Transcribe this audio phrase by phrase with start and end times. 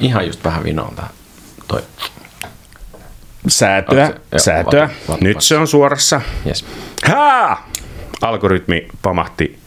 [0.00, 1.10] ihan just vähän vinoon tähän.
[1.68, 1.82] Toi.
[3.48, 4.86] Säätöä, se- joo, säätöä.
[4.86, 5.44] vatu- vatu- Nyt vatu.
[5.46, 6.20] se on suorassa.
[6.46, 6.64] Yes.
[7.06, 7.68] Haa!
[8.22, 9.58] Algoritmi pamahti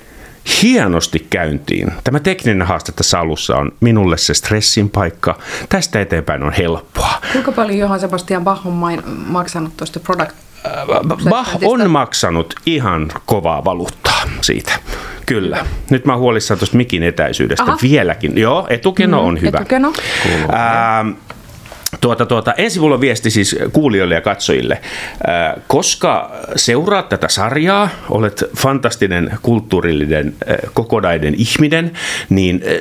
[0.61, 1.91] hienosti käyntiin.
[2.03, 5.37] Tämä tekninen haaste tässä alussa on minulle se stressin paikka.
[5.69, 7.13] Tästä eteenpäin on helppoa.
[7.31, 10.31] Kuinka paljon Johan Sebastian Bach on main, maksanut tuosta product?
[11.29, 14.71] Bach on maksanut ihan kovaa valuuttaa siitä.
[15.25, 15.65] Kyllä.
[15.89, 17.77] Nyt mä huolissaan tuosta mikin etäisyydestä Aha.
[17.81, 18.37] vieläkin.
[18.37, 19.57] Joo, etukeno Mm, on hyvä.
[19.57, 19.93] etukeno.
[20.51, 21.05] Ää,
[22.01, 24.81] Tuota, tuota, ensi mulla on viesti siis kuulijoille ja katsojille.
[25.27, 31.91] Ää, koska seuraat tätä sarjaa, olet fantastinen, kulttuurillinen, ää, kokonainen ihminen,
[32.29, 32.73] niin ää,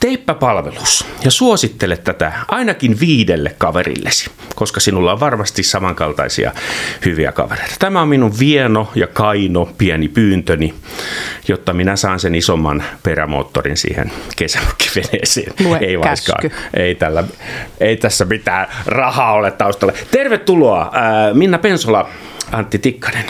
[0.00, 6.52] teipä palvelus ja suosittele tätä ainakin viidelle kaverillesi, koska sinulla on varmasti samankaltaisia
[7.04, 7.74] hyviä kavereita.
[7.78, 10.74] Tämä on minun vieno ja kaino pieni pyyntöni,
[11.48, 15.52] jotta minä saan sen isomman perämoottorin siihen kesämökkiveneeseen.
[15.64, 16.50] Lue Ei käsky.
[16.74, 17.24] Ei, tällä,
[17.80, 19.92] ei tässä mitään rahaa ole taustalla.
[20.10, 22.08] Tervetuloa ää, Minna Pensola,
[22.52, 23.24] Antti Tikkanen.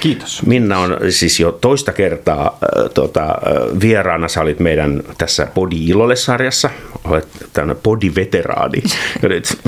[0.00, 0.42] Kiitos.
[0.46, 4.28] Minna on siis jo toista kertaa äh, tota, äh, vieraana.
[4.28, 6.70] Sä olit meidän tässä Podi Ilolle-sarjassa.
[7.04, 8.82] Olet tämmöinen Podi-veteraani.
[9.22, 9.58] Nyt-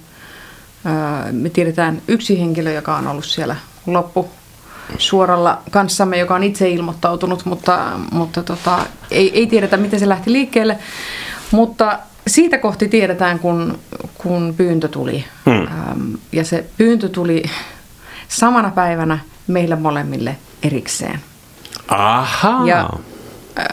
[0.86, 3.56] Öö, me tiedetään yksi henkilö, joka on ollut siellä
[3.86, 4.30] loppu
[4.98, 8.78] suoralla kanssamme, joka on itse ilmoittautunut, mutta, mutta tota,
[9.10, 10.78] ei, ei tiedetä, miten se lähti liikkeelle.
[11.50, 13.78] Mutta siitä kohti tiedetään, kun,
[14.19, 15.25] kun pyyntö tuli.
[15.47, 15.66] Hmm.
[15.66, 17.42] Ähm, ja se pyyntö tuli
[18.28, 21.20] samana päivänä meille molemmille erikseen.
[21.88, 22.62] Aha.
[22.66, 22.91] Ja
[23.59, 23.66] äh,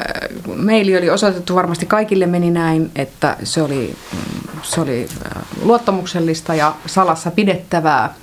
[0.55, 6.55] meili oli osoitettu varmasti kaikille meni näin, että se oli, mm, se oli äh, luottamuksellista
[6.55, 8.13] ja salassa pidettävää.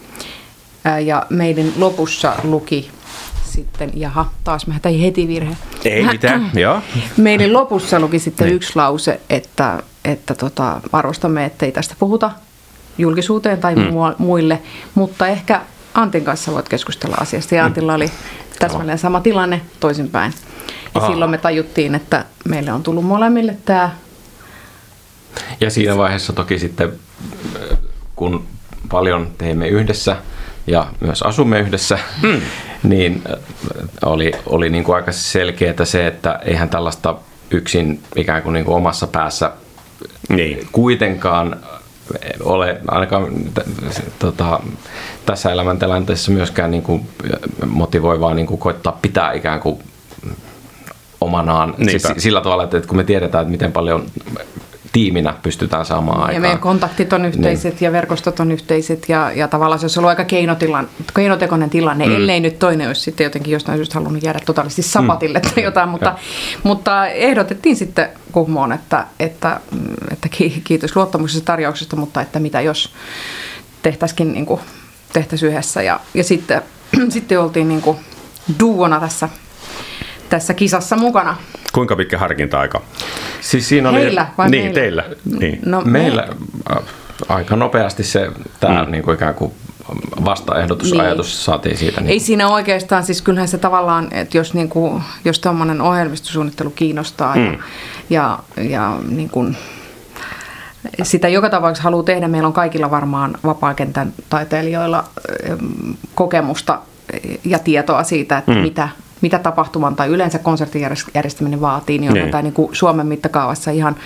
[0.87, 2.91] Äh, Ja meidän lopussa luki
[3.45, 5.57] sitten, jaha, taas mä tein heti virhe.
[5.85, 6.83] Ei mitään, joo.
[7.17, 8.57] Meidän lopussa luki sitten niin.
[8.57, 12.31] yksi lause, että, että tota, arvostamme, ettei tästä puhuta
[12.99, 13.83] julkisuuteen tai mm.
[14.19, 14.63] muille,
[14.95, 15.61] mutta ehkä
[15.95, 17.55] Antin kanssa voit keskustella asiasta.
[17.55, 18.11] Ja Antilla oli
[18.59, 20.33] täsmälleen sama tilanne toisinpäin.
[20.95, 21.11] Ja Aha.
[21.11, 23.91] silloin me tajuttiin, että meille on tullut molemmille tämä
[25.61, 26.93] Ja siinä vaiheessa toki sitten,
[28.17, 28.47] kun
[28.91, 30.17] paljon teemme yhdessä
[30.67, 32.41] ja myös asumme yhdessä, mm.
[32.83, 33.39] niin äh,
[34.05, 37.17] oli, oli niin kuin aika selkeää se, että eihän tällaista
[37.51, 39.53] yksin ikään kuin, niin kuin omassa päässä
[40.31, 40.69] Niin.
[40.73, 41.57] kuitenkaan
[42.45, 44.61] ole ainakaan t- tota,
[45.27, 47.09] tässä elämäntilanteessa myöskään niin kuin
[47.67, 49.79] motivoivaa niin kuin koittaa pitää ikään kuin
[51.21, 54.07] omanaan siis sillä tavalla, että että kun me tiedetään, että miten paljon
[54.93, 56.35] tiiminä pystytään saamaan aikaan.
[56.35, 57.87] Ja meidän kontaktit on yhteiset niin.
[57.87, 62.15] ja verkostot on yhteiset ja, ja tavallaan se olisi ollut aika keinotilan, keinotekoinen tilanne, mm.
[62.15, 65.51] ellei nyt toinen olisi sitten jotenkin jostain syystä halunnut jäädä totaalisesti sapatille mm.
[65.51, 66.19] tai jotain, mutta,
[66.63, 69.61] mutta ehdotettiin sitten Kuhmoon, että, että,
[70.13, 72.93] että ki- kiitos luottamuksesta tarjouksesta, mutta että mitä jos
[73.83, 74.61] tehtäisikin niin kuin,
[75.13, 76.63] tehtäisiin yhdessä ja, ja sitten,
[77.09, 77.99] sitten oltiin niin kuin
[78.61, 79.29] duona tässä,
[80.31, 81.37] tässä kisassa mukana.
[81.73, 82.83] Kuinka pitkä harkinta-aika?
[83.41, 84.75] Siis siinä oli Heillä vai niin, meillä?
[84.81, 85.05] teillä.
[85.39, 85.59] Niin.
[85.67, 86.29] No, meillä
[86.77, 86.83] äh,
[87.29, 88.31] aika nopeasti se
[88.61, 88.91] tämä mm.
[88.91, 89.53] niin kuin ikään kuin
[90.25, 91.45] vastaehdotusajatus Niin.
[91.45, 92.01] saatiin siitä.
[92.01, 97.37] Niin Ei siinä oikeastaan, siis kyllähän se tavallaan, että jos, niinku, jos tuommoinen ohjelmistosuunnittelu kiinnostaa
[97.37, 97.43] mm.
[97.45, 97.59] ja,
[98.11, 99.57] ja, ja niin kuin,
[101.03, 105.05] sitä joka tapauksessa haluaa tehdä, meillä on kaikilla varmaan vapaakentän taiteilijoilla
[105.43, 105.59] em,
[106.15, 106.79] kokemusta
[107.45, 108.59] ja tietoa siitä, että mm.
[108.59, 108.89] mitä,
[109.21, 110.83] mitä tapahtuman tai yleensä konsertin
[111.15, 112.31] järjestäminen vaatii, niin on niin.
[112.31, 113.97] tämä niin kuin Suomen mittakaavassa ihan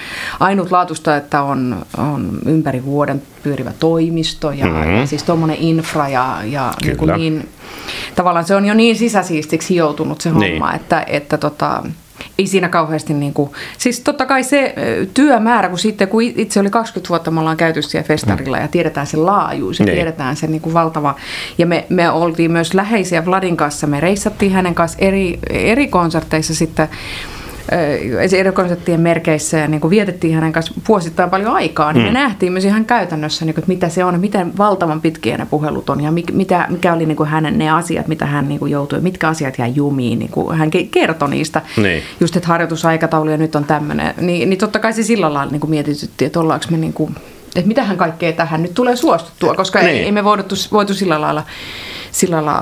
[0.40, 4.96] ainutlaatuista, että on, on ympäri vuoden pyörivä toimisto ja, mm-hmm.
[4.96, 7.48] ja siis tuommoinen infra ja, ja niin, kuin niin,
[8.14, 10.76] tavallaan se on jo niin sisäsiistiksi joutunut se homma, niin.
[10.76, 11.82] että, että tota,
[12.38, 14.74] ei siinä kauheasti niin kuin, siis totta kai se
[15.14, 19.06] työmäärä, kun sitten kun itse oli 20 vuotta, me ollaan käyty siellä festarilla ja tiedetään
[19.06, 19.94] sen laajuus ja niin.
[19.94, 21.14] tiedetään se niin kuin valtava,
[21.58, 26.54] ja me, me oltiin myös läheisiä Vladin kanssa, me reissattiin hänen kanssa eri, eri konserteissa
[26.54, 26.88] sitten
[28.38, 32.12] erikoisettien merkeissä ja niin kuin vietettiin hänen kanssa vuosittain paljon aikaa, niin mm.
[32.12, 35.46] me nähtiin myös ihan käytännössä, niin kuin, että mitä se on, miten valtavan pitkiä ne
[35.46, 38.72] puhelut on ja mitä, mikä oli niin kuin hänen ne asiat, mitä hän niin kuin
[38.72, 40.18] joutui, mitkä asiat jäi jumiin.
[40.18, 42.02] Niin kuin hän kertoi niistä, niin.
[42.20, 44.14] just että harjoitusaikataulu ja nyt on tämmöinen.
[44.20, 47.14] Niin, niin totta kai se sillä lailla niin kuin mietityttiin, että ollaanko me niin kuin,
[47.56, 49.88] että mitähän kaikkea tähän nyt tulee suostuttua, koska niin.
[49.90, 51.42] ei, ei me voitu, voitu sillä lailla
[52.14, 52.52] sillä lailla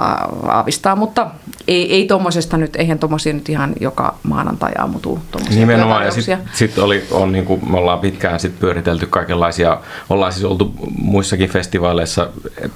[0.49, 1.31] aavistaa, mutta
[1.69, 5.19] ei, ei tuommoisesta nyt, eihän tuommoisia nyt ihan joka maanantai aamu tuu
[5.55, 10.33] Nimenomaan, ja sitten sit oli, on, niin kuin me ollaan pitkään sit pyöritelty kaikenlaisia, ollaan
[10.33, 12.29] siis oltu muissakin festivaaleissa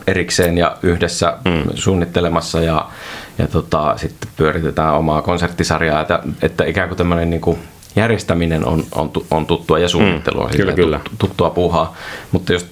[0.06, 1.62] erikseen ja yhdessä mm.
[1.75, 2.88] suunnittelemassa ja,
[3.38, 7.58] ja tota, sitten pyöritetään omaa konserttisarjaa, että, että ikään kuin tämmöinen niin kuin
[7.96, 11.00] järjestäminen on, on, on tuttua ja suunnittelu on mm, kyllä, kyllä.
[11.19, 11.96] tuttua puuhaa,
[12.32, 12.67] mutta jos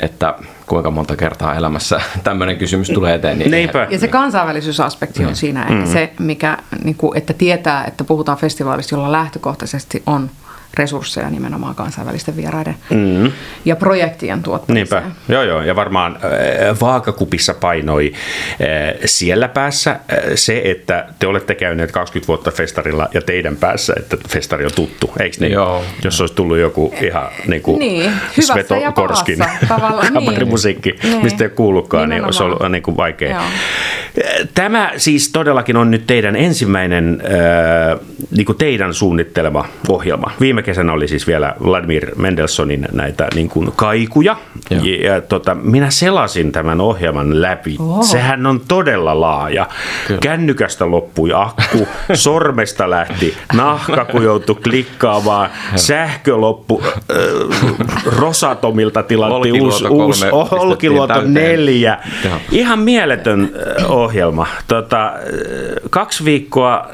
[0.00, 0.34] että
[0.68, 3.38] kuinka monta kertaa elämässä tämmöinen kysymys tulee eteen.
[3.38, 3.86] Niin Neipä.
[3.90, 5.34] Ja se kansainvälisyysaspekti on mm.
[5.34, 5.86] siinä, että mm.
[5.86, 10.30] se, mikä, niin kuin, että tietää, että puhutaan festivaalista, jolla lähtökohtaisesti on–
[10.78, 13.32] resursseja nimenomaan kansainvälisten vieraiden mm.
[13.64, 15.02] ja projektien tuottamiseen.
[15.02, 19.98] Niinpä, joo joo, ja varmaan äh, vaakakupissa painoi äh, siellä päässä äh,
[20.34, 25.12] se, että te olette käyneet 20 vuotta festarilla ja teidän päässä, että festari on tuttu,
[25.20, 25.52] eikö niin?
[25.52, 25.84] Joo.
[26.04, 29.38] Jos olisi tullut joku ihan niin kuin niin, Sveto Korskin
[30.14, 31.22] kamarimusiikki, niin.
[31.22, 33.30] mistä ei kuullutkaan, niin olisi ollut niin kuin vaikea.
[33.30, 33.42] Joo.
[34.54, 37.98] Tämä siis todellakin on nyt teidän ensimmäinen äh,
[38.30, 40.30] niin kuin teidän suunnittelema ohjelma.
[40.40, 44.36] Viime kesänä oli siis vielä Vladimir Mendelssonin näitä niin kuin kaikuja.
[44.70, 44.84] Joo.
[44.84, 47.76] Ja, ja tota, minä selasin tämän ohjelman läpi.
[47.78, 48.02] Oho.
[48.02, 49.66] Sehän on todella laaja.
[50.06, 50.20] Kyllä.
[50.20, 56.96] Kännykästä loppui akku, sormesta lähti nahka, kun joutui klikkaamaan, sähkö loppu, äh,
[58.06, 61.98] Rosatomilta tilattiin uusi, uusi Olkiluoto 4.
[62.52, 63.50] Ihan mieletön
[63.88, 64.07] ohjelma.
[64.68, 65.12] Tota,
[65.90, 66.88] kaksi viikkoa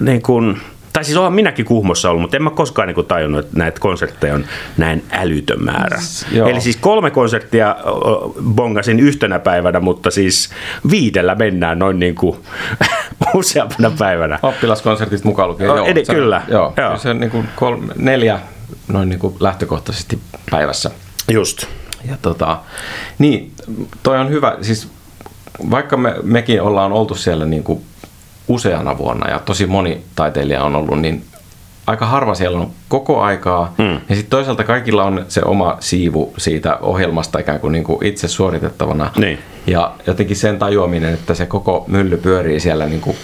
[0.00, 0.60] niin kuin,
[0.92, 4.34] tai siis olen minäkin Kuhmossa ollut, mutta en mä koskaan niin tajunnut, että näitä konsertteja
[4.34, 4.44] on
[4.76, 5.98] näin älytön määrä.
[6.32, 6.48] Joo.
[6.48, 7.76] Eli siis kolme konserttia
[8.54, 10.50] bongasin yhtenä päivänä, mutta siis
[10.90, 12.36] viidellä mennään noin niin kuin
[13.34, 14.38] useampana päivänä.
[14.42, 15.86] Oppilaskonsertit mukaan lukien, joo.
[15.86, 16.42] Edi, se, kyllä.
[16.48, 16.98] Joo, joo.
[16.98, 18.40] Se on niin kuin kolme, neljä
[18.88, 20.18] noin niin kuin lähtökohtaisesti
[20.50, 20.90] päivässä.
[21.30, 21.66] Just.
[22.08, 22.58] Ja tota,
[23.18, 23.52] niin,
[24.02, 24.88] toi on hyvä, siis
[25.70, 27.82] vaikka me, mekin ollaan oltu siellä niin kuin
[28.48, 31.24] useana vuonna ja tosi moni taiteilija on ollut, niin
[31.86, 33.74] aika harva siellä on koko aikaa.
[33.78, 33.92] Mm.
[33.92, 38.28] Ja sitten toisaalta kaikilla on se oma siivu siitä ohjelmasta ikään kuin, niin kuin itse
[38.28, 39.10] suoritettavana.
[39.16, 39.38] Niin.
[39.66, 43.16] Ja jotenkin sen tajuaminen, että se koko mylly pyörii siellä niin kuin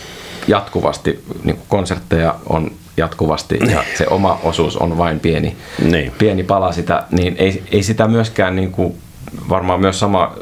[0.49, 6.13] jatkuvasti, niin kuin konsertteja on jatkuvasti ja se oma osuus on vain pieni, niin.
[6.19, 8.97] pieni pala sitä, niin ei, ei sitä myöskään niin kuin,
[9.49, 10.35] varmaan myös sama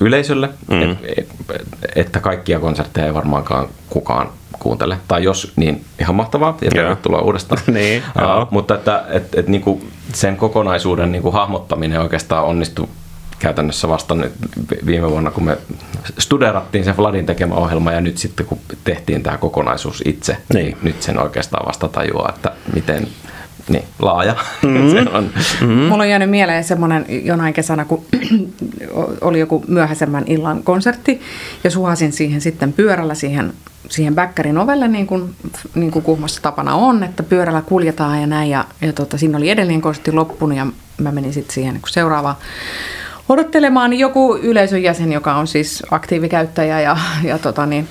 [0.00, 0.96] yleisölle, mm.
[1.16, 1.28] et,
[1.96, 4.98] että kaikkia konsertteja ei varmaankaan kukaan kuuntele.
[5.08, 7.60] Tai jos, niin ihan mahtavaa ja tervetuloa uudestaan.
[7.74, 12.88] niin, uh, mutta että et, et, niinku sen kokonaisuuden niinku hahmottaminen oikeastaan onnistui
[13.38, 14.32] käytännössä vasta nyt
[14.86, 15.58] viime vuonna, kun me
[16.18, 20.78] studerattiin se Vladin tekemä ohjelma ja nyt sitten kun tehtiin tämä kokonaisuus itse, niin, niin
[20.82, 23.08] nyt sen oikeastaan vasta tajuaa, että miten
[23.68, 24.32] niin, laaja
[24.62, 24.90] mm-hmm.
[24.90, 25.24] se on.
[25.24, 25.82] Mm-hmm.
[25.82, 28.04] Mulla on jäänyt mieleen semmoinen jonain kesänä, kun
[29.20, 31.20] oli joku myöhäisemmän illan konsertti
[31.64, 33.52] ja suhasin siihen sitten pyörällä siihen,
[33.88, 35.34] siihen bäkkärin ovelle, niin kuin,
[35.74, 38.50] niin kuin Kuhmossa tapana on, että pyörällä kuljetaan ja näin.
[38.50, 40.66] Ja, ja tota, siinä oli edelleen konsertti loppunut ja
[40.98, 42.36] mä menin sitten siihen niin seuraavaan
[43.28, 47.88] odottelemaan niin joku yleisön jäsen, joka on siis aktiivikäyttäjä ja, ja tota niin,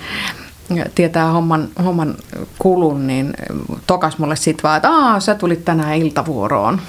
[0.96, 2.16] tietää homman, homman
[2.60, 3.34] kulun, niin
[3.88, 6.82] tokas mulle sitten vaan, että Aa, sä tulit tänään iltavuoroon.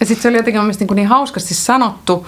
[0.00, 2.26] Ja sitten se oli jotenkin niin, kuin niin hauskasti sanottu,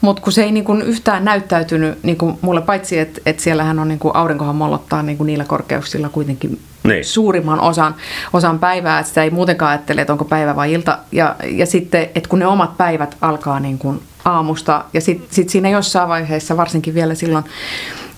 [0.00, 3.78] mutta kun se ei niin kuin yhtään näyttäytynyt niin kuin mulle, paitsi että, että siellähän
[3.78, 7.04] on niin kuin aurinkohan mollottaa niin kuin niillä korkeuksilla kuitenkin niin.
[7.04, 7.94] suurimman osan,
[8.32, 10.98] osan päivää, että sitä ei muutenkaan ajattele, että onko päivä vai ilta.
[11.12, 15.48] Ja, ja sitten, että kun ne omat päivät alkaa niin kuin aamusta ja sitten sit
[15.48, 17.44] siinä jossain vaiheessa, varsinkin vielä silloin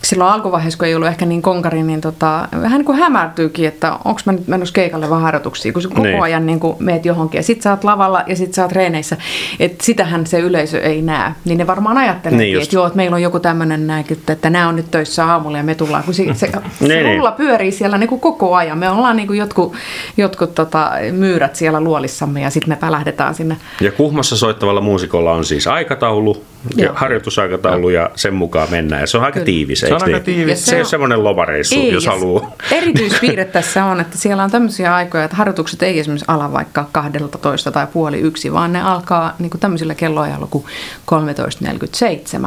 [0.05, 3.93] silloin alkuvaiheessa, kun ei ollut ehkä niin konkari, niin tota, vähän niin kuin hämärtyykin, että
[4.05, 6.23] onko mä nyt menossa keikalle vaan harjoituksiin, kun sä koko niin.
[6.23, 9.17] ajan niin kuin meet johonkin ja sit sä oot lavalla ja sit sä oot reeneissä,
[9.61, 11.33] että sitähän se yleisö ei näe.
[11.45, 13.91] Niin ne varmaan ajattelee, niin että joo, että meillä on joku tämmöinen
[14.29, 17.17] että nämä on nyt töissä aamulla ja me tullaan, kun se, se, se niin, niin.
[17.17, 18.79] rulla pyörii siellä niin kuin koko ajan.
[18.79, 19.75] Me ollaan niin kuin jotkut,
[20.17, 23.57] jotkut tota, myyrät siellä luolissamme ja sitten me pälähdetään sinne.
[23.81, 26.45] Ja Kuhmossa soittavalla muusikolla on siis aikataulu,
[26.77, 29.01] ja harjoitusaikataulu ja sen mukaan mennään.
[29.01, 29.45] Ja se on aika Kyllä.
[29.45, 30.23] tiivis, Se on aika niin?
[30.23, 30.65] tiivis.
[30.65, 32.53] Se, se ei ole semmoinen lomareissu, ei, jos haluaa.
[32.71, 37.73] Erityispiirre tässä on, että siellä on tämmöisiä aikoja, että harjoitukset ei esimerkiksi ala vaikka 12
[37.73, 40.65] tai puoli yksi, vaan ne alkaa niin kuin tämmöisillä kelloajalla kuin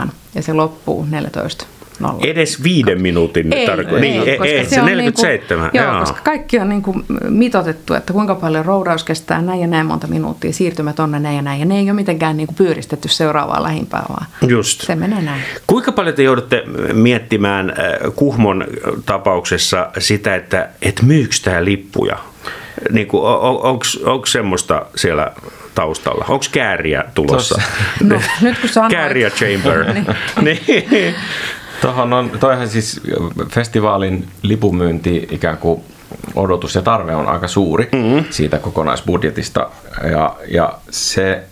[0.06, 1.66] 13.47 ja se loppuu 14
[2.00, 2.20] nolla.
[2.24, 4.00] Edes viiden minuutin ei, tarkoitus.
[4.00, 5.64] Niin, ei, ei, se, se 47.
[5.64, 9.42] Niin kuin, joo, joo, koska kaikki on niin kuin mitotettu, että kuinka paljon roudaus kestää
[9.42, 11.60] näin ja näin monta minuuttia, siirtymä tonne näin ja näin.
[11.60, 14.82] Ja ne ei ole mitenkään niin kuin pyöristetty seuraavaan lähimpään, vaan Just.
[14.82, 15.42] se menee näin.
[15.68, 16.64] Kuinka paljon te joudutte
[16.94, 17.76] miettimään äh,
[18.16, 18.66] Kuhmon
[19.06, 22.18] tapauksessa sitä, että et myykö tämä lippuja?
[22.92, 25.32] Niin kuin, on, onko semmoista siellä
[25.76, 26.26] taustalla?
[26.30, 27.62] Onko kääriä tulossa?
[28.04, 28.92] No, nyt kun sanoit.
[28.92, 29.86] Kääriä chamber.
[30.46, 30.60] niin.
[30.92, 31.16] niin.
[31.82, 33.02] Tuohon on, toihan siis
[33.50, 35.84] festivaalin lipumyynti ikään kuin
[36.36, 38.26] odotus ja tarve on aika suuri mm-hmm.
[38.30, 39.70] siitä kokonaisbudjetista.
[40.12, 41.44] Ja, ja se,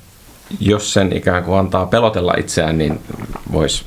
[0.60, 3.00] jos sen ikään kuin antaa pelotella itseään, niin
[3.52, 3.86] voisi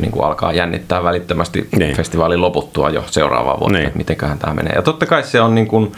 [0.00, 1.96] niin kuin alkaa jännittää välittömästi niin.
[1.96, 3.86] festivaalin loputtua jo seuraavaa vuotta, niin.
[3.86, 4.72] että mitenköhän tämä menee.
[4.74, 5.92] Ja totta kai se on niin kuin,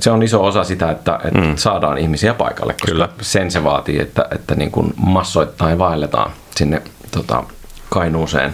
[0.00, 1.56] se on iso osa sitä, että, että mm.
[1.56, 3.08] saadaan ihmisiä paikalle, koska Kyllä.
[3.20, 7.44] sen se vaatii, että, että niin kuin massoittain vaelletaan sinne tota,
[7.90, 8.52] Kainuuseen,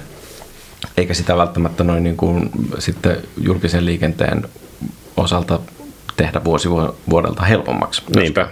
[0.96, 4.44] eikä sitä välttämättä noin niin kuin sitten julkisen liikenteen
[5.16, 5.60] osalta
[6.16, 6.68] tehdä vuosi
[7.10, 8.02] vuodelta helpommaksi.
[8.16, 8.48] Niinpä.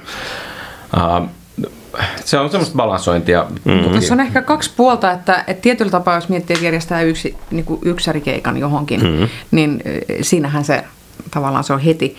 [0.96, 1.28] Uh,
[2.24, 3.46] se on semmoista balansointia.
[3.64, 3.94] Mm-hmm.
[3.94, 7.64] Tässä on ehkä kaksi puolta, että, että tietyllä tapaa, jos miettii, että järjestää yksi, niin
[7.64, 9.28] kuin yksärikeikan johonkin, mm-hmm.
[9.50, 9.82] niin
[10.22, 10.84] siinähän se
[11.30, 12.16] tavallaan se on heti,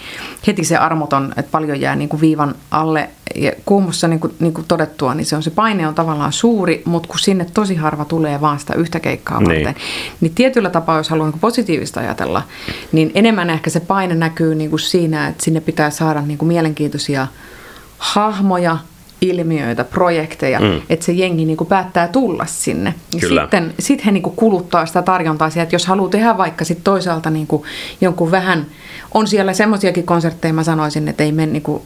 [0.47, 3.09] heti se armoton, että paljon jää niin kuin viivan alle.
[3.35, 6.81] Ja kuumossa niin kuin, niin kuin todettua, niin se on se paine on tavallaan suuri,
[6.85, 9.47] mutta kun sinne tosi harva tulee vaan sitä yhtä keikkaa niin.
[9.47, 9.75] varten,
[10.21, 12.43] niin tietyllä tapaa, jos haluaa niin positiivista ajatella,
[12.91, 16.47] niin enemmän ehkä se paine näkyy niin kuin siinä, että sinne pitää saada niin kuin
[16.47, 17.27] mielenkiintoisia
[17.97, 18.77] hahmoja,
[19.22, 20.81] ilmiöitä, projekteja, mm.
[20.89, 22.93] että se jengi niin kuin päättää tulla sinne.
[23.13, 23.41] Ja Kyllä.
[23.41, 26.84] sitten sit he niin kuin kuluttaa sitä tarjontaa siihen, että jos haluaa tehdä vaikka sit
[26.84, 27.63] toisaalta niin kuin
[28.01, 28.65] jonkun vähän,
[29.13, 31.84] on siellä semmoisiakin konsertteja, mä sanoisin, että ei mene niin kuin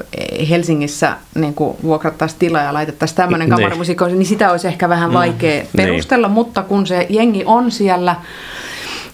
[0.49, 5.13] Helsingissä niin kuin vuokrattaisi tilaa ja laitettaisiin tämmöinen kamarimusiikko, niin sitä olisi ehkä vähän mm.
[5.13, 5.67] vaikea mm.
[5.77, 6.33] perustella, niin.
[6.33, 8.15] mutta kun se jengi on siellä,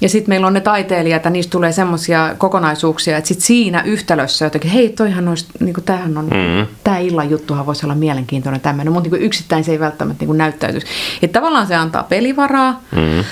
[0.01, 4.45] ja sitten meillä on ne taiteilijat, että niistä tulee semmoisia kokonaisuuksia, että sitten siinä yhtälössä
[4.45, 6.67] jotenkin, hei toihan olisi, niin kuin tämähän on, mm-hmm.
[6.83, 10.37] tämä illan juttuhan voisi olla mielenkiintoinen tämmöinen, mutta niin yksittäin se ei välttämättä niin kuin
[10.37, 10.87] näyttäytyisi.
[11.21, 12.81] Että tavallaan se antaa pelivaraa.
[12.91, 13.23] Mm-hmm.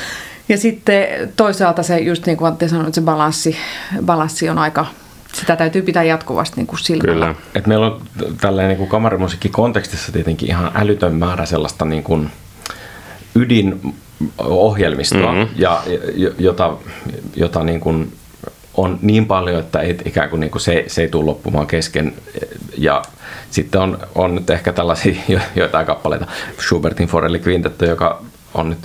[0.50, 3.58] Ja sitten toisaalta se, just niin kuin te sanoitte, se balanssi,
[4.05, 4.86] balanssi on aika,
[5.34, 7.25] sitä täytyy pitää jatkuvasti niin kuin silmällä.
[7.25, 7.36] Kyllä.
[7.55, 8.01] Et meillä on
[8.41, 12.32] tälleen niin kuin kamarimusiikkikontekstissa tietenkin ihan älytön määrä sellaista niin kuin
[13.36, 13.96] ydin
[14.38, 15.56] ohjelmistoa, mm-hmm.
[15.56, 15.84] ja,
[16.39, 16.77] jota,
[17.36, 18.13] jota niin kuin
[18.74, 22.13] on niin paljon, että ei, ikään kuin, niin kuin se, se ei tule loppumaan kesken.
[22.77, 23.01] Ja
[23.51, 26.27] sitten on, on nyt ehkä tällaisia jo, joitain kappaleita.
[26.68, 28.22] Schubertin Forelli Quintetto, joka
[28.53, 28.80] on nyt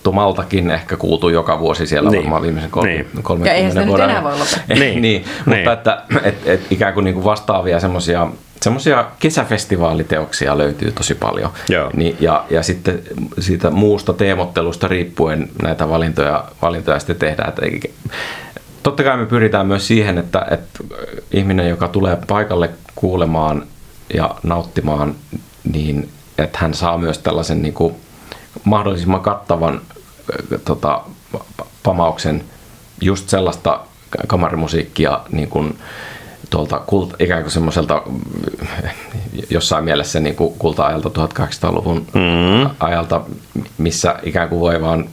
[0.00, 2.22] sattumaltakin ehkä kuultu joka vuosi siellä niin.
[2.22, 3.06] varmaan viimeisen kolme, niin.
[3.22, 4.76] 30 Ja eihän sitä nyt enää voi lopettaa.
[4.78, 5.68] niin, niin, mutta niin.
[5.68, 8.28] että et, et, ikään kuin, niin kuin vastaavia semmoisia
[8.62, 11.50] semmoisia kesäfestivaaliteoksia löytyy tosi paljon.
[11.68, 11.90] Joo.
[11.94, 13.02] Niin, ja, ja sitten
[13.38, 17.48] siitä muusta teemottelusta riippuen näitä valintoja, valintoja sitten tehdään.
[17.48, 17.88] Että,
[18.82, 20.84] totta kai me pyritään myös siihen, että, että
[21.32, 23.66] ihminen, joka tulee paikalle kuulemaan
[24.14, 25.14] ja nauttimaan,
[25.72, 27.94] niin että hän saa myös tällaisen niin kuin
[28.64, 29.80] mahdollisimman kattavan
[30.64, 31.00] tota,
[31.82, 32.44] pamauksen
[33.00, 33.80] just sellaista
[34.26, 35.78] kamarimusiikkia, niin kuin,
[36.50, 38.02] tuolta kult, ikään kuin semmoiselta
[39.50, 42.70] jossain mielessä niin kuin kulta-ajalta 1800-luvun mm.
[42.80, 43.20] ajalta,
[43.78, 45.08] missä ikään kuin voi vaan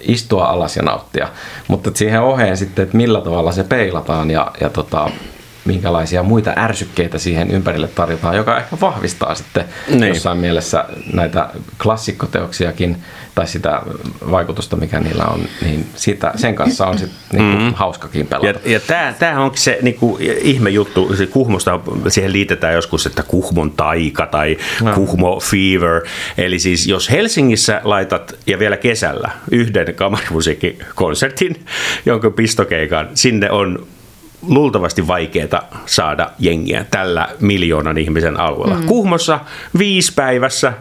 [0.00, 1.28] istua alas ja nauttia.
[1.68, 5.10] Mutta siihen oheen sitten, että millä tavalla se peilataan ja, ja tota,
[5.66, 10.08] minkälaisia muita ärsykkeitä siihen ympärille tarjotaan, joka ehkä vahvistaa sitten niin.
[10.08, 11.48] jossain mielessä näitä
[11.82, 12.96] klassikkoteoksiakin
[13.34, 13.82] tai sitä
[14.30, 17.74] vaikutusta, mikä niillä on, niin sitä, sen kanssa on sitten niinku mm-hmm.
[17.74, 18.46] hauskakin pelata.
[18.46, 18.80] Ja, ja
[19.18, 24.58] tämä onkin se niinku, ihme juttu, se Kuhmosta, siihen liitetään joskus, että Kuhmon taika tai
[24.82, 24.92] no.
[24.94, 26.02] Kuhmo fever,
[26.38, 31.66] eli siis jos Helsingissä laitat, ja vielä kesällä, yhden kamarimusiikkikonsertin,
[32.06, 33.86] jonka pistokeikan, sinne on
[34.48, 38.74] luultavasti vaikeaa saada jengiä tällä miljoonan ihmisen alueella.
[38.74, 38.86] Mm.
[38.86, 39.40] Kuhmossa
[39.78, 40.72] viisi päivässä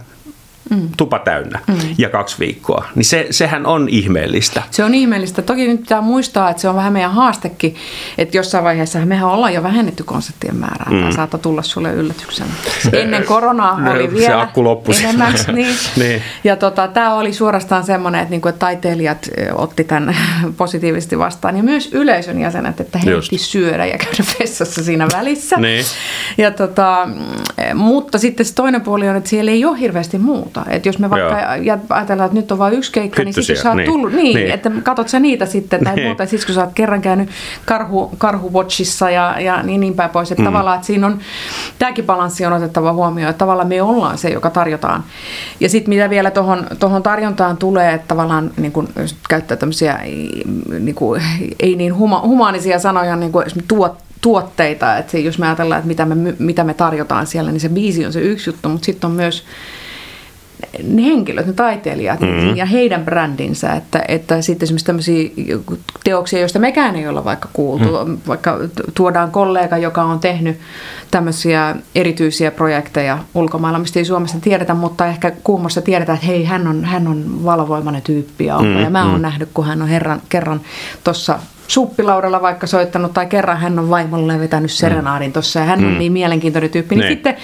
[0.69, 0.89] mm.
[0.97, 1.75] tupa täynnä mm.
[1.97, 2.85] ja kaksi viikkoa.
[2.95, 4.63] Niin se, sehän on ihmeellistä.
[4.71, 5.41] Se on ihmeellistä.
[5.41, 7.75] Toki nyt pitää muistaa, että se on vähän meidän haastekin,
[8.17, 10.87] että jossain vaiheessa mehän ollaan jo vähennetty konserttien määrää.
[10.89, 10.99] Mm.
[10.99, 12.49] Tämä saattaa tulla sulle yllätyksenä.
[12.93, 14.61] Ennen koronaa oli vielä se akku
[14.99, 15.33] enemmän.
[15.53, 15.75] niin.
[15.97, 16.21] niin.
[16.43, 20.15] Ja tota, tämä oli suorastaan semmoinen, että, niinku, että taiteilijat otti tämän
[20.57, 25.57] positiivisesti vastaan ja myös yleisön jäsenet, että he syödä ja käydä vessassa siinä välissä.
[25.57, 25.85] niin.
[26.37, 27.07] ja tota,
[27.73, 30.54] mutta sitten se toinen puoli on, että siellä ei ole hirveästi muuta.
[30.69, 31.77] Että jos me vaikka Joo.
[31.89, 33.91] ajatellaan, että nyt on vain yksi keikka, niin sitten jos sä oot niin.
[33.91, 36.07] tullut, niin, niin, että katot sä niitä sitten tai niin.
[36.07, 36.25] muuta.
[36.25, 37.29] Sitten kun sä oot kerran käynyt
[37.65, 40.31] karhu, karhuwatchissa ja, ja niin, niin päin pois.
[40.31, 40.45] Että mm.
[40.45, 41.19] tavallaan, että siinä on,
[41.79, 45.03] tämäkin balanssi on otettava huomioon, että tavallaan me ollaan se, joka tarjotaan.
[45.59, 46.31] Ja sitten mitä vielä
[46.79, 49.99] tuohon tarjontaan tulee, että tavallaan niin kun, jos käyttää tämmöisiä
[50.79, 51.21] niin kuin,
[51.59, 56.05] ei niin huma, humaanisia sanoja, niin kuin tuot, tuotteita, että jos me ajatellaan, että mitä
[56.05, 59.15] me, mitä me tarjotaan siellä, niin se biisi on se yksi juttu, mutta sitten on
[59.15, 59.43] myös
[60.83, 62.55] ne henkilöt, ne taiteilijat mm-hmm.
[62.55, 65.29] ja heidän brändinsä, että, että sitten esimerkiksi tämmöisiä
[66.03, 68.17] teoksia, joista mekään ei olla vaikka kuultu, mm.
[68.27, 68.59] vaikka
[68.93, 70.59] tuodaan kollega, joka on tehnyt
[71.11, 76.67] tämmöisiä erityisiä projekteja ulkomailla, mistä ei Suomessa tiedetä, mutta ehkä kuumossa tiedetään, että hei, hän
[76.67, 79.21] on, hän on valvoimainen tyyppi ja, mm, ja mä oon mm.
[79.21, 80.61] nähnyt, kun hän on herran, kerran
[81.03, 84.75] tuossa suppilaudalla vaikka soittanut tai kerran hän on vaimolle vetänyt mm.
[84.75, 85.97] serenaadin tuossa ja hän on mm.
[85.97, 87.35] niin mielenkiintoinen tyyppi, niin, niin sitten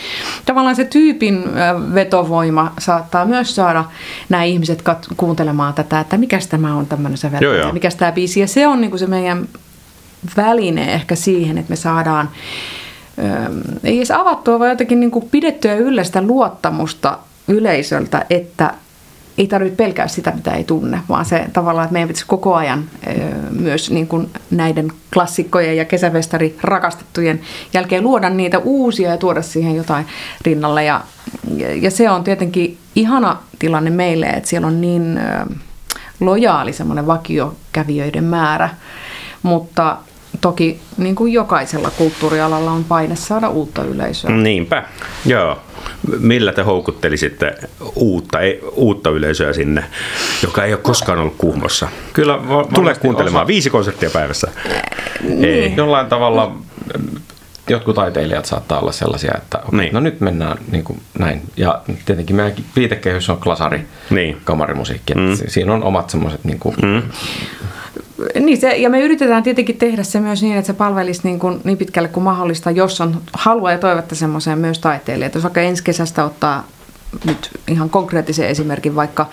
[0.45, 1.43] tavallaan se tyypin
[1.93, 3.85] vetovoima saattaa myös saada
[4.29, 8.47] nämä ihmiset kat- kuuntelemaan tätä, että mikä tämä on tämmöinen säveltäjä, mikä tämä biisi ja
[8.47, 9.47] se on niin kuin se meidän
[10.37, 12.29] väline ehkä siihen, että me saadaan
[13.83, 18.73] ei edes avattua, vaan jotenkin niin kuin pidettyä yllä sitä luottamusta yleisöltä, että
[19.37, 22.83] ei tarvitse pelkää sitä, mitä ei tunne, vaan se tavallaan, että meidän pitäisi koko ajan
[23.49, 27.41] myös niin kuin näiden klassikkojen ja kesäfestari rakastettujen
[27.73, 30.05] jälkeen luoda niitä uusia ja tuoda siihen jotain
[30.45, 30.83] rinnalle.
[30.83, 31.01] Ja,
[31.81, 35.19] ja se on tietenkin ihana tilanne meille, että siellä on niin
[36.19, 38.69] lojaali semmoinen vakiokävijöiden määrä,
[39.43, 39.97] mutta
[40.41, 44.31] toki niin kuin jokaisella kulttuurialalla on paine saada uutta yleisöä.
[44.31, 44.83] Niinpä,
[45.25, 45.59] joo.
[46.19, 47.55] Millä te houkuttelisitte
[47.95, 48.37] uutta,
[48.71, 49.83] uutta yleisöä sinne,
[50.43, 51.87] joka ei ole koskaan ollut Kuhmossa?
[52.13, 52.39] Kyllä,
[52.73, 53.47] Tule kuuntelemaan osa...
[53.47, 54.47] viisi konserttia päivässä.
[55.23, 55.45] Niin.
[55.45, 55.73] Ei.
[55.77, 56.55] Jollain tavalla
[57.69, 59.93] jotkut taiteilijat saattaa olla sellaisia, että okay, niin.
[59.93, 61.41] no nyt mennään niin kuin näin.
[61.57, 64.37] Ja tietenkin meidän viitekehys on klasari, niin.
[64.43, 65.13] kamarimusiikki.
[65.15, 65.37] Mm.
[65.47, 67.01] Siinä on omat semmoiset niin kuin, mm.
[68.39, 71.61] Niin se, ja me yritetään tietenkin tehdä se myös niin, että se palvelisi niin, kuin,
[71.63, 75.35] niin pitkälle kuin mahdollista, jos on halua ja toivetta semmoiseen myös taiteilijat.
[75.35, 76.67] Jos vaikka ensi kesästä ottaa
[77.25, 79.25] nyt ihan konkreettisen esimerkin, vaikka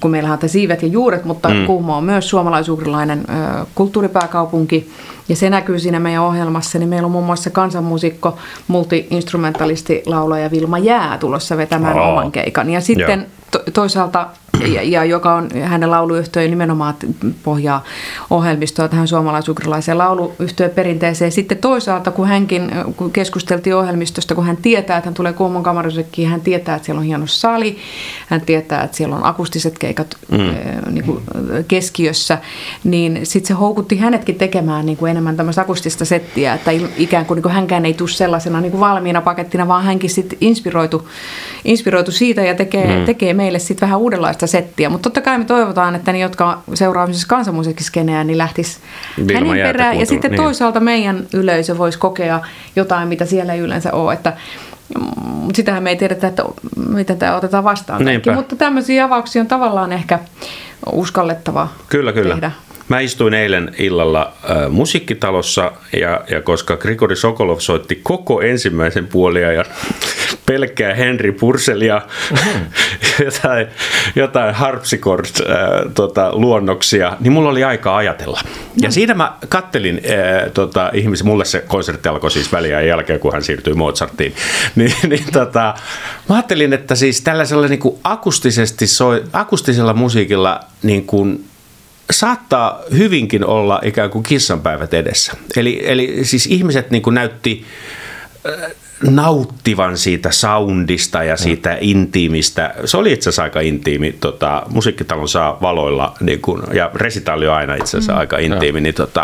[0.00, 1.66] kun meillä on siivet ja juuret, mutta mm.
[1.66, 3.24] Kuhmo on myös suomalaisuurilainen
[3.74, 4.90] kulttuuripääkaupunki,
[5.28, 8.38] ja se näkyy siinä meidän ohjelmassa, niin meillä on muun muassa kansanmuusikko,
[8.68, 12.08] multi-instrumentalisti, laulaja Vilma Jää tulossa vetämään oh.
[12.08, 12.70] oman keikan.
[12.70, 14.26] Ja sitten to- toisaalta
[14.66, 16.94] ja, ja joka on hänen lauluyhtiö nimenomaan
[17.42, 17.84] pohjaa
[18.30, 21.32] ohjelmistoa tähän suomalaisuukrilaiseen lauluyhtiön perinteeseen.
[21.32, 26.28] Sitten toisaalta, kun hänkin kun keskusteltiin ohjelmistosta, kun hän tietää, että hän tulee Kuomon kamarisekkiin,
[26.28, 27.78] hän tietää, että siellä on hieno sali,
[28.26, 30.38] hän tietää, että siellä on akustiset keikat mm.
[30.92, 31.22] niin kuin
[31.68, 32.38] keskiössä,
[32.84, 37.36] niin sitten se houkutti hänetkin tekemään niin kuin enemmän tämmöistä akustista settiä, että ikään kuin,
[37.36, 41.08] niin kuin hänkään ei tule sellaisena niin kuin valmiina pakettina, vaan hänkin sitten inspiroitu,
[41.64, 43.04] inspiroitu siitä ja tekee, mm.
[43.04, 44.88] tekee meille sitten vähän uudenlaista settiä.
[44.88, 48.80] Mutta totta kai me toivotaan, että ne, jotka seuraavat kansanmusiikkiskeneä, niin lähtis
[49.34, 49.98] hänen perään.
[49.98, 50.42] Ja sitten niin.
[50.42, 52.40] toisaalta meidän yleisö voisi kokea
[52.76, 54.12] jotain, mitä siellä ei yleensä ole.
[54.12, 54.32] Että
[55.24, 56.44] mutta sitähän me ei tiedetä, että
[56.88, 58.02] miten tämä otetaan vastaan.
[58.34, 60.18] Mutta tämmöisiä avauksia on tavallaan ehkä
[60.92, 62.34] uskallettava kyllä, kyllä.
[62.34, 62.52] tehdä.
[62.88, 69.52] Mä istuin eilen illalla äh, musiikkitalossa ja, ja koska Grigori Sokolov soitti koko ensimmäisen puolia
[69.52, 69.64] ja
[70.46, 72.66] pelkkää Henry Purselia, mm-hmm.
[73.24, 73.66] jotain,
[74.16, 78.40] jotain harpsichord äh, tota, luonnoksia, niin mulla oli aikaa ajatella.
[78.44, 78.50] Mm.
[78.82, 83.32] Ja siinä mä kattelin äh, tota, ihmisiä, mulle se konsertti alkoi siis väliä jälkeen, kun
[83.32, 84.34] hän siirtyi Mozartiin,
[84.76, 85.74] niin, niin tota,
[86.28, 91.44] mä ajattelin, että siis tällaisella niin kuin akustisesti soi, akustisella musiikilla niin kuin
[92.10, 95.32] saattaa hyvinkin olla ikään kuin kissanpäivät edessä.
[95.56, 97.66] Eli, eli siis ihmiset niin kuin näytti
[99.02, 101.76] nauttivan siitä soundista ja siitä mm.
[101.80, 102.74] intiimistä.
[102.84, 104.12] Se oli itse asiassa aika intiimi.
[104.20, 108.18] Tota, musiikkitalon saa valoilla, niin kun, ja resitaali on aina itse asiassa mm.
[108.18, 108.80] aika intiimi.
[108.80, 109.20] Niin, tota,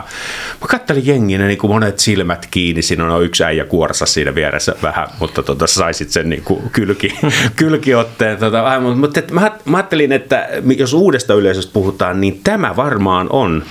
[0.60, 2.82] mä kattelin jenginä niin monet silmät kiinni.
[2.82, 7.18] Siinä on yksi äijä kuorsa siinä vieressä vähän, mutta tota, saisit sen niin kuin kylki,
[7.56, 8.38] kylkiotteen.
[8.38, 13.26] Tota, vähän, mutta et, mä, mä ajattelin, että jos uudesta yleisöstä puhutaan, niin tämä varmaan
[13.30, 13.64] on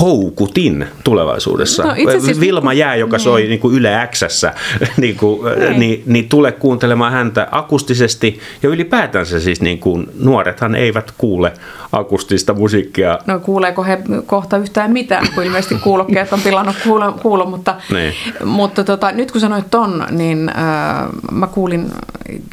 [0.00, 1.82] houkutin tulevaisuudessa.
[1.82, 2.40] No, asiassa...
[2.40, 3.50] Vilma Jää, joka soi niin.
[3.50, 4.54] Niin kuin Yle Xssä,
[4.96, 5.40] niin, kuin,
[5.78, 8.40] niin, niin tule kuuntelemaan häntä akustisesti.
[8.62, 11.52] Ja ylipäätänsä siis niin kuin, nuorethan eivät kuule
[11.92, 13.18] akustista musiikkia.
[13.26, 18.14] No kuuleeko he kohta yhtään mitään, kun ilmeisesti kuulokkeet on pilannut kuulo, kuulo mutta, niin.
[18.44, 21.90] mutta tota, nyt kun sanoit ton, niin äh, mä kuulin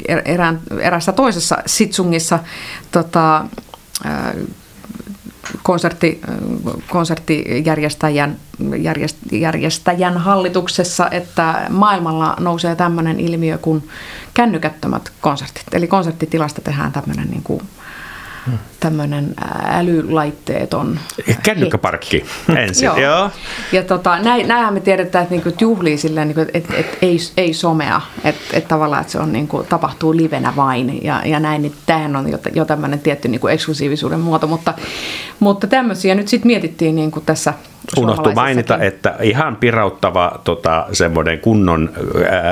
[0.08, 2.38] er, erään, erässä toisessa Sitsungissa
[2.92, 3.44] tota,
[5.62, 6.20] konsertti,
[6.90, 8.36] konserttijärjestäjän
[8.76, 13.88] järjest, järjestäjän hallituksessa, että maailmalla nousee tämmöinen ilmiö kuin
[14.34, 15.64] kännykättömät konsertit.
[15.72, 17.62] Eli konserttitilasta tehdään tämmöinen niin kuin
[18.82, 20.98] tämmöinen älylaitteetton
[21.42, 22.24] Kännykkäparkki
[22.56, 22.96] ensin, joo.
[22.96, 23.30] joo.
[23.72, 28.00] Ja tota, näinhän me tiedetään, että niinku, juhlii silleen, niinku, että et, ei, ei somea,
[28.24, 32.16] että et tavallaan että se on, niinku, tapahtuu livenä vain ja, ja näin, niin tämähän
[32.16, 34.74] on jo, jo tämmöinen tietty niinku, eksklusiivisuuden muoto, mutta,
[35.40, 37.54] mutta tämmöisiä nyt sitten mietittiin niinku, tässä
[37.96, 41.90] Unohtu mainita, että ihan pirauttava tota, semmoinen kunnon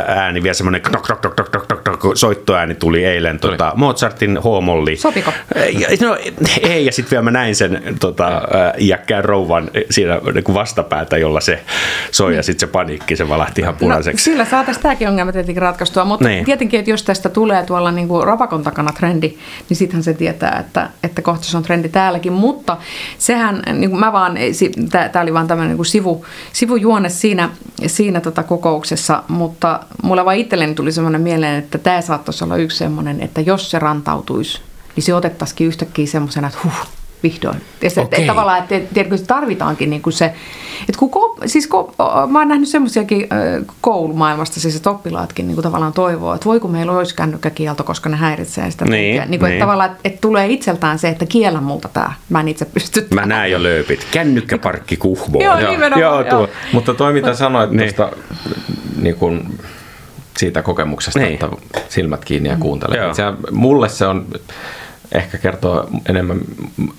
[0.06, 3.52] ääni, vielä semmoinen knok, knok, knok, knok, knok, knok, soittoääni tuli eilen tuli.
[3.52, 4.96] Tota, Mozartin H-molli.
[4.96, 5.32] Sopiko?
[6.00, 6.16] No
[6.70, 8.42] ei, ja sitten vielä mä näin sen tota,
[8.78, 11.60] iäkkään rouvan siinä niin vastapäätä, jolla se
[12.10, 14.30] soi, ja sitten se paniikki, se valahti ihan no, punaiseksi.
[14.30, 16.44] No, sillä saataisiin tämäkin ongelma tietenkin ratkaistua, mutta niin.
[16.44, 19.34] tietenkin, että jos tästä tulee tuolla niin kuin rapakon takana trendi,
[19.68, 22.76] niin sittenhän se tietää, että, että kohta se on trendi täälläkin, mutta
[23.18, 24.38] sehän, niin kuin mä vaan,
[25.12, 27.50] tämä oli vaan tämmöinen niin sivu, sivujuone siinä,
[27.86, 32.76] siinä tota kokouksessa, mutta mulle vaan itselleni tuli semmoinen mieleen, että tämä saattaisi olla yksi
[32.76, 34.60] semmoinen, että jos se rantautuisi,
[34.96, 36.86] niin se otettaisiin yhtäkkiä semmoisena, että huh,
[37.22, 37.60] vihdoin.
[37.88, 38.04] Se, okay.
[38.20, 40.24] että, tavallaan, että tiedätkö, se tarvitaankin niin kuin se,
[40.88, 41.94] että kun, siis kun,
[42.28, 43.28] mä oon nähnyt semmoisiakin
[43.80, 48.08] koulumaailmasta, siis että oppilaatkin niin kuin tavallaan toivoo, että voi kun meillä olisi kännykkäkielto, koska
[48.08, 48.84] ne häiritsee sitä.
[48.84, 49.52] Niin, niin, kuin, niin.
[49.52, 53.06] Että tavallaan, että, että tulee itseltään se, että kiellä multa tämä, mä en itse pysty
[53.14, 54.06] Mä näen jo lööpit.
[54.10, 55.44] Kännykkäparkki kuhmoon.
[55.44, 56.48] joo, joo, joo, joo.
[56.72, 57.94] Mutta toi mitä sanoit niin.
[57.94, 58.16] tuosta
[58.96, 59.58] niin kuin,
[60.40, 61.32] siitä kokemuksesta, niin.
[61.32, 61.48] että
[61.88, 63.14] silmät kiinni ja kuuntelee.
[63.14, 64.26] Se, mulle se on
[65.12, 66.40] ehkä kertoo enemmän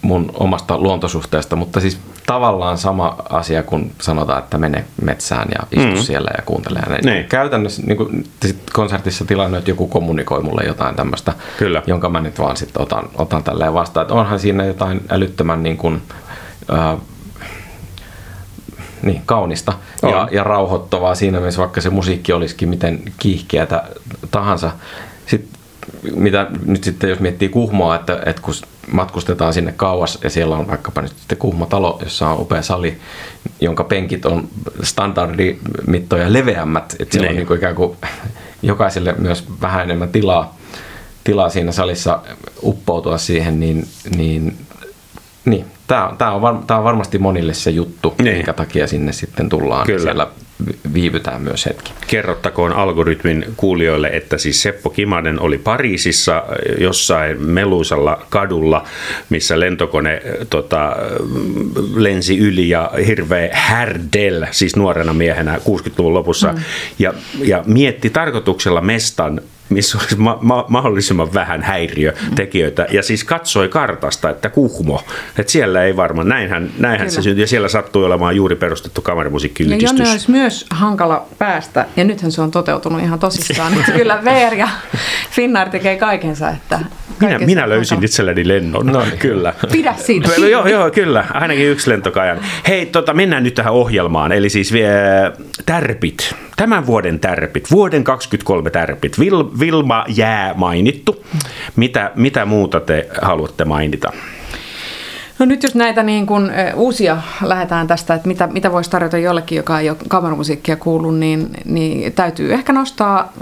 [0.01, 5.95] mun omasta luontosuhteesta, mutta siis tavallaan sama asia kuin sanotaan, että mene metsään ja istu
[5.95, 6.01] mm.
[6.01, 6.79] siellä ja kuuntele.
[6.79, 7.25] Ja niin.
[7.25, 11.33] Käytännössä niin kuin, sit konsertissa tilanne, että joku kommunikoi mulle jotain tämmöistä,
[11.87, 14.03] jonka mä nyt vaan sitten otan, otan tälleen vastaan.
[14.03, 16.01] Että onhan siinä jotain älyttömän niin kuin,
[16.73, 16.97] äh,
[19.03, 23.83] niin, kaunista ja, ja rauhoittavaa siinä mielessä, vaikka se musiikki olisikin miten kiihkeätä
[24.31, 24.71] tahansa.
[25.25, 25.61] Sitten
[26.15, 28.53] mitä nyt sitten jos miettii Kuhmoa, että, että kun
[28.91, 32.97] matkustetaan sinne kauas ja siellä on vaikkapa nyt sitten Kuhmotalo, jossa on upea sali,
[33.61, 34.47] jonka penkit on
[34.83, 37.31] standardimittoja leveämmät, että siellä niin.
[37.31, 37.97] on niin kuin ikään kuin
[38.61, 40.57] jokaiselle myös vähän enemmän tilaa,
[41.23, 42.19] tilaa siinä salissa
[42.63, 44.57] uppoutua siihen, niin, niin,
[45.45, 48.35] niin tämä, tämä, on, tämä on varmasti monille se juttu, niin.
[48.35, 49.85] minkä takia sinne sitten tullaan.
[49.85, 50.01] Kyllä.
[50.01, 50.27] Siellä
[50.93, 51.93] viivytään myös hetki.
[52.07, 56.43] Kerrottakoon algoritmin kuulijoille, että siis Seppo Kimanen oli Pariisissa
[56.79, 58.83] jossain meluisalla kadulla,
[59.29, 60.95] missä lentokone tota,
[61.95, 66.59] lensi yli ja hirveä härdel, siis nuorena miehenä 60-luvun lopussa, mm.
[66.99, 69.41] ja, ja mietti tarkoituksella mestan
[69.73, 72.87] missä olisi ma- ma- mahdollisimman vähän häiriötekijöitä.
[72.91, 75.03] Ja siis katsoi kartasta, että Kuhmo,
[75.37, 77.43] että siellä ei varmaan, näinhän, näinhän se syntyi.
[77.43, 79.83] Ja siellä sattui olemaan juuri perustettu kamarimusiikkiyhdistys.
[79.83, 83.71] Ja Jonne olisi myös hankala päästä, ja nythän se on toteutunut ihan tosissaan.
[83.75, 84.69] Nyt kyllä VR ja
[85.31, 86.79] Finnair tekee kaikensa, että
[87.19, 88.05] minä, minä löysin hankala.
[88.05, 89.17] itselleni lennon, no, niin.
[89.17, 89.53] kyllä.
[89.71, 90.29] Pidä siitä.
[90.49, 92.39] joo, joo, kyllä, ainakin yksi lentokajan.
[92.67, 94.91] Hei, tota, mennään nyt tähän ohjelmaan, eli siis vie,
[95.65, 99.19] tärpit, tämän vuoden tärpit, vuoden 23 tärpit.
[99.19, 101.25] Vil, Vilma Jää mainittu.
[101.75, 104.11] Mitä, mitä muuta te haluatte mainita?
[105.39, 109.55] No nyt jos näitä niin kuin, uusia lähdetään tästä, että mitä, mitä voisi tarjota jollekin,
[109.55, 113.33] joka ei ole kameramusiikkia kuullut, niin, niin täytyy ehkä nostaa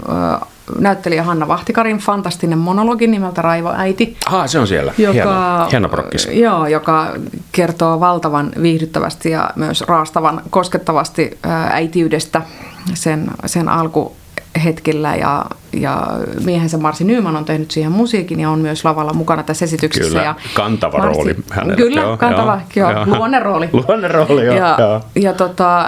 [0.78, 4.16] näyttelijä Hanna Vahtikarin fantastinen monologi nimeltä Raivo äiti.
[4.26, 4.94] Ah, se on siellä.
[4.98, 6.28] Joka, hieno, hieno prokkis.
[6.32, 7.12] Joo, joka
[7.52, 11.38] kertoo valtavan viihdyttävästi ja myös raastavan koskettavasti
[11.70, 12.42] äitiydestä
[12.94, 14.16] sen, sen alku
[14.64, 16.06] hetkellä ja, ja
[16.44, 20.08] miehensä Marsi Nyman on tehnyt siihen musiikin ja on myös lavalla mukana tässä esityksessä.
[20.08, 21.76] Kyllä, ja kantava Marsi, rooli hänellä.
[21.76, 23.68] Kyllä, joo, kantava, joo, joo, luonne rooli.
[23.88, 24.56] Luonne rooli, joo.
[24.56, 25.00] Ja, joo.
[25.14, 25.86] ja tota,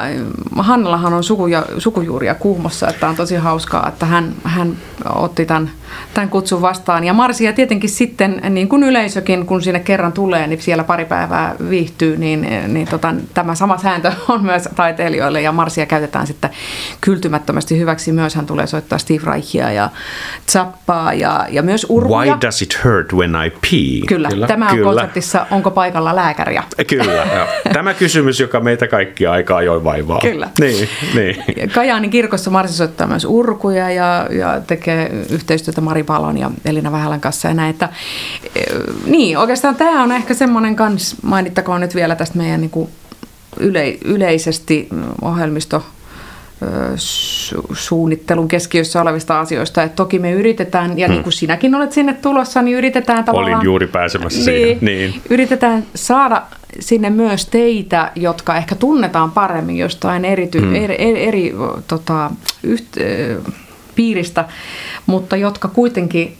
[0.56, 4.76] Hannallahan on sukuja, sukujuuria Kuhmossa, että on tosi hauskaa, että hän, hän
[5.14, 5.70] otti tämän,
[6.14, 7.04] tämän kutsun vastaan.
[7.04, 11.54] Ja Marsia tietenkin sitten, niin kuin yleisökin, kun sinne kerran tulee, niin siellä pari päivää
[11.70, 16.50] viihtyy, niin, niin tota, tämä sama sääntö on myös taiteilijoille ja Marsia käytetään sitten
[17.00, 18.34] kyltymättömästi hyväksi myös.
[18.34, 19.90] Hän tulee soittaa Steve Reichia ja
[20.52, 22.32] zappaa ja, ja myös urkuja.
[22.32, 24.06] Why does it hurt when I pee?
[24.08, 24.46] Kyllä, Kyllä.
[24.46, 24.92] tämä on Kyllä.
[24.92, 26.62] konseptissa Onko paikalla lääkäriä?
[26.86, 30.20] Kyllä, tämä kysymys, joka meitä kaikki aika ajoin vaivaa.
[30.20, 30.48] Kyllä.
[30.60, 31.44] Niin, niin.
[31.74, 37.20] Kajaanin kirkossa Marsi soittaa myös urkuja ja, ja tekee yhteistyötä Mari Palon ja Elina Vähälän
[37.20, 37.70] kanssa ja näin.
[37.70, 37.88] Että,
[39.06, 42.90] niin, oikeastaan tämä on ehkä semmoinen kans, mainittakoon nyt vielä tästä meidän niin kuin
[43.60, 44.88] yle, yleisesti
[45.22, 45.84] ohjelmisto
[46.96, 49.82] su- suunnittelun keskiössä olevista asioista.
[49.82, 51.14] Et toki me yritetään, ja hmm.
[51.14, 53.54] niin kuin sinäkin olet sinne tulossa, niin yritetään tavallaan...
[53.54, 54.78] Olin juuri pääsemässä niin, siihen.
[54.80, 55.22] Niin.
[55.30, 56.42] Yritetään saada
[56.80, 60.74] sinne myös teitä, jotka ehkä tunnetaan paremmin jostain erity, hmm.
[60.74, 61.54] eri, eri, eri
[61.88, 62.30] tota,
[62.62, 62.84] yht,
[63.94, 64.44] piiristä,
[65.06, 66.36] mutta jotka kuitenkin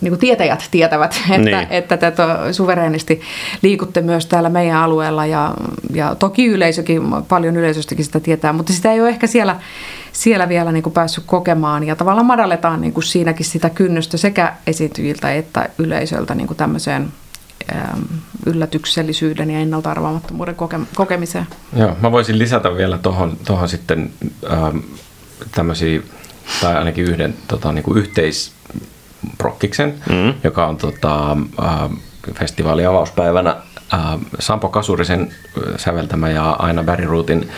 [0.00, 1.66] niin kuin tietäjät tietävät, että, niin.
[1.70, 3.20] että tätä suvereenisti
[3.62, 5.54] liikutte myös täällä meidän alueella ja,
[5.94, 9.56] ja toki yleisökin, paljon yleisöstäkin sitä tietää, mutta sitä ei ole ehkä siellä,
[10.12, 14.52] siellä vielä niin kuin päässyt kokemaan ja tavallaan madalletaan niin kuin siinäkin sitä kynnystä sekä
[14.66, 17.12] esiintyjiltä että yleisöltä niin kuin tämmöiseen
[18.46, 21.46] yllätyksellisyyden ja ennalta arvaamattomuuden koke- kokemiseen.
[21.76, 24.10] Joo, mä voisin lisätä vielä tuohon tohon sitten
[24.52, 24.78] ähm,
[25.54, 26.00] tämmöisiä
[26.60, 30.34] tai ainakin yhden tota, niin kuin yhteisprokkiksen, mm.
[30.44, 31.90] joka on tota, äh,
[32.34, 33.56] festivaalin avauspäivänä
[33.94, 34.00] äh,
[34.38, 37.48] Sampo Kasurisen äh, säveltämä ja Aina Bäriruutin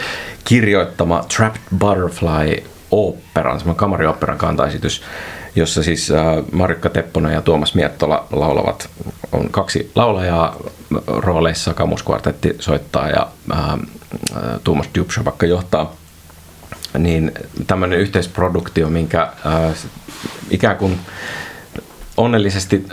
[0.44, 5.03] kirjoittama Trapped Butterfly operan, semmoinen kamarioperan kantaesitys,
[5.57, 8.88] jossa siis äh, Marikka Tepponen ja Tuomas Miettola laulavat.
[9.33, 10.57] On kaksi laulajaa
[11.07, 13.29] rooleissa, kamuskvartetti soittaa ja
[14.64, 15.92] Tuomas Dubshabakka johtaa–
[16.98, 17.33] niin
[17.66, 19.74] tämmöinen yhteisproduktio, minkä äh,
[20.50, 20.98] ikään kuin
[22.16, 22.87] onnellisesti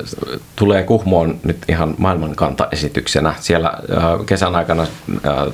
[0.55, 3.33] tulee Kuhmoon nyt ihan maailmankantaesityksenä.
[3.39, 4.87] Siellä äh, kesän aikana äh,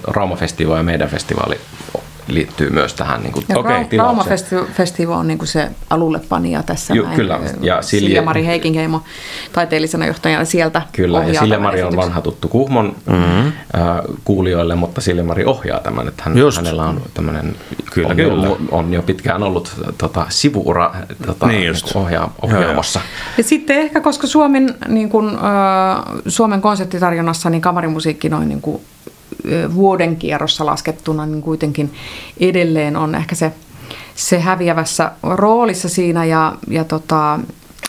[0.04, 1.60] Raumafestivaali ja meidän festivaali
[2.28, 6.94] liittyy myös tähän niin kuin, ja okay, Rauma-festivaali on niin kuin se alullepanija tässä.
[6.94, 7.16] Ju, näin.
[7.16, 7.40] Kyllä.
[7.62, 9.02] Ja Silja, Silja Mari Heikingeimo
[9.54, 13.48] taiteellisena johtajana sieltä Kyllä, ja Silja Mari on vanha tuttu Kuhmon mm-hmm.
[13.48, 13.54] äh,
[14.24, 17.56] kuulijoille, mutta Silja Mari ohjaa tämän, että hän, hänellä on tämmöinen,
[17.94, 18.48] kyllä, on, kyllä.
[18.48, 21.96] Jo, on jo pitkään ollut tota, sivuura tota, niin just.
[21.96, 23.02] Ohjaa, ohjaamassa.
[23.38, 25.42] Ja sitten ehkä, koska Suomen, niin kuin, äh,
[26.28, 28.82] Suomen konseptitarjonnassa niin kamarimusiikki noin niin kuin
[29.76, 31.94] vuoden kierrossa laskettuna, niin kuitenkin
[32.40, 33.54] edelleen on ehkä se,
[34.16, 37.40] se häviävässä roolissa siinä ja, ja tota,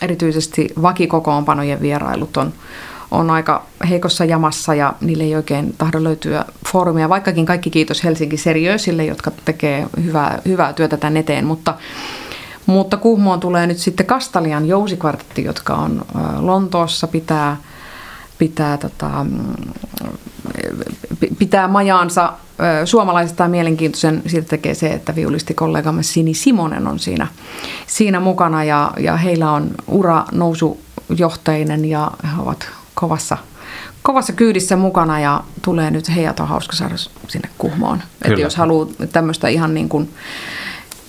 [0.01, 2.53] erityisesti vakikokoonpanojen vierailut on,
[3.11, 8.37] on aika heikossa jamassa ja niille ei oikein tahdo löytyä foorumia, vaikkakin kaikki kiitos Helsinki
[8.37, 11.73] Seriösille, jotka tekee hyvää, hyvää työtä tämän eteen, mutta
[12.65, 16.05] mutta Kuhmoon tulee nyt sitten Kastalian jousikvartetti, jotka on
[16.39, 17.57] Lontoossa, pitää,
[18.39, 19.25] pitää tota,
[21.39, 22.33] pitää majaansa
[22.85, 25.15] suomalaisista mielenkiintoisen siitä tekee se, että
[25.53, 27.27] kollegamme Sini Simonen on siinä,
[27.87, 33.37] siinä mukana ja, ja heillä on ura nousujohteinen ja he ovat kovassa,
[34.01, 36.95] kovassa kyydissä mukana ja tulee nyt heidät on hauska saada
[37.27, 38.01] sinne Kuhmoon.
[38.25, 40.13] Että jos haluaa tämmöistä ihan niin kuin,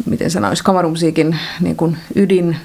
[0.07, 2.57] miten sanoisi, kamarumusiikin niin kuin ydin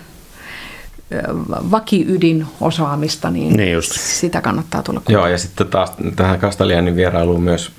[1.72, 3.92] vakiydin osaamista, niin, niin just.
[3.92, 5.28] sitä kannattaa tulla kuulemaan.
[5.28, 7.72] Joo, ja sitten taas tähän Kastalianin vierailuun myös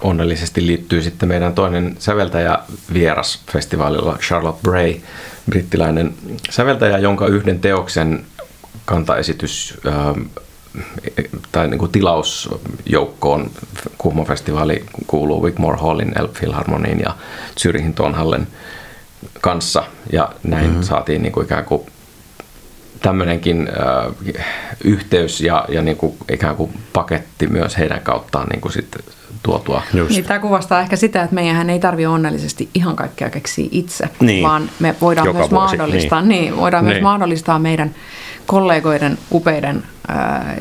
[0.00, 2.58] onnellisesti liittyy sitten meidän toinen säveltäjä
[2.92, 4.94] vieras festivaalilla, Charlotte Bray,
[5.50, 6.14] brittiläinen
[6.50, 8.26] säveltäjä, jonka yhden teoksen
[8.84, 9.78] kantaesitys
[11.52, 13.50] tai niin kuin tilausjoukkoon
[13.98, 17.16] Kuhmo-festivaali kuuluu Wigmore Hallin, Elf Philharmoniin ja
[17.60, 18.46] Zürichin Tonhallen
[19.40, 19.84] kanssa.
[20.12, 20.82] Ja näin mm-hmm.
[20.82, 21.82] saatiin niin kuin ikään kuin
[23.04, 24.14] tämmöinenkin äh,
[24.84, 29.02] yhteys ja, ja niin kuin ikään kuin paketti myös heidän kauttaan niin kuin sitten
[29.42, 29.82] tuotua.
[29.92, 34.42] Niin, tämä kuvastaa ehkä sitä, että meidän ei tarvitse onnellisesti ihan kaikkea keksiä itse, niin.
[34.42, 35.76] vaan me voidaan Joka myös vuosi.
[35.76, 36.40] mahdollistaa, niin.
[36.40, 36.92] Niin, voidaan niin.
[36.92, 37.94] myös mahdollistaa meidän
[38.46, 40.56] kollegoiden upeiden äh,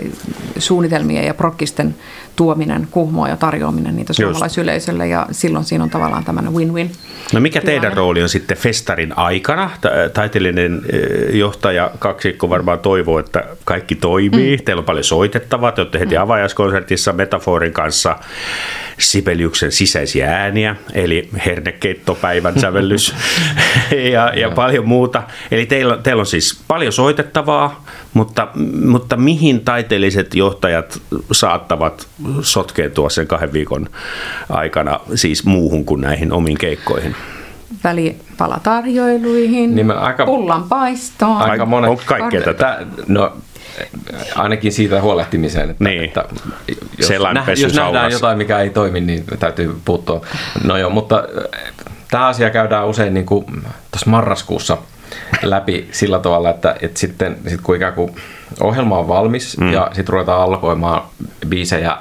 [0.58, 1.96] suunnitelmien ja prokkisten
[2.36, 6.92] tuominen kuhmoa ja tarjoaminen niitä suomalaisyleisölle ja silloin siinä on tavallaan tämmöinen win-win.
[7.34, 7.80] No mikä tilanne.
[7.80, 9.70] teidän rooli on sitten festarin aikana?
[10.14, 10.82] Taiteellinen
[11.32, 14.58] johtaja kaksikko varmaan toivoo, että kaikki toimii.
[14.58, 14.64] Mm.
[14.64, 15.72] Teillä on paljon soitettavaa.
[15.72, 16.22] Te olette heti mm.
[16.22, 18.16] avajaiskonsertissa Metaforin kanssa
[19.00, 23.16] Sibeliuksen sisäisiä ääniä, eli hernekeittopäivän sävellys
[24.14, 25.24] ja, ja paljon muuta.
[25.52, 28.48] Eli teillä, teillä on siis paljon soitettavaa, mutta,
[28.86, 32.08] mutta mihin taiteelliset johtajat saattavat
[32.42, 33.90] sotkeutua sen kahden viikon
[34.50, 37.16] aikana siis muuhun kuin näihin omiin keikkoihin?
[37.84, 41.42] Välipalatarjoiluihin, niin aika, pullanpaistoon.
[41.42, 42.86] Aika monet, on kaikkea tätä.
[43.08, 43.38] No,
[44.36, 46.04] ainakin siitä huolehtimiseen, että, niin.
[46.04, 46.26] että
[46.98, 50.26] jos, nä, jos nähdään jotain, mikä ei toimi, niin täytyy puuttua.
[50.64, 51.24] No joo, mutta
[51.56, 51.74] äh,
[52.12, 53.46] tämä asia käydään usein niin kuin
[53.92, 54.78] tuossa marraskuussa
[55.44, 58.16] läpi sillä tavalla, että, että sitten sit kun ikään kuin
[58.62, 59.74] ohjelma on valmis mm.
[59.74, 61.02] ja sitten ruvetaan alkoimaan
[61.48, 61.98] biisejä,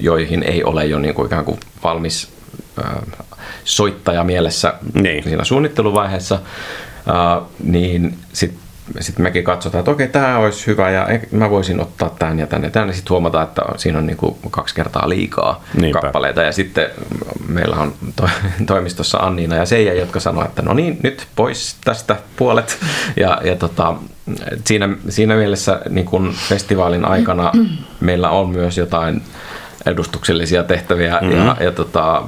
[0.00, 2.32] joihin ei ole jo niin kuin ikään kuin valmis
[2.84, 2.94] äh,
[3.64, 5.24] soittaja mielessä niin.
[5.24, 8.69] siinä suunnitteluvaiheessa, äh, niin sitten
[9.00, 12.70] sitten mekin katsotaan, että okei, tämä olisi hyvä ja mä voisin ottaa tämän ja tänne.
[12.70, 16.00] Tänne sitten huomataan, että siinä on niin kuin kaksi kertaa liikaa Niinpä.
[16.00, 16.42] kappaleita.
[16.42, 16.90] Ja sitten
[17.48, 18.28] meillä on to-
[18.66, 22.78] toimistossa Anniina ja Seija, jotka sanoo, että no niin, nyt pois tästä puolet.
[23.16, 23.94] Ja, ja tota,
[24.64, 27.52] siinä, siinä mielessä niin kuin festivaalin aikana
[28.00, 29.22] meillä on myös jotain
[29.86, 31.46] edustuksellisia tehtäviä mm-hmm.
[31.46, 32.22] ja, ja tota,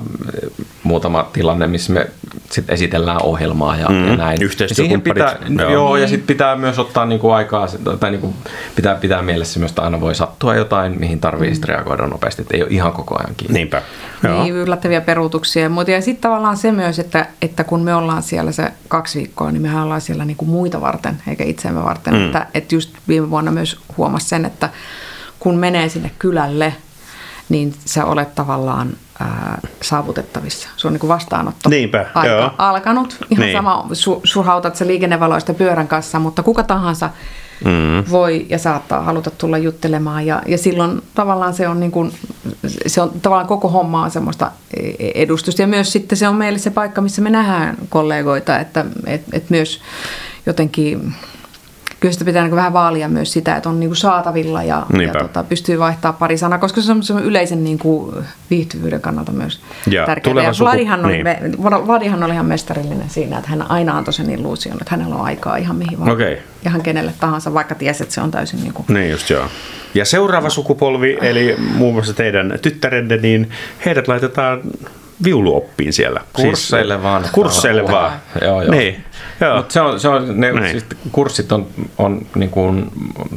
[0.83, 2.07] muutama tilanne, missä me
[2.51, 4.09] sit esitellään ohjelmaa ja, mm-hmm.
[4.09, 4.39] ja näin.
[4.41, 5.71] Ja pitää, joo.
[5.71, 7.67] joo, ja sitten pitää myös ottaa niinku aikaa,
[8.01, 8.35] tai niinku
[8.77, 11.61] pitää pitää mielessä myös, että aina voi sattua jotain, mihin tarvii mm.
[11.65, 13.59] reagoida nopeasti, että ei ole ihan koko ajan kiinni.
[13.59, 13.83] Niinpä.
[14.25, 14.43] Joo.
[14.43, 15.69] Niin, yllättäviä peruutuksia.
[15.69, 19.53] Mutta ja sitten tavallaan se myös, että, että kun me ollaan siellä se kaksi viikkoa,
[19.53, 22.15] niin mehän ollaan siellä niinku muita varten, eikä itseämme varten.
[22.15, 22.27] Mm.
[22.27, 24.71] Että, että just viime vuonna myös huomasi sen, että
[25.39, 26.75] kun menee sinne kylälle,
[27.49, 30.69] niin sä olet tavallaan ää, saavutettavissa.
[30.77, 32.51] Se on niin kuin vastaanotto Niinpä, aika joo.
[32.59, 33.17] alkanut.
[33.31, 33.57] Ihan niin.
[33.57, 37.11] sama, su, surhautat se liikennevaloista pyörän kanssa, mutta kuka tahansa
[37.65, 38.11] mm.
[38.11, 40.27] voi ja saattaa haluta tulla juttelemaan.
[40.27, 42.13] Ja, ja silloin tavallaan se on, niin kuin,
[42.87, 45.63] se on tavallaan koko homma on semmoista e, edustusta.
[45.63, 49.51] Ja myös sitten se on meille se paikka, missä me nähdään kollegoita, että et, et
[49.51, 49.81] myös
[50.47, 51.15] jotenkin
[52.03, 55.13] kyllä sitä pitää niin vähän vaalia myös sitä, että on niin kuin saatavilla ja, ja
[55.13, 58.15] tota, pystyy vaihtamaan pari sanaa, koska se on semmoisen yleisen niin kuin
[58.51, 60.43] viihtyvyyden kannalta myös ja tärkeää.
[60.43, 61.63] Ja Vladihan, oli, niin.
[61.63, 65.57] Vladihan oli ihan mestarillinen siinä, että hän aina antoi sen illuusion, että hänellä on aikaa
[65.57, 66.11] ihan mihin vaan.
[66.11, 66.37] Okay.
[66.67, 68.87] Ihan kenelle tahansa, vaikka tiesi, että se on täysin niin kuin...
[68.89, 69.47] Niin just joo.
[69.95, 73.51] Ja seuraava sukupolvi, eli muun muassa teidän tyttärenne, niin
[73.87, 74.61] heidät laitetaan
[75.25, 76.21] viuluoppiin siellä.
[76.33, 77.25] Kursseille siis, vaan.
[77.33, 78.13] Kursseille vaan.
[78.43, 78.71] Joo, joo.
[78.71, 79.05] Niin.
[79.41, 79.57] Joo.
[79.57, 80.71] Mut se on, se on, ne, niin.
[80.71, 81.67] siis kurssit on,
[81.99, 82.91] on niin kuin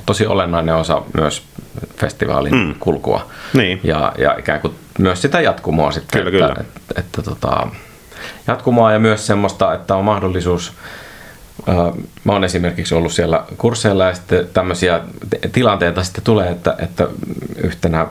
[0.06, 1.43] tosi olennainen osa myös
[1.98, 2.76] festivaalin mm.
[2.80, 3.28] kulkua.
[3.54, 3.80] Niin.
[3.84, 6.24] Ja, ja ikään kuin myös sitä jatkumoa sitten.
[6.24, 6.67] Kyllä, että, kyllä.
[6.67, 7.67] Että, että, että, tota,
[8.48, 10.74] jatkumoa ja myös semmoista, että on mahdollisuus
[12.23, 15.01] Mä oon esimerkiksi ollut siellä kursseilla ja sitten tämmöisiä
[15.51, 17.08] tilanteita sitten tulee, että, että
[17.63, 18.08] yhtenä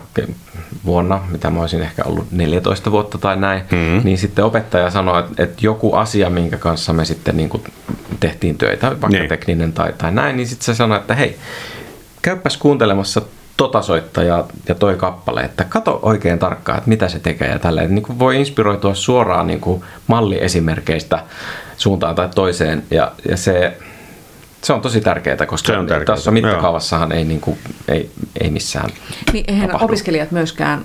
[0.84, 4.00] vuonna, mitä mä olisin ehkä ollut 14 vuotta tai näin, mm-hmm.
[4.04, 7.50] niin sitten opettaja sanoi, että, että joku asia, minkä kanssa me sitten niin
[8.20, 9.28] tehtiin töitä, vaikka niin.
[9.28, 11.36] tekninen tai, tai näin, niin sitten se sanoi, että hei,
[12.22, 13.22] käypäs kuuntelemassa
[13.56, 17.94] tota soittajaa ja toi kappale, että kato oikein tarkkaan, että mitä se tekee ja tälleen.
[17.94, 21.24] Niin kuin voi inspiroitua suoraan niin kuin malliesimerkkeistä
[21.76, 23.76] suuntaan tai toiseen ja, ja se,
[24.62, 26.16] se on tosi tärkeää, koska se on tärkeää.
[26.16, 28.90] tässä mittakaavassahan ei, niin kuin, ei, ei missään
[29.32, 29.84] Niin eihän tapahdu.
[29.84, 30.84] opiskelijat myöskään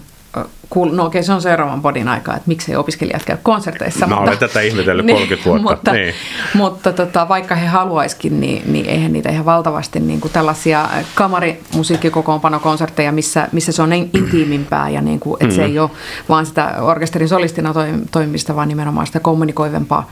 [0.74, 0.89] Cool.
[0.92, 4.08] No okei, se on seuraavan podin aika, että miksei opiskelijat käy konserteissa.
[4.08, 5.76] Mä mutta, olen tätä ihmetellyt 30 niin, vuotta.
[5.76, 6.13] mutta niin.
[6.54, 13.12] mutta tota, vaikka he haluaisikin, niin, niin eihän niitä ihan valtavasti niin kuin tällaisia kamarimusiikkikokoonpanokonsertteja,
[13.12, 15.56] missä, missä se on niin intiimimpää ja niin kuin, että mm-hmm.
[15.56, 15.89] se ei ole
[16.30, 17.74] vaan sitä orkesterin solistina
[18.12, 20.12] toimista, vaan nimenomaan sitä kommunikoivempaa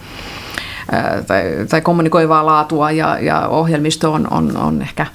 [1.28, 5.06] tai, tai kommunikoivaa laatua ja, ja ohjelmisto on, on, on ehkä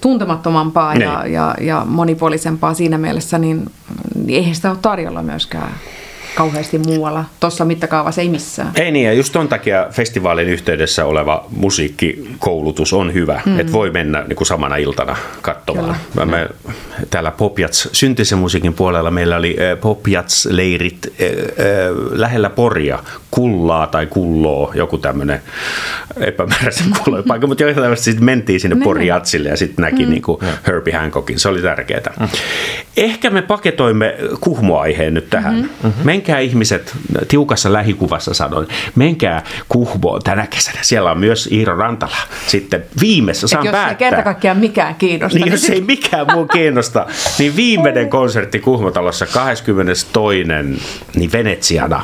[0.00, 1.32] tuntemattomampaa ja, niin.
[1.34, 3.70] ja, ja monipuolisempaa siinä mielessä, niin,
[4.14, 5.72] niin eihän sitä ole tarjolla myöskään
[6.34, 7.24] kauheasti muualla.
[7.40, 8.72] Tuossa mittakaavassa ei missään.
[8.74, 13.60] Ei niin, ja just ton takia festivaalin yhteydessä oleva musiikkikoulutus on hyvä, mm.
[13.60, 15.96] että voi mennä niin kuin samana iltana katsomaan.
[16.12, 16.26] Kyllä.
[16.26, 16.48] Me,
[17.10, 21.36] täällä Popjats, syntisen musiikin puolella meillä oli äh, Popjats-leirit äh, äh,
[22.10, 22.98] lähellä Poria,
[23.30, 25.42] Kullaa tai Kulloa, joku tämmöinen
[26.16, 28.84] epämääräisen kuuloinen paikka, mutta jotain sitten mentiin sinne niin.
[28.84, 30.10] Poriatsille ja sitten näki mm.
[30.10, 32.12] niin kuin Herbie Hancockin, se oli tärkeää.
[32.20, 32.28] Mm.
[32.96, 35.54] Ehkä me paketoimme kuhmoaiheen nyt tähän.
[35.54, 35.92] Mm-hmm.
[36.20, 36.96] Menkää ihmiset,
[37.28, 40.78] tiukassa lähikuvassa sanoin, menkää Kuhmoon tänä kesänä.
[40.82, 42.16] Siellä on myös Iiro Rantala.
[42.46, 43.92] Sitten viimeisessä saan jos päättää.
[43.92, 45.38] Jos ei kerta kaikkiaan mikään kiinnosta.
[45.38, 47.06] Niin, jos ei mikään muu kiinnosta,
[47.38, 50.44] niin viimeinen konsertti Kuhmotalossa 22.
[51.14, 52.02] niin Venetsiana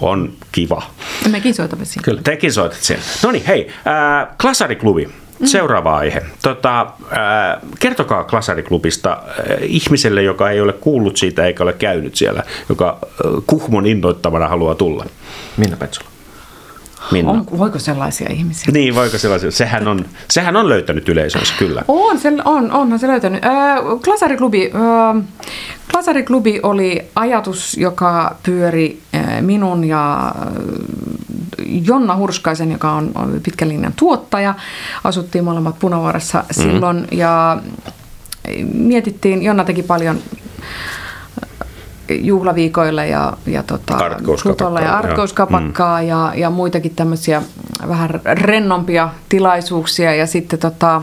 [0.00, 0.82] on kiva.
[1.24, 2.04] Ja mekin soitamme siinä.
[2.04, 3.04] Kyllä, tekin soitat siellä.
[3.22, 5.08] No niin, hei, äh, Klasariklubi.
[5.42, 5.46] Mm.
[5.46, 6.22] Seuraava aihe.
[6.42, 12.42] Tota, äh, kertokaa Klasariklubista äh, ihmiselle, joka ei ole kuullut siitä eikä ole käynyt siellä,
[12.68, 15.06] joka äh, Kuhmon innoittamana haluaa tulla.
[15.56, 16.08] Minna Petsola.
[17.10, 17.30] Minna.
[17.30, 18.72] On, voiko sellaisia ihmisiä?
[18.72, 19.50] Niin, voiko sellaisia?
[19.50, 21.84] Sehän on, sehän on löytänyt yleisönsä, kyllä.
[21.88, 23.44] On, se, on onhan se löytänyt.
[23.44, 25.24] Äh, Klasariklubi, äh,
[25.92, 30.34] Klasariklubi oli ajatus, joka pyöri äh, minun ja
[31.66, 34.54] Jonna Hurskaisen, joka on, pitkän linjan tuottaja.
[35.04, 36.72] Asuttiin molemmat Punavuoressa mm-hmm.
[36.72, 37.58] silloin ja
[38.74, 40.18] mietittiin, Jonna teki paljon
[42.20, 46.08] juhlaviikoille ja, ja tota, Artkouskapakkaa, ja artkouskapakkaa mm.
[46.08, 47.42] ja, ja muitakin tämmöisiä
[47.88, 51.02] vähän rennompia tilaisuuksia ja sitten tota,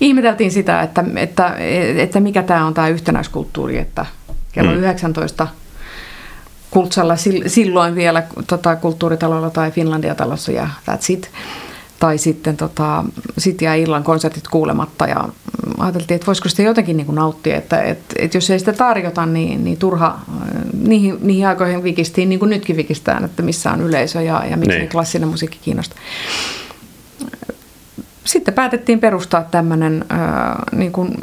[0.00, 1.54] ihmeteltiin sitä, että, että,
[1.96, 4.06] että mikä tämä on tämä yhtenäiskulttuuri, että
[4.52, 4.76] kello mm.
[4.76, 5.48] 19
[6.76, 7.16] Kultsalla
[7.46, 11.30] silloin vielä tota, kulttuuritalolla tai Finlandia-talossa ja that's it.
[12.00, 13.04] Tai sitten tota,
[13.38, 15.28] sit jäi illan konsertit kuulematta ja
[15.78, 19.26] ajateltiin, että voisiko sitä jotenkin niin kuin nauttia, että, että, että jos ei sitä tarjota,
[19.26, 20.18] niin, niin turha
[20.82, 24.78] niihin, niihin aikoihin vikistiin, niin kuin nytkin vikistään, että missä on yleisö ja, ja miksi
[24.78, 24.88] niin.
[24.88, 25.98] klassinen musiikki kiinnostaa.
[28.24, 30.18] Sitten päätettiin perustaa tämmöinen äh,
[30.72, 31.14] niin kuin,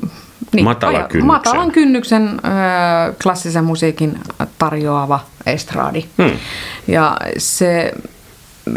[0.54, 1.26] niin, matalan, kynnyksen.
[1.26, 4.20] matalan kynnyksen äh, klassisen musiikin
[4.58, 6.06] tarjoava estraadi.
[6.18, 6.38] Hmm.
[6.88, 7.94] Ja se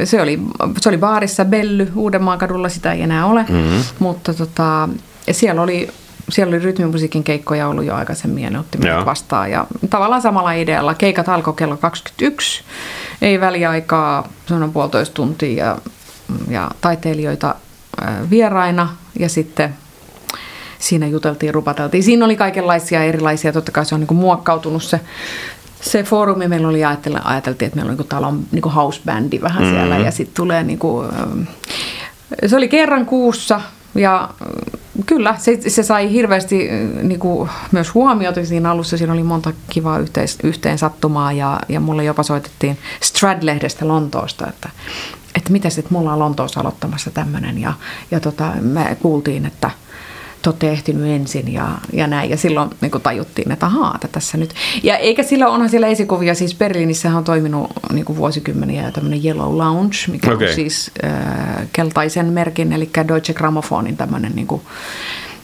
[0.05, 0.41] se oli,
[0.81, 3.85] se oli baarissa Belly Uudenmaan kadulla, sitä ei enää ole, mm-hmm.
[3.99, 4.89] mutta tota,
[5.31, 5.89] siellä oli
[6.29, 9.51] siellä oli rytmimusiikin keikkoja ollut jo aikaisemmin ja ne otti meidät vastaan.
[9.51, 10.95] Ja tavallaan samalla idealla.
[10.95, 12.63] Keikat alkoi kello 21,
[13.23, 15.79] ei väliaikaa, se on puolitoista tuntia ja,
[16.49, 17.55] ja taiteilijoita
[18.31, 19.75] vieraina ja sitten
[20.79, 22.03] siinä juteltiin, rupateltiin.
[22.03, 25.01] Siinä oli kaikenlaisia erilaisia, totta kai se on niin kuin muokkautunut se
[25.81, 29.77] se foorumi meillä oli ajateltiin, ajateltiin että meillä on niin talon niin housebändi vähän mm-hmm.
[29.77, 31.09] siellä ja sitten tulee niin kuin,
[32.47, 33.61] se oli kerran kuussa
[33.95, 34.31] ja
[35.07, 36.69] kyllä se, se sai hirveästi
[37.03, 38.97] niin kuin, myös huomiota siinä alussa.
[38.97, 44.69] Siinä oli monta kivaa yhteis, yhteen sattumaa ja, ja mulle jopa soitettiin Strad-lehdestä Lontoosta, että,
[45.35, 47.73] että mitä sitten mulla on Lontoossa aloittamassa tämmöinen ja,
[48.11, 49.71] ja tota, me kuultiin, että–
[50.47, 52.31] te olette ehtinyt ensin ja, ja näin.
[52.31, 54.55] Ja silloin niin kuin tajuttiin, että ahaa, että tässä nyt.
[54.83, 59.57] Ja eikä sillä, onhan siellä esikuvia, siis Berliinissä on toiminut niin kuin vuosikymmeniä tämmöinen Yellow
[59.57, 60.49] Lounge, mikä okay.
[60.49, 64.63] on siis äh, keltaisen merkin, eli Deutsche Gramophonin tämmöinen niin kuin,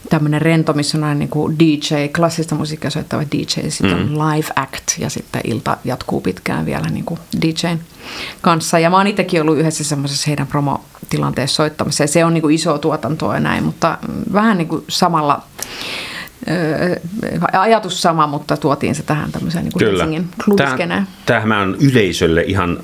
[0.09, 4.19] tämmöinen rento, missä on aina niin kuin DJ, klassista musiikkia soittava DJ, sitten mm.
[4.19, 7.79] on live act ja sitten ilta jatkuu pitkään vielä niin kuin DJn
[8.41, 8.79] kanssa.
[8.79, 12.55] Ja mä oon itsekin ollut yhdessä semmoisessa heidän promotilanteessa soittamassa ja se on niin kuin
[12.55, 13.97] iso tuotantoa ja näin, mutta
[14.33, 15.41] vähän niin kuin samalla
[17.53, 19.87] ajatus sama, mutta tuotiin se tähän tämmöiseen niin.
[19.87, 21.07] Helsingin klubiskeneen.
[21.25, 22.79] Tämähän on yleisölle ihan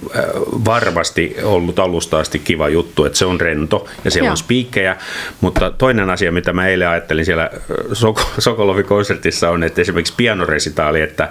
[0.65, 4.31] varmasti ollut alusta asti kiva juttu, että se on rento ja siellä Joo.
[4.31, 4.97] on spiikkejä,
[5.41, 7.49] mutta toinen asia, mitä mä eilen ajattelin siellä
[8.39, 11.29] Sokolovin-konsertissa on, että esimerkiksi pianoresitaali, että,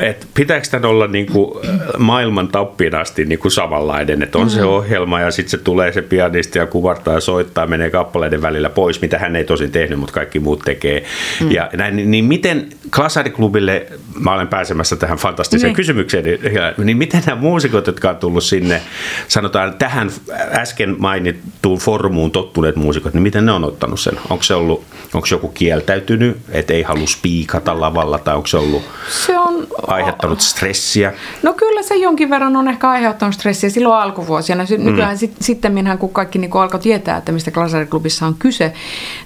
[0.00, 1.66] että pitääkö tämän olla niin kuin
[1.98, 4.58] maailman tappiin asti niin kuin samanlainen, että on mm-hmm.
[4.58, 8.70] se ohjelma ja sitten se tulee se pianisti ja kuvartaa ja soittaa, menee kappaleiden välillä
[8.70, 11.04] pois, mitä hän ei tosin tehnyt, mutta kaikki muut tekee.
[11.44, 11.50] Mm.
[11.50, 13.86] Ja näin, niin, niin miten Klasariklubille,
[14.20, 15.76] mä olen pääsemässä tähän fantastiseen niin.
[15.76, 16.40] kysymykseen, niin,
[16.84, 18.82] niin miten nämä muusikot, jotka on tullut sinne,
[19.28, 20.10] sanotaan tähän
[20.52, 24.14] äsken mainittuun formuun tottuneet muusikot, niin miten ne on ottanut sen?
[24.30, 24.84] Onko se ollut,
[25.14, 28.82] onko joku kieltäytynyt, että ei halua spiikata lavalla, tai onko se ollut
[29.26, 31.12] se on, aiheuttanut stressiä?
[31.42, 34.64] No kyllä se jonkin verran on ehkä aiheuttanut stressiä silloin alkuvuosina.
[34.78, 34.84] Mm.
[34.84, 38.72] Nykyään sit, sitten minhän, kun kaikki niin alkoi tietää, että mistä Klasariklubissa on kyse,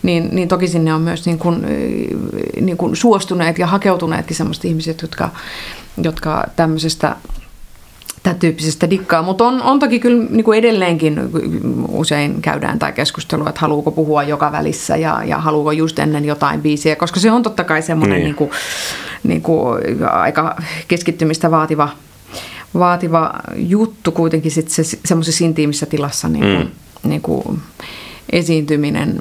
[0.03, 1.67] niin, niin toki sinne on myös niin kuin,
[2.61, 5.31] niin kuin suostuneet ja hakeutuneetkin sellaiset ihmiset, jotka,
[6.03, 7.17] jotka tämmöisestä
[8.27, 11.21] tämän tyyppisestä dikkaa, mutta on, on toki kyllä niin kuin edelleenkin
[11.89, 16.63] usein käydään tämä keskustelu, että haluuko puhua joka välissä ja, ja haluuko just ennen jotain
[16.63, 18.25] biisiä, koska se on totta kai semmoinen niin.
[18.25, 18.51] Niin kuin,
[19.23, 19.79] niin kuin
[20.11, 20.57] aika
[20.89, 21.89] keskittymistä vaativa,
[22.75, 26.73] vaativa juttu kuitenkin sit se, semmoisessa intiimissä tilassa niin kuin,
[27.05, 27.11] mm.
[27.11, 27.61] niin kuin
[28.33, 29.21] esiintyminen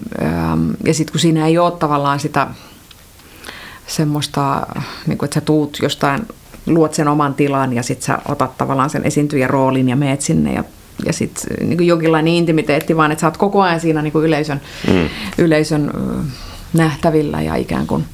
[0.86, 2.48] ja sitten kun siinä ei ole tavallaan sitä
[3.88, 4.68] semmoista,
[5.08, 6.22] niin kuin, että sä tuut jostain,
[6.66, 10.54] luot sen oman tilan ja sitten sä otat tavallaan sen esiintyjän roolin ja meet sinne
[10.54, 10.64] ja
[11.06, 14.62] ja sitten niin jonkinlainen intimiteetti, vaan että sä oot koko ajan siinä niin kuin yleisön,
[14.88, 15.10] mm.
[15.38, 15.92] yleisön
[16.74, 18.06] nähtävillä ja ikään kuin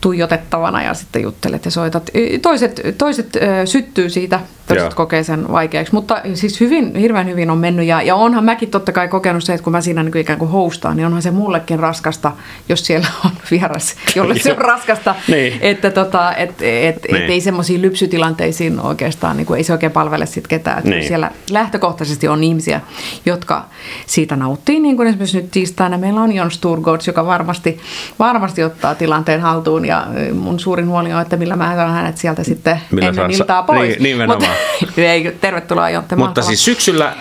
[0.00, 2.10] tuijotettavana ja sitten juttelet ja soitat.
[2.42, 3.28] Toiset, toiset
[3.64, 8.14] syttyy siitä, toiset kokee sen vaikeaksi, mutta siis hyvin, hirveän hyvin on mennyt ja, ja
[8.14, 11.06] onhan mäkin totta kai kokenut se, että kun mä siinä niin ikään kuin hostaan, niin
[11.06, 12.32] onhan se mullekin raskasta,
[12.68, 15.58] jos siellä on vieras, jolle se on raskasta, niin.
[15.60, 17.22] että tota, et, et, niin.
[17.22, 20.82] et ei semmoisiin lypsytilanteisiin oikeastaan, niin kuin ei se oikein palvele sitten ketään.
[20.84, 21.06] Niin.
[21.06, 22.80] Siellä lähtökohtaisesti on ihmisiä,
[23.26, 23.64] jotka
[24.06, 27.80] siitä nauttii, niin kuin esimerkiksi nyt tiistaina meillä on Jon Sturgårds, joka varmasti,
[28.18, 32.16] varmasti ottaa tilanteen haltuun ja ja mun suurin huoli on, että millä mä saan hänet
[32.16, 33.88] sieltä sitten millä ennen iltaa pois.
[33.88, 34.52] Niin, nimenomaan.
[34.80, 36.16] Mutta, ei, tervetuloa Jontte.
[36.16, 37.14] Mutta siis syksyllä äh,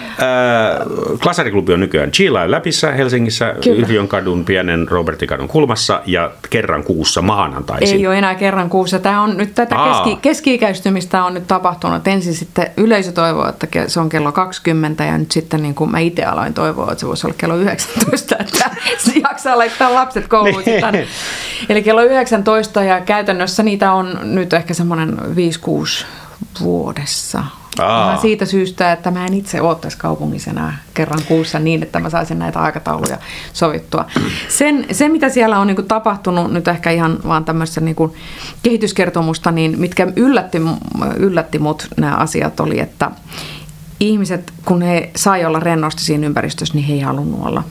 [1.23, 7.97] Klasariklubi on nykyään Chilain läpissä Helsingissä, Yrjön kadun pienen Robertikadun kulmassa ja kerran kuussa maanantaisin.
[7.97, 8.99] Ei ole enää kerran kuussa.
[8.99, 12.07] Tämä on nyt tätä keski, keski-ikäistymistä on nyt tapahtunut.
[12.07, 15.99] Ensin sitten yleisö toivoo, että se on kello 20 ja nyt sitten niin kuin mä
[15.99, 18.69] itse aloin toivoa, että se voisi olla kello 19, että
[19.45, 20.63] jaksaa laittaa lapset kouluun.
[20.91, 21.07] Niin.
[21.69, 26.05] Eli kello 19 ja käytännössä niitä on nyt ehkä semmoinen 5-6
[26.61, 27.43] vuodessa.
[27.79, 28.17] Aa.
[28.17, 32.09] siitä syystä, että mä en itse ole tässä kaupungissa enää kerran kuussa niin, että mä
[32.09, 33.17] saisin näitä aikatauluja
[33.53, 34.05] sovittua.
[34.47, 38.13] Sen, se, mitä siellä on niin kuin, tapahtunut, nyt ehkä ihan vaan tämmöistä niin kuin,
[38.63, 40.57] kehityskertomusta, niin mitkä yllätti,
[41.17, 43.11] yllätti mut nämä asiat oli, että
[43.99, 47.63] ihmiset, kun he sai olla rennosti siinä ympäristössä, niin he ei halunnut olla.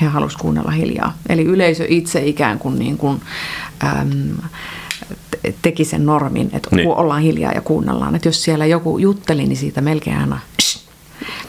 [0.00, 1.14] He halusivat kuunnella hiljaa.
[1.28, 3.20] Eli yleisö itse ikään kuin, niin kuin
[3.84, 4.36] äm,
[5.62, 6.88] teki sen normin, että niin.
[6.88, 8.14] ollaan hiljaa ja kuunnellaan.
[8.14, 10.40] Että jos siellä joku jutteli, niin siitä melkein aina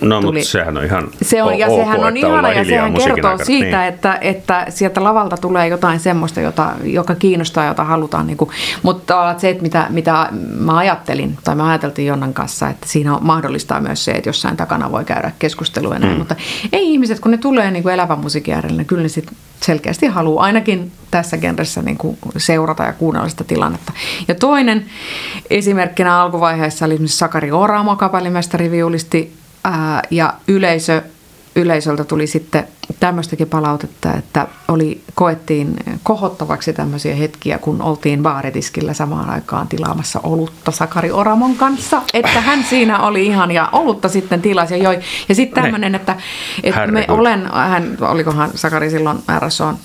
[0.01, 0.37] No, tuli.
[0.37, 3.45] mutta sehän on ihan se on, Ja ok, sehän on ihana ja sehän kertoo aikana.
[3.45, 3.87] siitä, niin.
[3.87, 8.27] että, että sieltä lavalta tulee jotain semmoista, jota, joka kiinnostaa, jota halutaan.
[8.27, 8.49] Niin kuin,
[8.83, 13.25] mutta se, että mitä, mitä mä ajattelin, tai mä ajateltiin Jonnan kanssa, että siinä on
[13.25, 16.13] mahdollistaa myös se, että jossain takana voi käydä keskustelua ja näin.
[16.13, 16.17] Mm.
[16.17, 16.35] Mutta
[16.73, 20.05] ei ihmiset, kun ne tulee niin kuin elävän musiikin äärelle, niin kyllä ne sit selkeästi
[20.05, 23.91] haluaa ainakin tässä genressä niin kuin seurata ja kuunnella sitä tilannetta.
[24.27, 24.85] Ja toinen
[25.49, 29.33] esimerkkinä alkuvaiheessa oli esimerkiksi Sakari Oramo, kapellimestari viulisti
[29.67, 31.01] ää, ja yleisö,
[31.55, 32.67] yleisöltä tuli sitten
[32.99, 40.71] tämmöistäkin palautetta, että oli, koettiin kohottavaksi tämmöisiä hetkiä, kun oltiin baaritiskillä samaan aikaan tilaamassa olutta
[40.71, 44.99] Sakari Oramon kanssa, että hän siinä oli ihan ja olutta sitten tilasi ja joi.
[45.29, 46.15] Ja sitten tämmöinen, että,
[46.63, 49.77] että me olen, hän, olikohan Sakari silloin RSOn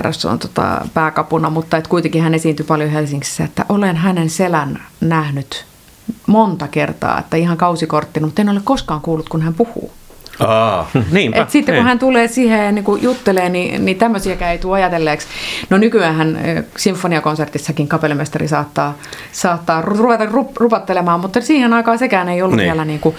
[0.00, 5.71] RSOn tota, pääkapuna, mutta että kuitenkin hän esiintyi paljon Helsingissä, että olen hänen selän nähnyt
[6.26, 9.92] monta kertaa, että ihan kausikorttina, mutta en ole koskaan kuullut, kun hän puhuu.
[10.40, 11.42] Aa, niinpä.
[11.42, 11.88] Et sitten kun ei.
[11.88, 15.26] hän tulee siihen ja niin kuin juttelee, niin, niin tämmöisiäkään ei tule ajatelleeksi.
[15.70, 16.38] No nykyään
[16.76, 18.98] sinfoniakonsertissakin kapellimestari saattaa,
[19.32, 20.24] saattaa ruveta
[20.56, 22.66] rupattelemaan, mutta siihen aikaan sekään ei ollut niin.
[22.66, 23.16] vielä niin kuin,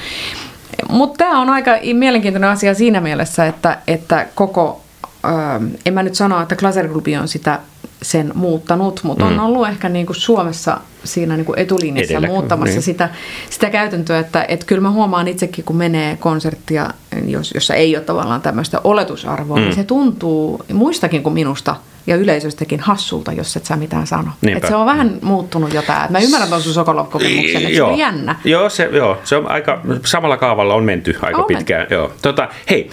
[0.90, 4.82] mutta tämä on aika mielenkiintoinen asia siinä mielessä, että, että koko,
[5.26, 6.90] äh, en mä nyt sano, että Glaser
[7.22, 7.60] on sitä
[8.02, 9.32] sen muuttanut, mutta mm.
[9.32, 12.82] on ollut ehkä niin kuin Suomessa siinä niin kuin etulinjassa Edellä, muuttamassa niin.
[12.82, 13.10] sitä,
[13.50, 16.90] sitä käytäntöä, että, että kyllä mä huomaan itsekin, kun menee konserttia,
[17.26, 19.70] jos, jossa ei ole tavallaan tämmöistä oletusarvoa, niin mm.
[19.70, 21.76] niin se tuntuu muistakin kuin minusta–
[22.08, 24.32] ja yleisöstäkin hassulta, jos et sä mitään sano.
[24.48, 26.08] Et se on vähän muuttunut jo tämä.
[26.10, 28.36] Mä ymmärrän tuon sun Sokolov-kokemuksen, että se on jännä.
[28.44, 31.82] Joo se, joo, se on aika, samalla kaavalla on menty aika on pitkään.
[31.82, 31.94] Menty.
[31.94, 32.12] Joo.
[32.22, 32.90] Tota, hei,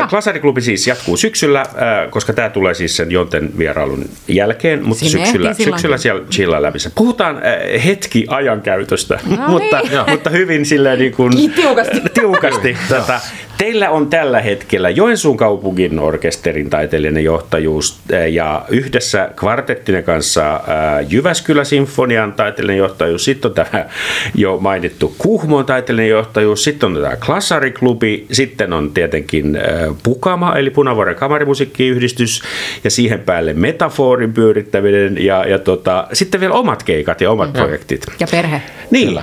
[0.00, 5.04] äh, Klasariklubi siis jatkuu syksyllä, äh, koska tämä tulee siis sen Jonten vierailun jälkeen, mutta
[5.04, 6.90] Sinne syksyllä, syksyllä siellä chilla läpissä.
[6.94, 7.43] Puhutaan
[7.84, 10.10] hetki ajankäytöstä, no mutta, niin.
[10.10, 12.00] mutta hyvin silleen niin kuin, tiukasti.
[12.14, 13.20] tiukasti tota,
[13.58, 18.00] Teillä on tällä hetkellä Joensuun kaupungin orkesterin taiteellinen johtajuus
[18.30, 20.60] ja yhdessä kvartettinen kanssa
[21.08, 23.86] Jyväskylä Sinfonian taiteellinen johtajuus, sitten on tämä
[24.34, 29.58] jo mainittu Kuhmon taiteellinen johtajuus, sitten on tämä Klassariklubi, sitten on tietenkin
[30.02, 32.42] Pukama eli Punavuoren kamarimusiikkiyhdistys
[32.84, 37.62] ja siihen päälle metaforin pyörittäminen ja, ja tota, sitten vielä omat keikat ja omat ja.
[37.62, 38.06] projektit.
[38.20, 38.62] Ja perhe.
[38.94, 39.08] Niin.
[39.08, 39.22] Kyllä.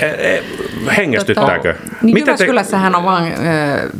[0.00, 0.42] E, e,
[0.96, 1.74] hengästyttääkö?
[1.74, 2.98] Tota, niin Mitä Jyväskylässähän te...
[2.98, 3.34] on vain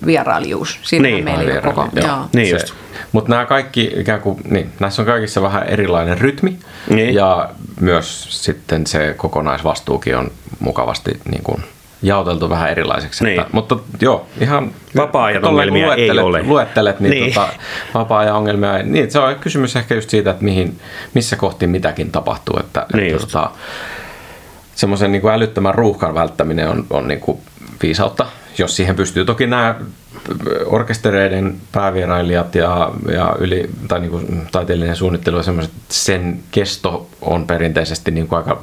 [0.06, 0.78] vierailijuus.
[0.82, 1.88] Siinä niin, meillä on koko.
[1.96, 2.06] Joo.
[2.06, 2.18] Joo.
[2.32, 2.74] Niin just.
[3.12, 6.58] Mutta nämä kaikki ikään kuin, niin, näissä on kaikissa vähän erilainen rytmi
[6.90, 7.14] niin.
[7.14, 7.48] ja
[7.80, 11.64] myös sitten se kokonaisvastuukin on mukavasti niin kuin,
[12.02, 13.24] jaoteltu vähän erilaiseksi.
[13.24, 13.40] Niin.
[13.40, 16.42] Että, mutta joo, ihan vapaa-ajan ongelmia ei ole.
[16.42, 17.34] Luettelet, niin, niin.
[17.34, 17.48] Tota,
[17.94, 20.80] vapaa-ajan ongelmia niin, se on kysymys ehkä just siitä, että mihin,
[21.14, 22.56] missä kohti mitäkin tapahtuu.
[22.60, 23.50] Että, niin että, tota,
[24.80, 27.38] semmoisen niin älyttömän ruuhkan välttäminen on, on niin kuin
[27.82, 28.26] viisautta
[28.58, 29.24] jos siihen pystyy.
[29.24, 29.74] Toki nämä
[30.66, 37.46] orkestereiden päävierailijat ja, ja yli, tai niin kuin taiteellinen suunnittelu ja semmoiset, sen kesto on
[37.46, 38.62] perinteisesti niin kuin aika,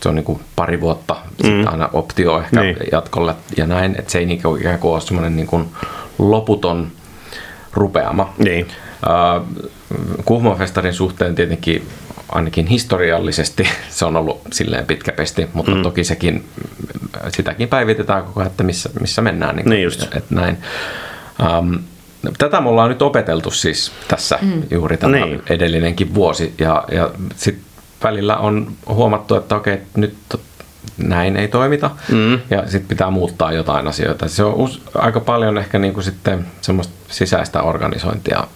[0.00, 1.30] se on niin kuin pari vuotta, mm.
[1.36, 2.76] sitten aina optio ehkä niin.
[2.92, 5.68] jatkolle ja näin, että se ei niin kuin ikään kuin ole semmoinen niin kuin
[6.18, 6.90] loputon
[7.72, 8.34] rupeama.
[8.38, 8.66] Niin.
[9.06, 9.46] Uh,
[10.92, 11.88] suhteen tietenkin
[12.28, 15.82] ainakin historiallisesti se on ollut silleen pitkä pesti, mutta mm.
[15.82, 16.44] toki sekin,
[17.28, 19.56] sitäkin päivitetään koko ajan, että missä, missä mennään.
[19.56, 20.16] Niin, niin just.
[20.16, 20.58] Et näin.
[21.58, 21.78] Um,
[22.38, 24.62] tätä me ollaan nyt opeteltu siis tässä mm.
[24.70, 25.42] juuri tämä niin.
[25.50, 27.64] edellinenkin vuosi ja, ja sitten
[28.02, 30.14] välillä on huomattu, että okei, nyt
[30.96, 32.40] näin ei toimita mm.
[32.50, 34.28] ja sitten pitää muuttaa jotain asioita.
[34.28, 38.46] Se on us, aika paljon ehkä niin kuin sitten semmoista sisäistä organisointia,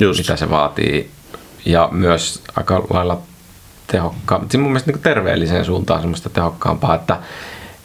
[0.00, 0.18] Just.
[0.18, 1.10] mitä se vaatii
[1.64, 3.20] ja myös aika lailla
[3.86, 7.18] tehokkaampi, siis mun mielestä niin terveelliseen suuntaan semmoista tehokkaampaa, että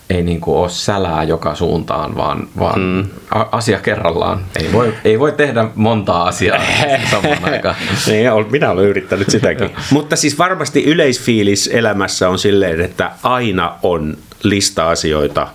[0.09, 3.07] ei niin kuin ole sälää joka suuntaan, vaan, vaan mm.
[3.51, 4.45] asia kerrallaan.
[4.59, 6.61] Ei voi, ei voi tehdä montaa asiaa
[7.11, 7.75] samaan aikaan.
[8.07, 9.69] niin, minä olen yrittänyt sitäkin.
[9.91, 15.47] Mutta siis varmasti yleisfiilis elämässä on silleen, että aina on lista asioita,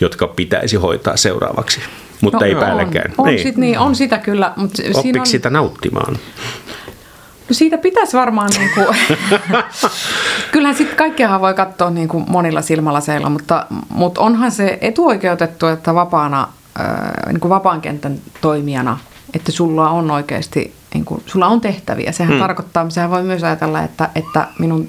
[0.00, 1.80] jotka pitäisi hoitaa seuraavaksi.
[2.20, 3.14] Mutta no, ei päällekään.
[3.18, 3.42] On, on, niin.
[3.42, 4.52] Sit niin, on sitä kyllä.
[4.56, 5.26] Mutta Oppiko on...
[5.26, 6.18] sitä nauttimaan?
[7.48, 8.86] No siitä pitäisi varmaan, niin kuin,
[10.52, 15.94] kyllähän sitten kaikkiahan voi katsoa niin kuin monilla silmälaseilla, mutta, mutta onhan se etuoikeutettu, että
[15.94, 16.48] vapaana,
[17.26, 18.98] niin kuin vapaan kentän toimijana,
[19.34, 22.12] että sulla on oikeasti, niin kuin, sulla on tehtäviä.
[22.12, 22.40] Sehän hmm.
[22.40, 24.88] tarkoittaa, sehän voi myös ajatella, että, että minun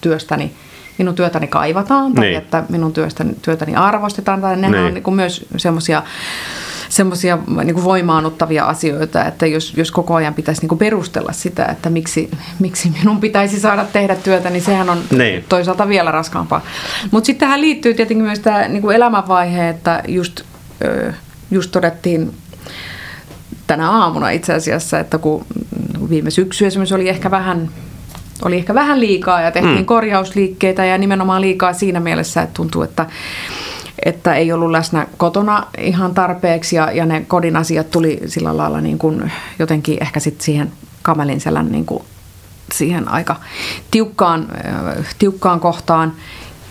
[0.00, 0.52] työstäni
[0.98, 2.38] minun työtäni kaivataan tai niin.
[2.38, 4.40] että minun työstäni, työtäni arvostetaan.
[4.40, 4.86] Tai nehän niin.
[4.86, 6.02] on niin kuin myös semmoisia
[6.92, 11.90] semmoisia niin voimaanottavia asioita, että jos, jos koko ajan pitäisi niin kuin perustella sitä, että
[11.90, 15.44] miksi, miksi minun pitäisi saada tehdä työtä, niin sehän on niin.
[15.48, 16.64] toisaalta vielä raskaampaa.
[17.10, 20.40] Mutta sitten tähän liittyy tietenkin myös tämä niin kuin elämänvaihe, että just,
[21.50, 22.34] just todettiin
[23.66, 25.46] tänä aamuna itse asiassa, että kun
[26.10, 27.70] viime syksy esimerkiksi oli ehkä vähän
[28.44, 29.84] oli ehkä vähän liikaa ja tehtiin mm.
[29.84, 33.06] korjausliikkeitä ja nimenomaan liikaa siinä mielessä, että tuntuu, että
[34.04, 38.80] että ei ollut läsnä kotona ihan tarpeeksi ja, ja ne kodin asiat tuli sillä lailla
[38.80, 40.72] niin kuin jotenkin ehkä sitten siihen
[41.02, 42.04] kamelin selän niin kuin
[42.72, 43.36] siihen aika
[43.90, 46.12] tiukkaan, äh, tiukkaan kohtaan.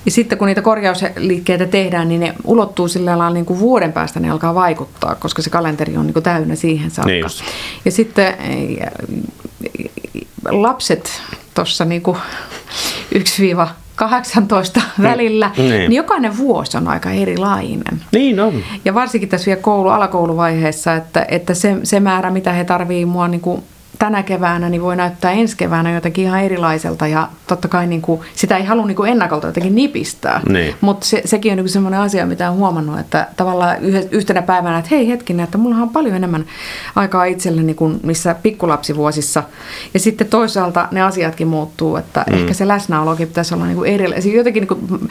[0.05, 4.19] Ja sitten kun niitä korjausliikkeitä tehdään, niin ne ulottuu sillä lailla niin kuin vuoden päästä,
[4.19, 7.11] ne alkaa vaikuttaa, koska se kalenteri on niin kuin täynnä siihen saakka.
[7.11, 7.25] Niin
[7.85, 8.91] ja sitten äh,
[10.49, 11.21] lapset
[11.53, 12.03] tuossa niin
[14.09, 15.03] 18 mm.
[15.03, 15.69] välillä, niin.
[15.69, 18.03] niin jokainen vuosi on aika erilainen.
[18.11, 18.53] Niin on.
[18.85, 23.27] Ja varsinkin tässä vielä koulu, alakouluvaiheessa, että, että se, se määrä, mitä he tarvitsevat mua
[23.27, 23.63] niin kuin
[24.01, 27.07] tänä keväänä, niin voi näyttää ensi keväänä jotenkin ihan erilaiselta.
[27.07, 30.41] Ja totta kai niin kuin, sitä ei halua niin kuin ennakolta jotenkin nipistää.
[30.49, 30.75] Niin.
[30.81, 33.77] Mutta se, sekin on niin semmoinen asia, mitä on huomannut, että tavallaan
[34.11, 36.45] yhtenä päivänä, että hei hetkinen, että mulla on paljon enemmän
[36.95, 39.43] aikaa itselleni kuin missä pikkulapsivuosissa.
[39.93, 42.37] Ja sitten toisaalta ne asiatkin muuttuu, että mm.
[42.37, 44.33] ehkä se läsnäolokin pitäisi olla niin kuin erilainen.
[44.33, 45.09] Jotenkin niin kuin,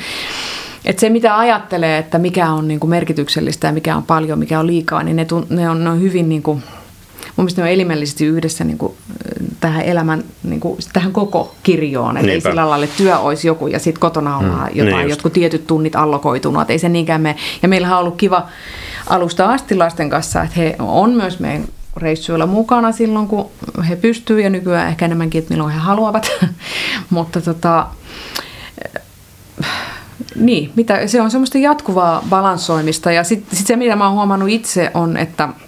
[0.85, 4.61] että se, mitä ajattelee, että mikä on niin kuin merkityksellistä ja mikä on paljon, mikä
[4.61, 6.63] on liikaa, niin ne, tun, ne, on, ne on hyvin niin kuin,
[7.41, 8.95] mun mielestä ne on elimellisesti yhdessä niin kuin,
[9.61, 12.17] tähän elämän, niin kuin, tähän koko kirjoon.
[12.17, 15.11] Että ei sillä lailla, että työ olisi joku ja sitten kotona ollaan mm, jotain, niin
[15.11, 16.71] jotkut tietyt tunnit allokoitunut.
[16.71, 17.37] Ei se niinkään me.
[17.63, 18.49] Ja meillähän on ollut kiva
[19.07, 21.65] alusta asti lasten kanssa, että he on myös meidän
[21.97, 23.51] reissuilla mukana silloin, kun
[23.89, 26.31] he pystyvät ja nykyään ehkä enemmänkin, että milloin he haluavat.
[27.11, 27.87] Mutta tota,
[30.37, 34.49] niin, mitä, se on semmoista jatkuvaa balanssoimista ja sitten sit se, mitä mä oon huomannut
[34.49, 35.49] itse on, että–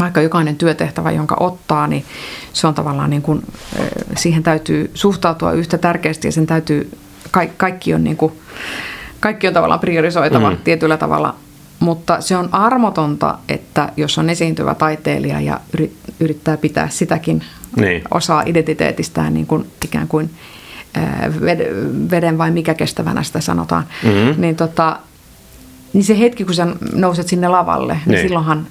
[0.00, 2.04] vaikka jokainen työtehtävä, jonka ottaa, niin
[2.52, 3.42] se on tavallaan niin kuin,
[4.16, 6.90] siihen täytyy suhtautua yhtä tärkeästi ja sen täytyy,
[7.56, 8.32] kaikki on, niin kuin,
[9.20, 10.56] kaikki on tavallaan priorisoitava mm.
[10.64, 11.34] tietyllä tavalla,
[11.80, 15.60] mutta se on armotonta, että jos on esiintyvä taiteilija ja
[16.20, 17.44] yrittää pitää sitäkin
[17.76, 18.02] niin.
[18.10, 20.30] osaa identiteetistään niin kuin ikään kuin
[22.10, 24.40] veden vai mikä kestävänä sitä sanotaan, mm-hmm.
[24.40, 24.98] niin, tota,
[25.92, 28.66] niin se hetki, kun sä nouset sinne lavalle, niin, niin silloinhan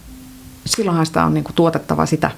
[0.68, 2.32] silloinhan sitä on niin kuin tuotettava sitä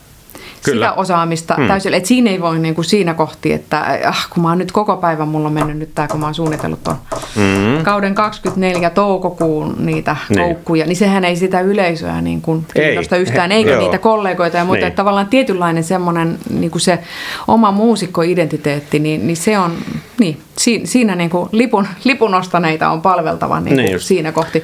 [0.65, 0.85] Kyllä.
[0.85, 1.67] sitä osaamista hmm.
[1.67, 1.93] täysin.
[1.93, 4.97] Että siinä ei voi niin kuin siinä kohti, että ah, kun mä oon nyt koko
[4.97, 6.97] päivän, mulla on mennyt nyt tämä, kun mä oon suunnitellut tuon
[7.35, 7.83] hmm.
[7.83, 10.41] kauden 24 toukokuun niitä niin.
[10.41, 13.21] koukkuja, niin sehän ei sitä yleisöä niin kuin kiinnosta ei.
[13.21, 13.79] yhtään, eikä Joo.
[13.79, 14.79] niitä kollegoita ja muita.
[14.79, 14.87] Niin.
[14.87, 16.99] Että tavallaan tietynlainen semmoinen niin kuin se
[17.47, 19.71] oma muusikkoidentiteetti, niin, niin se on,
[20.19, 20.41] niin,
[20.83, 24.63] siinä niin kuin lipun, lipun ostaneita on palveltava niin kuin niin siinä kohti.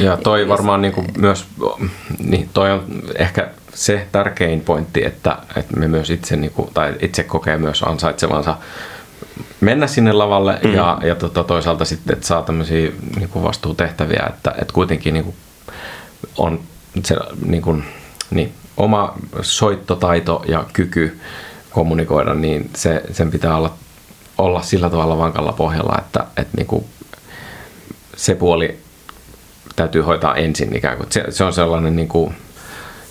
[0.00, 1.44] Ja toi varmaan niin kuin myös,
[2.18, 2.84] niin toi on
[3.18, 7.82] ehkä se tärkein pointti, että, että me myös itse, niin kuin, tai itse kokee myös
[7.82, 8.56] ansaitsevansa
[9.60, 10.74] mennä sinne lavalle mm.
[10.74, 15.24] ja, ja tota, toisaalta sitten, että saa tämmöisiä niin kuin vastuutehtäviä, että, että kuitenkin niin
[15.24, 15.36] kuin
[16.38, 16.60] on
[17.04, 17.16] se
[17.46, 17.84] niin kuin,
[18.30, 21.20] niin, oma soittotaito ja kyky
[21.70, 23.74] kommunikoida, niin se, sen pitää olla,
[24.38, 26.84] olla sillä tavalla vankalla pohjalla, että, että niin kuin
[28.16, 28.78] se puoli
[29.76, 31.06] täytyy hoitaa ensin ikään kuin.
[31.10, 32.34] Se, se on sellainen niin kuin,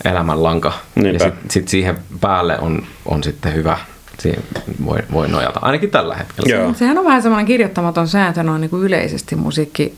[0.06, 0.74] elämänlanka.
[0.96, 1.24] Niinpä.
[1.24, 3.78] Ja sitten sit siihen päälle on, on sitten hyvä
[4.20, 4.44] siihen
[4.86, 6.56] voi, voi nojata, ainakin tällä hetkellä.
[6.56, 6.74] Joo.
[6.74, 9.96] Sehän on vähän semmoinen kirjoittamaton sääntö noin niin kuin yleisesti musiikki,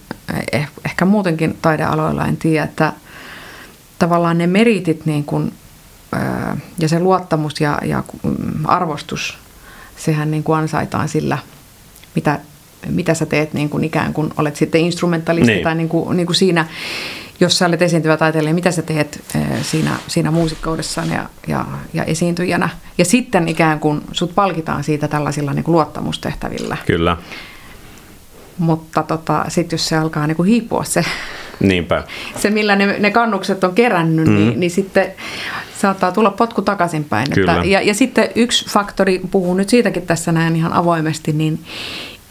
[0.51, 2.93] eh, ehkä muutenkin taidealoilla, en tiedä, että
[3.99, 5.53] tavallaan ne meritit niin kuin,
[6.77, 9.37] ja se luottamus ja, ja mm, arvostus,
[9.95, 11.37] sehän niin kuin ansaitaan sillä,
[12.15, 12.39] mitä,
[12.89, 15.63] mitä sä teet niin kuin ikään kuin olet sitten instrumentalisti niin.
[15.63, 16.65] tai niin kuin, niin kuin siinä
[17.39, 22.03] jos sä olet esiintyvä taiteilija, mitä sä teet eh, siinä, siinä muusikkoudessaan ja, ja, ja
[22.03, 22.69] esiintyjänä.
[22.97, 26.77] Ja sitten ikään kuin sut palkitaan siitä tällaisilla niin kuin luottamustehtävillä.
[26.85, 27.17] Kyllä.
[28.57, 31.05] Mutta tota, sitten jos se alkaa niin kuin hiipua se,
[31.59, 32.03] Niinpä.
[32.35, 34.35] se millä ne, ne kannukset on kerännyt, mm.
[34.35, 35.11] niin, niin sitten
[35.81, 37.27] saattaa tulla potku takaisinpäin.
[37.33, 37.53] Kyllä.
[37.53, 41.59] Että, ja, ja sitten yksi faktori, puhun nyt siitäkin tässä näin ihan avoimesti, niin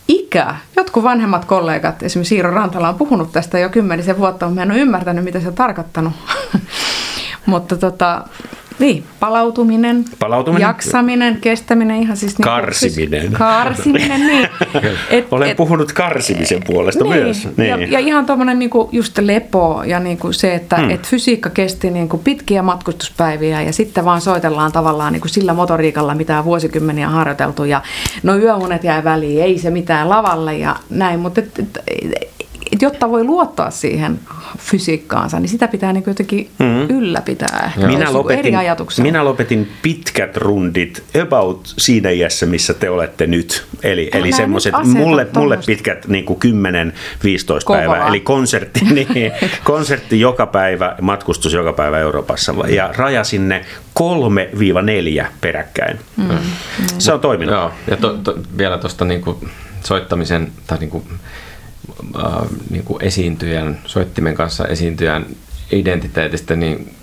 [0.08, 0.54] ikä.
[0.76, 4.70] Jotkut vanhemmat kollegat, esimerkiksi Siiro Rantala on puhunut tästä jo kymmenisen vuotta, mutta mä en
[4.70, 6.12] ole ymmärtänyt, mitä se on tarkoittanut.
[7.46, 8.24] mutta tota,
[8.78, 10.66] niin, palautuminen, Palautuminen.
[10.66, 12.38] jaksaminen, kestäminen, ihan siis...
[12.38, 13.32] Niin Karsiminen.
[13.32, 14.48] Karsiminen, niin.
[15.10, 17.48] Et, Olen et, puhunut karsimisen puolesta niin, myös.
[17.56, 17.68] Niin.
[17.68, 20.90] Ja, ja ihan tuommoinen niinku just lepo ja niinku se, että hmm.
[20.90, 26.38] et fysiikka kesti niinku pitkiä matkustuspäiviä ja sitten vaan soitellaan tavallaan niinku sillä motoriikalla, mitä
[26.38, 27.82] on vuosikymmeniä harjoiteltu ja
[28.22, 31.80] no yöunet jää väliin, ei se mitään lavalle ja näin, mutta et, et,
[32.82, 34.20] et, jotta voi luottaa siihen
[34.58, 36.96] fysiikkaansa, niin sitä pitää niin jotenkin mm-hmm.
[36.96, 37.72] ylläpitää.
[37.76, 43.66] Minä lopetin, eri minä lopetin pitkät rundit about siinä iässä, missä te olette nyt.
[43.82, 46.48] Eli, eli semmoiset mulle, mulle pitkät niin kuin 10-15
[47.68, 48.08] päivää.
[48.08, 49.32] Eli konsertti, niin,
[49.64, 52.54] konsertti joka päivä, matkustus joka päivä Euroopassa.
[52.68, 53.64] Ja rajasin ne
[55.22, 55.98] 3-4 peräkkäin.
[56.16, 56.38] Mm.
[56.98, 57.54] Se on toiminut.
[57.54, 59.22] Joo, ja to, to, vielä tuosta niin
[59.84, 61.04] soittamisen tai niin kuin
[62.16, 65.26] äh, niin kuin esiintyjän, soittimen kanssa esiintyjän
[65.72, 66.94] identiteetistä, niin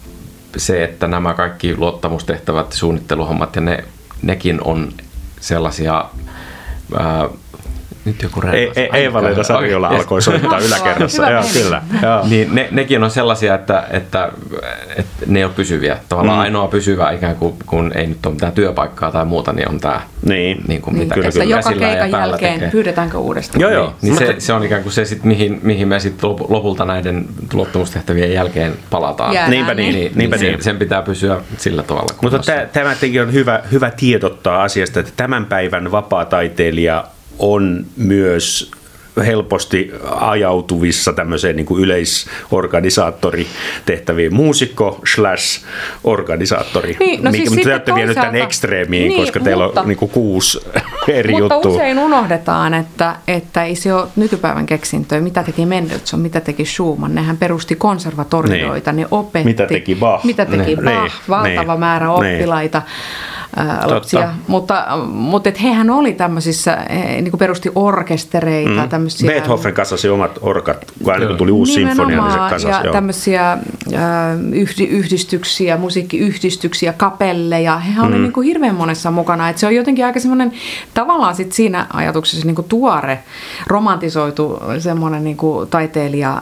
[0.58, 3.84] se, että nämä kaikki luottamustehtävät, suunnitteluhommat ja ne,
[4.22, 4.94] nekin on
[5.40, 6.06] sellaisia
[7.00, 7.30] äh,
[8.06, 11.30] nyt joku ei, ei, Eeva-Leena Sarjola alkoi soittaa yläkerrassa.
[11.30, 11.82] Joo, kyllä.
[12.02, 12.28] Joo.
[12.30, 14.32] Niin ne, nekin on sellaisia, että, että,
[14.96, 15.98] että ne on pysyviä.
[16.10, 16.42] Tavallaan mm.
[16.42, 20.02] ainoa pysyvä ikään kuin, kun ei nyt ole mitään työpaikkaa tai muuta, niin on tämä.
[20.26, 20.62] Niin.
[20.68, 21.46] niin kuin niin, mitä kyllä, kyllä.
[21.46, 22.72] Joka keikan jälkeen tekee.
[22.72, 23.62] pyydetäänkö uudestaan.
[23.62, 23.94] Joo, joo.
[24.02, 27.26] Niin, niin se, se, on ikään kuin se, sit, mihin, mihin me sitten lopulta näiden
[27.54, 29.34] luottamustehtävien jälkeen palataan.
[29.34, 29.96] Jäädään, niinpä niin.
[29.96, 30.52] niin, niinpä niin.
[30.52, 32.16] Sen, sen pitää pysyä sillä tavalla.
[32.22, 32.40] Mutta
[32.74, 37.06] tämä on hyvä, hyvä tiedottaa asiasta, että tämän päivän vapaa-taiteilija
[37.40, 38.72] on myös
[39.26, 44.34] helposti ajautuvissa tämmöiseen niin kuin yleisorganisaattoritehtäviin.
[44.34, 45.66] Muusikko slash
[46.04, 46.98] organisaattori.
[47.00, 50.12] Niin, no siis te olette vienyt tämän ekstreemiin, niin, koska teillä mutta, on niin kuin
[50.12, 50.60] kuusi
[51.08, 51.72] eri mutta juttua.
[51.72, 55.22] usein unohdetaan, että, että ei se ole nykypäivän keksintöä.
[55.22, 57.16] Mitä teki Mendelssohn, mitä teki Schumann.
[57.16, 59.02] Nehän perusti konservatorioita, niin.
[59.02, 59.48] ne opetti.
[59.48, 60.26] Mitä teki Bach.
[60.26, 60.84] Mitä teki niin.
[60.84, 61.12] Bach, niin.
[61.30, 61.80] valtava niin.
[61.80, 62.82] määrä oppilaita.
[63.86, 64.34] Lapsia.
[64.48, 68.82] Mutta, mutta et hehän oli tämmöisissä, niin kuin perusti orkestereita.
[68.82, 68.90] Mm.
[68.90, 72.68] Tämmöisiä, Beethoven kasasi omat orkat, kun aina kun tuli uusi sinfonia, niin se kasasi.
[72.68, 72.94] Ja joo.
[72.94, 73.58] tämmöisiä
[74.90, 77.80] yhdistyksiä, musiikkiyhdistyksiä, kapelleja.
[77.80, 78.14] Hehän mm.
[78.14, 79.50] oli niin kuin hirveän monessa mukana.
[79.50, 80.52] Et se on jotenkin aika semmoinen
[80.94, 83.20] tavallaan sit siinä ajatuksessa niin kuin tuore,
[83.68, 86.42] romantisoitu semmoinen niin kuin taiteilija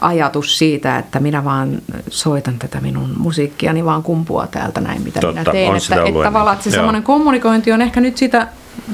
[0.00, 5.40] ajatus siitä, että minä vaan soitan tätä minun musiikkiani vaan kumpua täältä näin, mitä Totta,
[5.40, 5.76] minä teen.
[5.76, 8.46] Että, että tavallaan että se semmoinen kommunikointi on ehkä nyt sitä,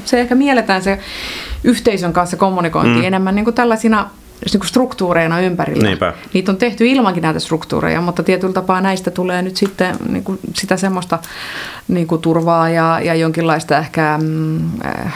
[0.05, 0.99] se ehkä mielletään se
[1.63, 3.05] yhteisön kanssa kommunikointi mm.
[3.05, 4.09] enemmän niin kuin tällaisina
[4.51, 5.87] niin kuin struktuureina ympärillä.
[5.87, 6.13] Niinpä.
[6.33, 10.39] Niitä on tehty ilmankin näitä struktuureja, mutta tietyllä tapaa näistä tulee nyt sitten niin kuin
[10.53, 11.19] sitä semmoista
[11.87, 14.19] niin kuin turvaa ja, ja jonkinlaista ehkä...
[14.21, 15.13] Mm, äh,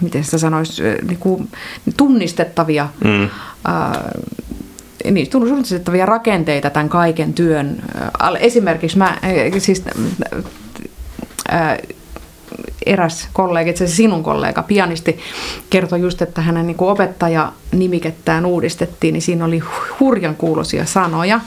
[0.00, 1.48] miten sitä sanoisi, niin kuin
[1.96, 3.28] tunnistettavia mm.
[3.64, 4.10] ää,
[5.10, 7.82] niin, tunnistettavia rakenteita tämän kaiken työn.
[8.40, 9.18] Esimerkiksi mä,
[9.58, 9.84] siis,
[11.48, 11.78] ää,
[12.86, 15.18] eräs kollega, itse sinun kollega, pianisti,
[15.70, 19.62] kertoi just, että hänen niin kuin opettaja-nimikettään uudistettiin, niin siinä oli
[20.00, 21.40] hurjan kuulosia sanoja,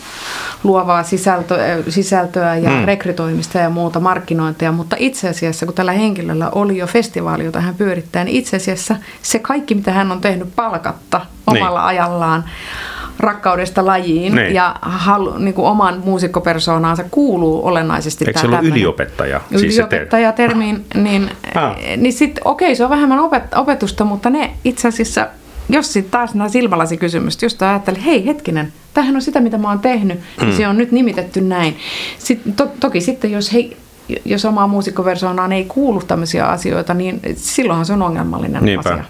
[0.64, 2.86] luovaa sisältöä, sisältöä ja mm.
[2.86, 7.76] rekrytoimista ja muuta markkinointia, mutta itse asiassa, kun tällä henkilöllä oli jo festivaali, jota hän
[7.76, 11.88] pyörittää, niin itse asiassa se kaikki, mitä hän on tehnyt palkatta omalla niin.
[11.88, 12.44] ajallaan,
[13.22, 14.56] rakkaudesta lajiin niin.
[14.56, 19.42] ja halu, niin kuin oman muusikkopersoonaansa kuuluu olennaisesti Eikö se ollut yliopettaja?
[19.52, 21.76] Yliopettaja siis termiin, niin, ah.
[21.98, 25.28] niin sitten okei, se on vähemmän opet, opetusta, mutta ne itse asiassa,
[25.70, 29.80] jos sitten taas nämä silmälasikysymystä, jos ajattelee, hei hetkinen, tämähän on sitä, mitä mä oon
[29.80, 30.46] tehnyt, mm.
[30.46, 31.78] niin se on nyt nimitetty näin.
[32.20, 33.78] Sitten, to, toki sitten, jos hei,
[34.26, 38.90] jos omaa muusikkoversoonaan ei kuulu tämmöisiä asioita, niin silloinhan se on ongelmallinen Niinpä.
[38.90, 39.04] asia.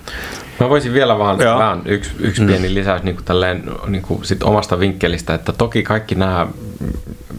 [0.59, 2.47] Mä voisin vielä vaan, vaan yksi, yksi mm.
[2.47, 6.47] pieni lisäys niin kuin tälleen, niin kuin sit omasta vinkkelistä, että toki kaikki nämä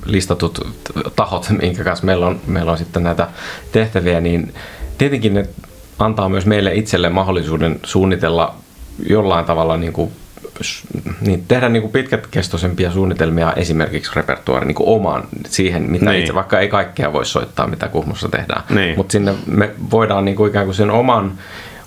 [0.06, 0.68] listatut
[1.16, 3.28] tahot, minkä kanssa meillä on, meillä on sitten näitä
[3.72, 4.54] tehtäviä, niin
[4.98, 5.48] tietenkin ne
[5.98, 8.54] antaa myös meille itselle mahdollisuuden suunnitella
[9.08, 10.12] jollain tavalla niin kuin
[11.26, 16.20] niin tehdä niin kuin pitkäkestoisempia suunnitelmia esimerkiksi repertuaari niin omaan siihen, mitä niin.
[16.20, 18.62] itse, vaikka ei kaikkea voi soittaa, mitä Kuhmossa tehdään.
[18.70, 18.96] Niin.
[18.96, 21.32] Mutta sinne me voidaan niin kuin ikään kuin sen oman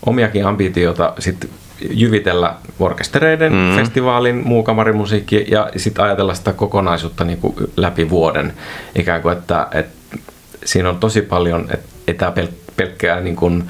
[0.05, 1.49] omiakin ambitioita sitten
[1.89, 3.75] jyvitellä orkestereiden, mm.
[3.75, 8.53] festivaalin, muu kamarimusiikki ja sitten ajatella sitä kokonaisuutta niin kuin läpi vuoden.
[8.95, 10.17] Ikään kuin, että, että
[10.65, 11.67] siinä on tosi paljon,
[12.07, 13.63] että tämä pelkkää niin kuin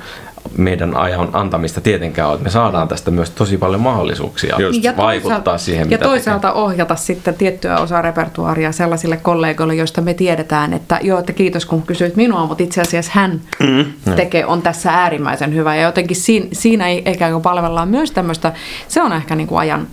[0.57, 2.39] meidän ajan antamista tietenkään ole.
[2.41, 4.83] Me saadaan tästä myös tosi paljon mahdollisuuksia Just.
[4.83, 6.61] ja vaikuttaa siihen, Ja toisaalta tekee.
[6.61, 11.81] ohjata sitten tiettyä osaa repertuaaria sellaisille kollegoille, joista me tiedetään, että joo, että kiitos kun
[11.81, 13.85] kysyit minua, mutta itse asiassa hän mm.
[14.15, 15.75] tekee, on tässä äärimmäisen hyvä.
[15.75, 18.53] Ja jotenkin siinä, siinä ikään kuin palvellaan myös tämmöistä,
[18.87, 19.87] se on ehkä niin kuin ajan,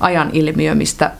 [0.00, 1.10] ajan ilmiö, mistä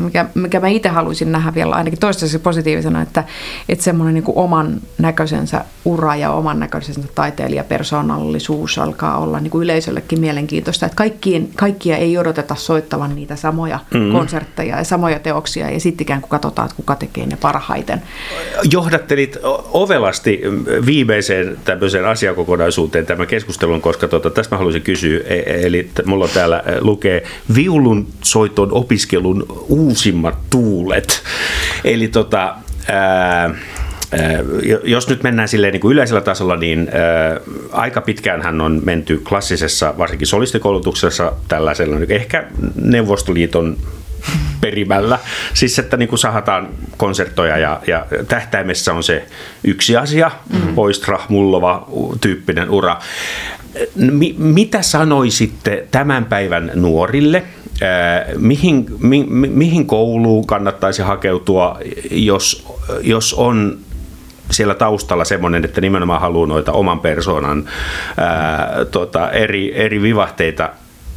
[0.00, 3.24] mikä, mikä mä itse haluaisin nähdä vielä ainakin toistaiseksi positiivisena, että,
[3.68, 10.20] että semmoinen niin oman näköisensä ura ja oman näköisensä taiteilijapersoonallisuus alkaa olla niin kuin yleisöllekin
[10.20, 14.12] mielenkiintoista, että kaikkien, kaikkia ei odoteta soittavan niitä samoja mm.
[14.12, 18.02] konsertteja ja samoja teoksia ja sitten ikään kuin katsotaan, että kuka tekee ne parhaiten.
[18.70, 19.36] Johdattelit
[19.72, 20.40] ovelasti
[20.86, 26.62] viimeiseen tämmöiseen asiakokonaisuuteen tämän keskustelun, koska tota, tästä mä haluaisin kysyä, e- eli mulla täällä
[26.80, 27.22] lukee
[27.54, 29.46] viulun soiton opiskelun
[29.84, 31.22] uusimmat tuulet.
[31.84, 32.54] Eli tota,
[32.88, 33.54] ää,
[34.84, 37.40] jos nyt mennään silleen niin kuin yleisellä tasolla, niin ää,
[37.72, 43.76] aika pitkään hän on menty klassisessa, varsinkin solistikoulutuksessa, tällaisella ehkä Neuvostoliiton
[44.60, 45.18] perimällä.
[45.54, 49.26] Siis että niin kuin sahataan konserttoja ja, ja tähtäimessä on se
[49.64, 50.74] yksi asia, mm.
[50.74, 51.88] poistra, mullova
[52.20, 52.98] tyyppinen ura.
[53.96, 57.42] Mi, mitä sanoisitte tämän päivän nuorille?
[58.38, 61.78] Mihin, mi, mihin kouluun kannattaisi hakeutua,
[62.10, 62.66] jos,
[63.02, 63.78] jos on
[64.50, 67.68] siellä taustalla semmoinen, että nimenomaan haluaa noita oman persoonan
[68.16, 70.70] ää, tota, eri, eri vivahteita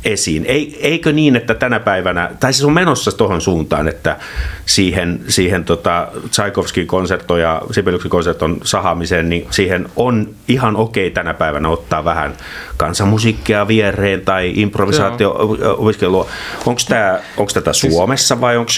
[0.05, 0.45] esiin.
[0.45, 4.17] Ei, eikö niin, että tänä päivänä, tai siis on menossa tuohon suuntaan, että
[4.65, 11.33] siihen, siihen tota Tchaikovskin konserto ja Sibeliuksen konserton sahaamiseen, niin siihen on ihan okei tänä
[11.33, 12.33] päivänä ottaa vähän
[12.77, 16.27] kansanmusiikkia viereen tai improvisaatio-opiskelua.
[16.65, 18.71] Onko, tämä, onko tätä siis- Suomessa vai onko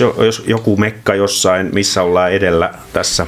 [0.48, 3.28] joku mekka jossain, missä ollaan edellä tässä?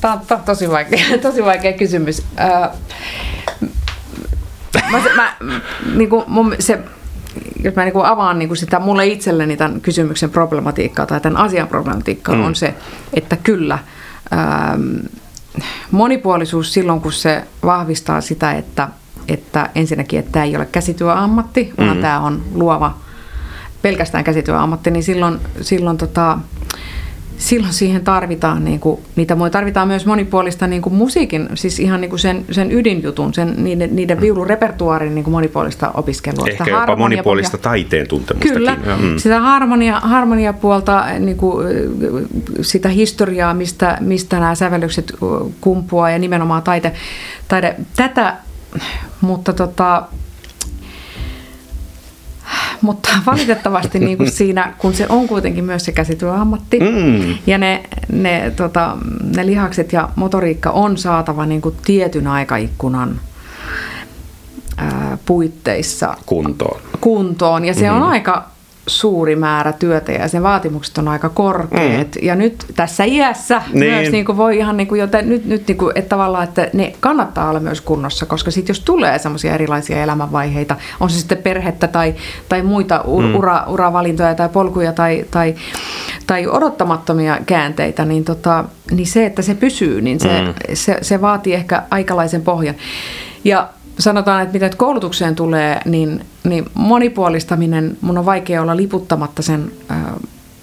[0.00, 2.22] Tämä on tosi vaikea, tosi vaikea kysymys.
[2.40, 2.70] Äh,
[4.90, 5.34] mä, mä,
[5.94, 6.78] niin kuin mun, se,
[7.64, 11.42] jos mä niin kuin avaan niin kuin sitä mulle itselleni tämän kysymyksen problematiikkaa tai tämän
[11.42, 12.44] asian problematiikkaa, mm.
[12.44, 12.74] on se,
[13.14, 13.78] että kyllä
[14.32, 15.06] ähm,
[15.90, 18.88] monipuolisuus silloin, kun se vahvistaa sitä, että,
[19.28, 22.00] että ensinnäkin, että tämä ei ole käsityöammatti, vaan mm.
[22.00, 22.96] tämä on luova
[23.82, 26.38] pelkästään käsityöammatti, niin silloin, silloin tota,
[27.38, 32.00] silloin siihen tarvitaan, niin kuin, niitä voi tarvitaan myös monipuolista niin kuin musiikin, siis ihan
[32.00, 36.46] niin kuin sen, sen ydinjutun, sen, niiden, niiden viulurepertuaarin niin kuin monipuolista opiskelua.
[36.50, 38.54] Ehkä sitä jopa monipuolista taiteen tuntemustakin.
[38.54, 39.16] Kyllä, mm.
[39.18, 41.66] sitä harmonia, harmoniapuolta, niin kuin,
[42.60, 45.12] sitä historiaa, mistä, mistä nämä sävellykset
[45.60, 46.92] kumpuaa ja nimenomaan taide,
[47.48, 48.36] taide tätä,
[49.20, 50.02] mutta tota,
[52.84, 57.38] mutta valitettavasti niin kuin siinä, kun se on kuitenkin myös se käsityöammatti mm.
[57.46, 57.82] ja ne,
[58.12, 58.96] ne, tota,
[59.36, 63.20] ne lihakset ja motoriikka on saatava niin kuin tietyn aikaikkunan
[64.76, 66.80] ää, puitteissa kuntoon.
[67.00, 67.64] kuntoon.
[67.64, 68.02] Ja se mm-hmm.
[68.02, 68.53] on aika
[68.86, 72.14] suuri määrä työtä ja sen vaatimukset on aika korkeat.
[72.14, 72.22] Mm.
[72.22, 73.92] Ja nyt tässä iässä niin.
[73.92, 76.70] myös niin kuin voi ihan niin kuin, joten nyt, nyt niin kuin, että tavallaan, että
[76.72, 81.38] ne kannattaa olla myös kunnossa, koska sitten jos tulee semmoisia erilaisia elämänvaiheita, on se sitten
[81.38, 82.14] perhettä tai,
[82.48, 83.34] tai muita ur, mm.
[83.34, 85.54] ura, uravalintoja tai polkuja tai, tai,
[86.26, 90.54] tai odottamattomia käänteitä, niin, tota, niin se, että se pysyy, niin se, mm.
[90.74, 92.74] se, se vaatii ehkä aikalaisen pohjan.
[93.44, 93.68] Ja
[93.98, 99.94] sanotaan, että mitä koulutukseen tulee, niin, niin monipuolistaminen, mun on vaikea olla liputtamatta sen ö,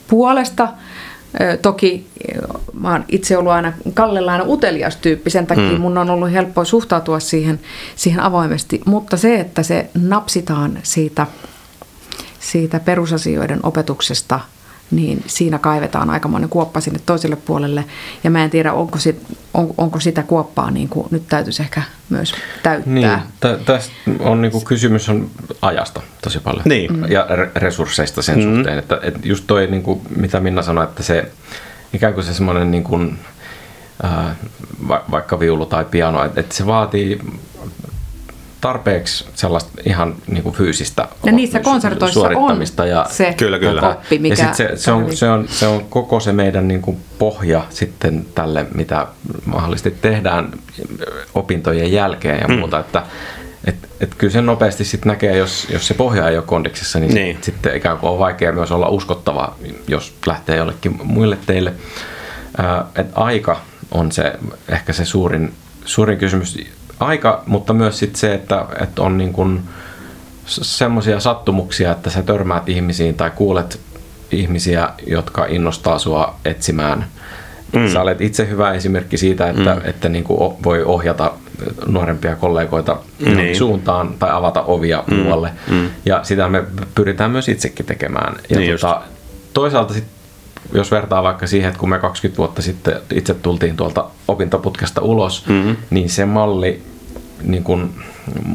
[0.08, 0.70] puolesta.
[1.42, 2.08] Ö, toki
[2.74, 5.82] mä oon itse ollut aina Kallella aina utelias tyyppi, sen takia mm.
[5.82, 7.60] mun on ollut helppo suhtautua siihen,
[7.96, 8.82] siihen avoimesti.
[8.86, 11.28] Mutta se, että se napsitaan siitä,
[12.40, 14.40] siitä perusasioiden opetuksesta–
[14.92, 17.86] niin siinä kaivetaan aikamoinen kuoppa sinne toiselle puolelle.
[18.24, 19.22] Ja mä en tiedä, onko, sit,
[19.54, 22.34] on, onko sitä kuoppaa niin kuin nyt täytyisi ehkä myös
[22.64, 22.94] täyttää.
[22.94, 25.30] Niin, t- tästä on niin kuin kysymys on
[25.62, 27.06] ajasta tosi paljon niin.
[27.10, 28.56] ja resursseista sen mm-hmm.
[28.56, 28.80] suhteen.
[28.80, 31.32] Että, että just toi, niin kuin, mitä Minna sanoi, että se
[31.94, 33.20] ikään kuin se semmoinen niin kuin,
[34.04, 34.36] äh,
[35.12, 37.20] vaikka viulu tai piano, että, että se vaatii
[38.62, 42.84] tarpeeksi sellaista ihan niin kuin fyysistä ja niissä konsertoissa suorittamista.
[42.84, 43.90] On ja, se kyllä, kyllä.
[43.90, 46.82] oppi, mikä ja sit se, se, on, se, on, se on koko se meidän niin
[46.82, 49.08] kuin pohja sitten tälle, mitä
[49.46, 50.52] mahdollisesti tehdään
[51.36, 52.60] opintojen jälkeen ja mm.
[52.60, 53.04] muuta, että
[53.66, 57.14] et, et kyllä sen nopeasti sitten näkee, jos, jos se pohja ei ole kondiksessa, niin,
[57.14, 57.36] niin.
[57.36, 59.56] Sit, sitten ikään kuin on vaikea myös olla uskottava,
[59.88, 61.74] jos lähtee jollekin muille teille.
[62.58, 64.34] Ää, et aika on se
[64.70, 65.54] ehkä se suurin,
[65.86, 66.58] suurin kysymys
[67.02, 69.62] aika, mutta myös sit se, että, että on niin kuin
[70.46, 73.80] semmoisia sattumuksia, että sä törmäät ihmisiin tai kuulet
[74.32, 77.06] ihmisiä, jotka innostaa sua etsimään.
[77.74, 77.88] Mm.
[77.88, 79.82] Sä olet itse hyvä esimerkki siitä, että, mm.
[79.84, 81.34] että niin kuin voi ohjata
[81.86, 83.56] nuorempia kollegoita niin.
[83.56, 85.16] suuntaan tai avata ovia mm.
[85.16, 85.52] muualle.
[85.72, 85.90] Mm.
[86.06, 86.64] Ja sitä me
[86.96, 88.36] pyritään myös itsekin tekemään.
[88.50, 89.02] Ja niin tuota,
[89.54, 90.22] toisaalta sitten
[90.74, 95.48] jos vertaa vaikka siihen, että kun me 20 vuotta sitten itse tultiin tuolta opintoputkesta ulos,
[95.48, 95.76] mm-hmm.
[95.90, 96.82] niin se malli
[97.44, 97.96] niin kuin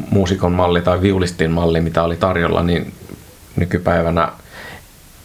[0.09, 2.93] muusikon malli tai viulistin malli, mitä oli tarjolla, niin
[3.55, 4.31] nykypäivänä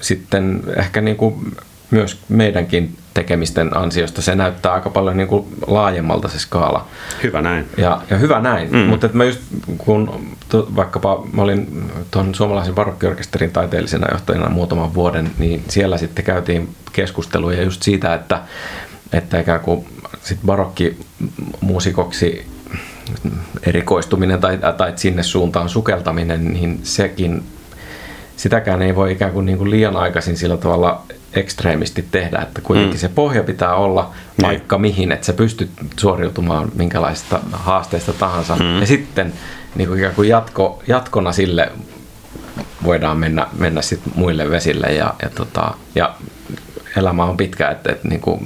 [0.01, 1.57] sitten ehkä niin kuin
[1.91, 6.87] myös meidänkin tekemisten ansiosta se näyttää aika paljon niin kuin laajemmalta se skaala.
[7.23, 7.69] Hyvä näin.
[7.77, 8.79] Ja, ja hyvä näin, mm.
[8.79, 9.41] mutta mä just
[9.79, 16.25] kun to, vaikkapa mä olin tuon suomalaisen barokkiorkesterin taiteellisena johtajana muutaman vuoden, niin siellä sitten
[16.25, 18.41] käytiin keskusteluja just siitä, että,
[19.13, 19.87] että ikään kuin
[20.23, 22.47] sit barokkimuusikoksi
[23.67, 27.43] erikoistuminen tai, tai sinne suuntaan sukeltaminen, niin sekin,
[28.37, 31.03] sitäkään ei voi ikään kuin, niin kuin liian aikaisin sillä tavalla
[31.35, 33.01] ekstreemisti tehdä, että kuitenkin mm.
[33.01, 34.47] se pohja pitää olla niin.
[34.49, 38.57] vaikka mihin, että sä pystyt suoriutumaan minkälaisista haasteista tahansa.
[38.57, 38.81] Mm.
[38.81, 39.33] Ja sitten
[39.75, 41.73] niin kuin ikään kuin jatko, jatkona sille
[42.85, 46.15] voidaan mennä, mennä sit muille vesille ja, ja, tota, ja
[46.97, 48.41] elämä on pitkä, että, että niin kuin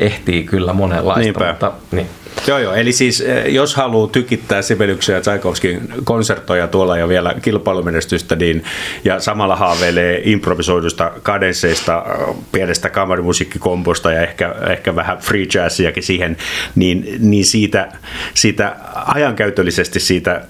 [0.00, 1.20] ehtii kyllä monenlaista.
[1.20, 1.48] Niinpä.
[1.50, 2.08] Mutta, niin.
[2.46, 2.74] Joo, joo.
[2.74, 8.64] Eli siis eh, jos haluaa tykittää Sibeliuksen ja Tsaikovskin konsertoja tuolla ja vielä kilpailumenestystä, niin,
[9.04, 16.36] ja samalla haaveilee improvisoidusta kadensseista, eh, pienestä kamarimusiikkikomposta ja ehkä, ehkä vähän free jazziakin siihen,
[16.74, 17.92] niin, niin siitä,
[18.34, 20.44] siitä ajankäytöllisesti siitä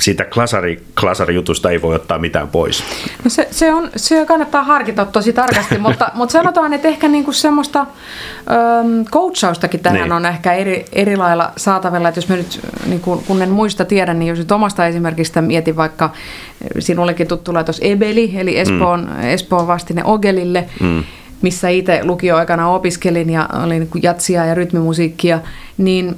[0.00, 2.84] siitä klasari, klasarijutusta ei voi ottaa mitään pois.
[3.24, 7.32] No se, se, on, se kannattaa harkita tosi tarkasti, mutta, mutta sanotaan, että ehkä niinku
[7.32, 10.12] semmoista ähm, coachaustakin tähän niin.
[10.12, 12.08] on ehkä eri, eri lailla saatavilla.
[12.08, 15.42] Että jos mä nyt, niin kun, kun en muista tiedä, niin jos nyt omasta esimerkistä
[15.42, 16.10] mietin vaikka
[16.78, 19.28] sinullekin tuttu laitos Ebeli, eli Espoon, mm.
[19.28, 21.04] Espoon vastine Ogelille, mm
[21.42, 25.40] missä itse lukioaikana opiskelin ja olin jatsia ja rytmimusiikkia,
[25.78, 26.16] niin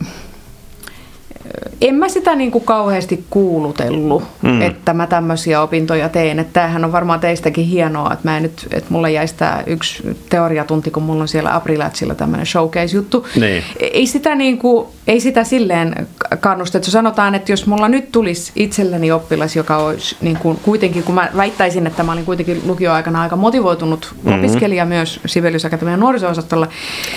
[1.81, 4.63] en mä sitä niin kuin kauheasti kuulutellut, mm.
[4.63, 6.39] että mä tämmöisiä opintoja teen.
[6.39, 10.17] Että tämähän on varmaan teistäkin hienoa, että mä en nyt, että mulle jäisi tämä yksi
[10.29, 13.27] teoriatunti, kun mulla on siellä Aprilatsilla tämmöinen showcase-juttu.
[13.41, 13.63] Niin.
[13.81, 16.07] Ei sitä, niin kuin, ei sitä silleen
[16.41, 16.91] kannustettu.
[16.91, 21.29] Sanotaan, että jos mulla nyt tulisi itselleni oppilas, joka olisi niin kuin, kuitenkin, kun mä
[21.37, 24.39] väittäisin, että mä olin kuitenkin lukioaikana aika motivoitunut mm-hmm.
[24.39, 26.69] opiskelija myös Sibelius Akatemian nuoriso-osastolla.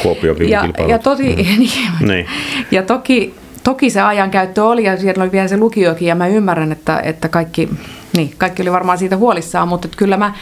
[0.03, 2.07] Kuopio ja, ja, toti, mm-hmm.
[2.11, 2.27] niin.
[2.71, 3.33] ja toki
[3.65, 7.29] toki se ajankäyttö oli ja siellä oli vielä se lukiokin ja mä ymmärrän, että, että
[7.29, 7.69] kaikki,
[8.17, 10.33] niin, kaikki oli varmaan siitä huolissaan, mutta kyllä mä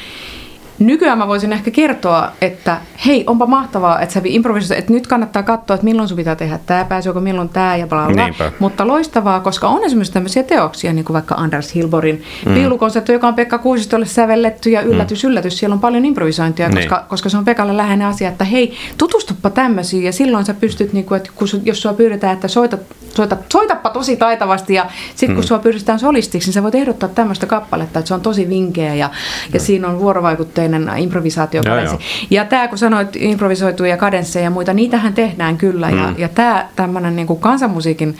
[0.80, 5.43] Nykyään mä voisin ehkä kertoa, että hei, onpa mahtavaa, että sä improvisoit, että nyt kannattaa
[5.43, 8.49] katsoa, että milloin sun pitää tehdä tämä, pääseekö milloin tämä ja bla bla.
[8.59, 12.55] Mutta loistavaa, koska on esimerkiksi tämmöisiä teoksia, niin kuin vaikka Anders Hilborin mm.
[12.55, 15.30] viulukonsertto, joka on Pekka Kuusistolle sävelletty ja yllätys, mm.
[15.30, 16.78] yllätys, siellä on paljon improvisointia, niin.
[16.78, 20.93] koska, koska se on Pekalle läheinen asia, että hei, tutustuppa tämmöisiin ja silloin sä pystyt,
[20.93, 22.78] niin kuin, että kun, jos sua pyydetään, että soita,
[23.15, 25.47] soita, soitappa tosi taitavasti ja sitten kun mm.
[25.47, 29.09] sua pyydetään solistiksi, niin sä voit ehdottaa tämmöistä kappaletta, että se on tosi vinkeä ja,
[29.53, 31.97] ja siinä on vuorovaikutteinen tämmöinen improvisaatiokadenssi.
[32.30, 35.91] Ja tämä, kun sanoit improvisoituja kadensseja ja muita, niitähän tehdään kyllä.
[35.91, 35.97] Mm.
[35.97, 38.18] Ja, ja tämä tämmöinen niin kansanmusiikin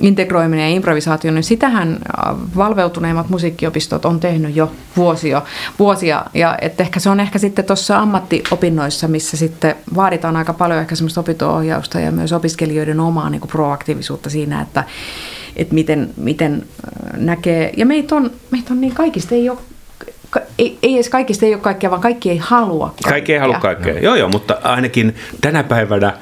[0.00, 5.42] integroiminen ja improvisaatio, niin sitähän äh, valveutuneimmat musiikkiopistot on tehnyt jo vuosia.
[5.78, 6.24] vuosia.
[6.34, 10.94] Ja et ehkä se on ehkä sitten tuossa ammattiopinnoissa, missä sitten vaaditaan aika paljon ehkä
[10.94, 14.84] semmoista opinto-ohjausta ja myös opiskelijoiden omaa niin proaktiivisuutta siinä, että
[15.56, 17.72] että miten, miten äh, näkee.
[17.76, 19.58] Ja meitä on, meitä on niin kaikista ei ole
[20.58, 23.10] ei, ei edes kaikista ei ole kaikkea, vaan kaikki ei halua kaikkea.
[23.10, 24.00] Kaikki ei halua kaikkea, no.
[24.00, 26.12] joo joo, mutta ainakin tänä päivänä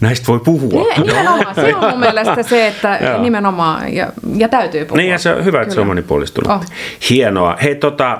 [0.00, 0.86] näistä voi puhua.
[0.88, 4.96] Ne, nimenomaan, se on mun mielestä se, että nimenomaan, ja, ja täytyy puhua.
[4.96, 5.74] Niin, ja se on hyvä, että Kyllä.
[5.74, 6.52] se on monipuolistunut.
[6.52, 6.64] Oh.
[7.10, 7.56] Hienoa.
[7.62, 8.18] Hei, tota,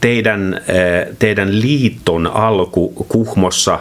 [0.00, 0.60] teidän,
[1.18, 3.78] teidän liiton alku Kuhmossa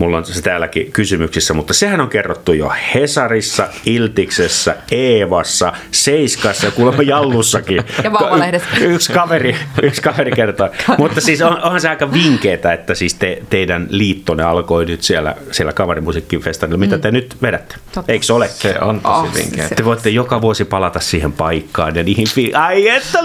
[0.00, 6.72] Mulla on se täälläkin kysymyksissä, mutta sehän on kerrottu jo Hesarissa, Iltiksessä, Eevassa, Seiskassa ja
[6.72, 7.76] kuulemma Jallussakin.
[8.04, 8.68] ja Vauvalehdessä.
[8.80, 10.68] Yksi kaveri, yksi kaveri kertoo.
[10.98, 15.36] mutta siis on, onhan se aika vinkeetä, että siis te, teidän liittonne alkoi nyt siellä,
[15.50, 16.78] siellä kavarimusiikkifestarilla.
[16.78, 17.02] Mitä mm.
[17.02, 17.74] te nyt vedätte?
[17.92, 18.12] Totta.
[18.12, 18.48] Eikö se ole?
[18.48, 19.68] Se on tosi oh, vinkeä.
[19.68, 23.18] Te voitte joka vuosi palata siihen paikkaan ja niihin fi- Ai että!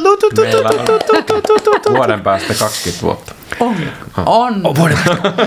[1.90, 3.36] Vuoden päästä 20 vuotta.
[3.60, 3.76] On.
[4.26, 4.62] On.
[4.64, 4.76] Oh,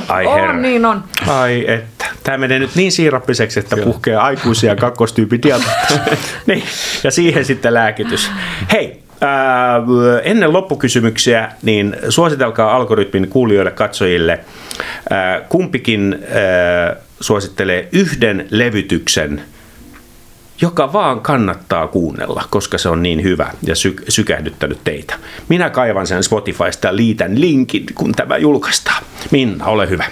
[0.09, 0.50] Ai herra.
[0.50, 1.04] On, niin on.
[1.26, 2.04] Ai että.
[2.24, 5.40] Tämä menee nyt niin siirappiseksi, että puhkee aikuisia kakkostyypin
[6.46, 6.62] niin,
[7.04, 8.30] ja siihen sitten lääkitys.
[8.72, 9.80] Hei, ää,
[10.22, 14.40] ennen loppukysymyksiä, niin suositelkaa algoritmin kuulijoille, katsojille.
[15.11, 19.42] Ää, kumpikin ää, suosittelee yhden levytyksen–
[20.61, 25.14] joka vaan kannattaa kuunnella, koska se on niin hyvä ja sy- sykähdyttänyt teitä.
[25.48, 29.02] Minä kaivan sen Spotifysta ja liitän linkin, kun tämä julkaistaan.
[29.30, 30.04] Minna, ole hyvä.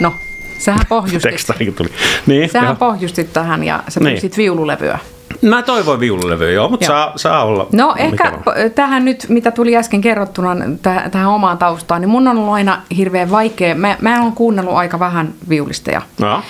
[0.00, 0.12] No,
[0.58, 1.88] sähän pohjustit, tuli.
[2.26, 2.74] Niin, sähän jo.
[2.74, 4.30] pohjustit tähän ja sä niin.
[4.36, 4.98] viululevyä.
[5.42, 6.94] Mä toivoin viululevyä, joo, mutta joo.
[6.94, 7.66] Saa, saa olla.
[7.72, 8.32] No ehkä
[8.74, 12.82] tähän nyt, mitä tuli äsken kerrottuna täh- tähän omaan taustaan, niin mun on ollut aina
[12.96, 13.74] hirveän vaikea.
[13.74, 16.02] Mä, mä oon kuunnellut aika vähän viulisteja.
[16.20, 16.42] No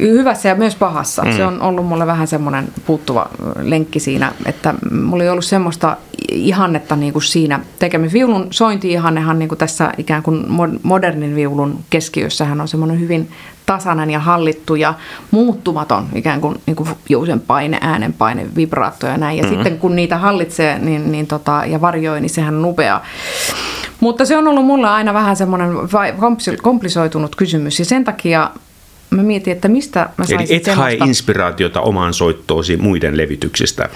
[0.00, 1.22] hyvässä ja myös pahassa.
[1.22, 1.32] Mm.
[1.32, 3.28] Se on ollut mulle vähän semmoinen puuttuva
[3.62, 5.96] lenkki siinä, että mulla ei ollut semmoista
[6.32, 8.14] ihannetta niin kuin siinä tekemisessä.
[8.14, 10.44] Viulun sointi-ihannehan niin kuin tässä ikään kuin
[10.82, 13.30] modernin viulun keskiössähän on semmoinen hyvin
[13.66, 14.94] tasainen ja hallittu ja
[15.30, 19.36] muuttumaton ikään kuin, niin kuin jousen paine, äänenpaine, vibraatto ja näin.
[19.36, 19.56] Ja mm-hmm.
[19.56, 23.00] sitten kun niitä hallitsee niin, niin tota, ja varjoi, niin sehän on upea.
[24.00, 25.70] Mutta se on ollut mulle aina vähän semmoinen
[26.62, 28.50] komplisoitunut kysymys ja sen takia
[29.10, 30.82] mä mietin, että mistä mä saisin Eli et semmoista...
[30.82, 33.88] hae inspiraatiota omaan soittoosi muiden levytyksistä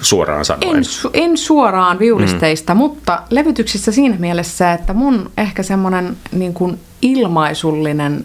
[0.00, 0.76] suoraan sanoen?
[0.76, 2.78] En, su- en suoraan viulisteista, mm.
[2.78, 8.24] mutta levytyksissä siinä mielessä, että mun ehkä semmoinen niin kuin ilmaisullinen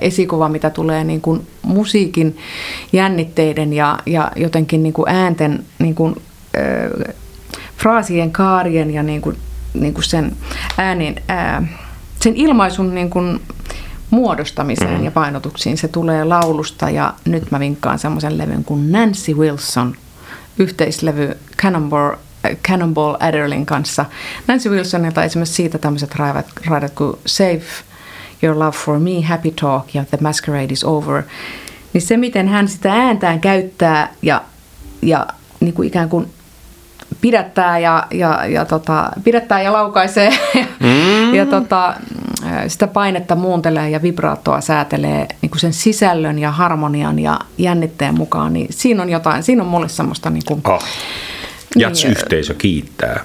[0.00, 2.36] esikuva, mitä tulee niin kuin musiikin
[2.92, 6.16] jännitteiden ja, ja jotenkin niin kuin äänten, niin kuin,
[6.56, 7.14] äh,
[7.76, 9.36] fraasien kaarien ja niin kuin,
[9.74, 10.36] niin kuin sen
[10.78, 11.64] äänen, äh,
[12.20, 13.40] sen ilmaisun niin kuin
[14.10, 15.04] muodostamiseen mm.
[15.04, 15.78] ja painotuksiin.
[15.78, 19.96] Se tulee laulusta ja nyt mä vinkkaan semmoisen levyn kuin Nancy Wilson,
[20.58, 22.12] yhteislevy Cannonball,
[22.44, 24.04] äh, Cannonball Adderlin kanssa.
[24.46, 27.62] Nancy Wilsonilta esimerkiksi siitä tämmöiset raidat, raidat kuin Save
[28.42, 31.22] Your Love for Me, Happy Talk ja The Masquerade is Over.
[31.92, 34.42] Niin se, miten hän sitä ääntään käyttää ja,
[35.02, 35.26] ja
[35.60, 36.30] niin kuin ikään kuin
[37.20, 40.30] pidättää ja, ja, ja, tota, pidättää ja laukaisee
[40.80, 41.34] mm.
[41.34, 41.94] ja tota,
[42.68, 48.52] sitä painetta muuntelee ja vibraattoa säätelee niin kuin sen sisällön ja harmonian ja jännitteen mukaan,
[48.52, 50.84] niin siinä on jotain, siinä on mulle semmoista niin kuin, oh.
[51.76, 53.20] Jats-yhteisö kiittää.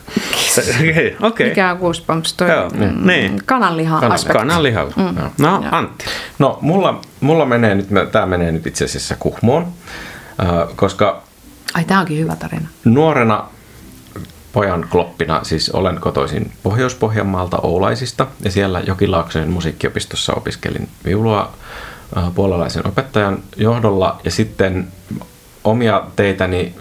[0.77, 1.17] Okei.
[1.21, 1.49] okay.
[1.49, 2.33] Mikä on Goosebumps?
[2.33, 3.41] Toi, Joo, mm, niin.
[3.45, 4.85] Kananliha Kanan, Kananliha.
[4.85, 5.31] Mm.
[5.37, 6.05] No, Antti.
[6.39, 9.67] No, mulla, mulla menee nyt, tämä menee nyt itse asiassa Kuhmoon,
[10.39, 11.21] äh, koska...
[11.73, 12.67] Ai, tämä onkin hyvä tarina.
[12.85, 13.47] Nuorena
[14.53, 21.53] pojan kloppina, siis olen kotoisin Pohjois-Pohjanmaalta Oulaisista ja siellä Jokilaaksojen musiikkiopistossa opiskelin viulua
[22.35, 24.87] puolalaisen opettajan johdolla ja sitten
[25.63, 26.75] omia teitäni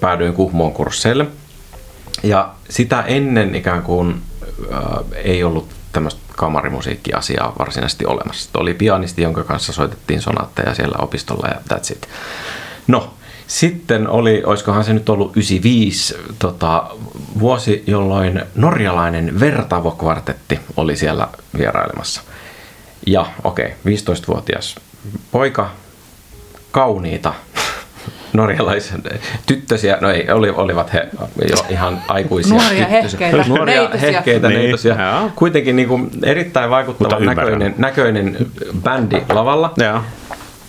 [0.00, 1.26] päädyin Kuhmoon kursseille.
[2.22, 4.22] Ja sitä ennen ikään kuin
[4.72, 4.80] äh,
[5.14, 8.50] ei ollut tämmöistä kamarimusiikkiasiaa varsinaisesti olemassa.
[8.54, 12.08] Oli pianisti, jonka kanssa soitettiin sonaatteja siellä opistolla ja that's it.
[12.86, 13.14] No,
[13.48, 16.90] sitten oli, olisikohan se nyt ollut 95 tota,
[17.38, 21.28] vuosi, jolloin norjalainen Vertavo-kvartetti oli siellä
[21.58, 22.22] vierailemassa.
[23.06, 24.76] Ja okei, okay, 15-vuotias
[25.30, 25.70] poika,
[26.70, 27.34] kauniita
[28.32, 29.02] norjalaisen
[29.46, 31.08] tyttösiä, no ei, oli, olivat he
[31.50, 34.12] jo ihan aikuisia Nuoria hehkeitä, Nuoria neitosia.
[34.12, 34.96] hehkeitä niin, neitosia.
[35.36, 38.36] Kuitenkin niin kuin erittäin vaikuttava näköinen, näköinen
[38.82, 39.72] bändi lavalla.
[39.76, 40.02] Ja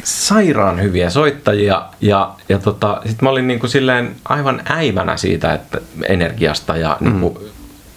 [0.04, 5.82] sairaan hyviä soittajia ja, ja tota, sitten mä olin kuin silleen aivan äivänä siitä että
[6.08, 7.10] energiasta ja mm.
[7.10, 7.38] niin kuin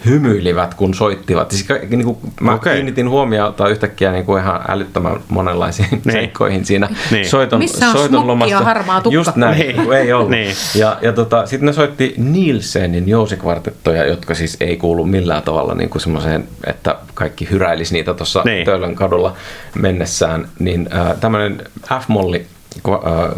[0.07, 1.51] hymyilivät, kun soittivat.
[1.51, 2.75] Siis, niin kuin, mä okay.
[2.75, 6.13] kiinnitin huomiota yhtäkkiä niin kuin ihan älyttömän monenlaisiin niin.
[6.13, 7.29] seikkoihin siinä niin.
[7.29, 8.61] soiton, Missä on soiton lomassa.
[8.61, 9.15] harmaa tukka?
[9.15, 9.93] Just näin, niin.
[9.93, 10.31] ei ollut.
[10.31, 10.55] niin.
[10.75, 15.91] Ja, ja tota, sitten ne soitti Nielsenin jousikvartettoja, jotka siis ei kuulu millään tavalla niin
[15.91, 18.65] kuin semmoiseen, että kaikki hyräilisi niitä tuossa niin.
[18.65, 19.35] Töölön kadulla
[19.75, 20.49] mennessään.
[20.59, 22.47] Niin äh, tämmöinen F-molli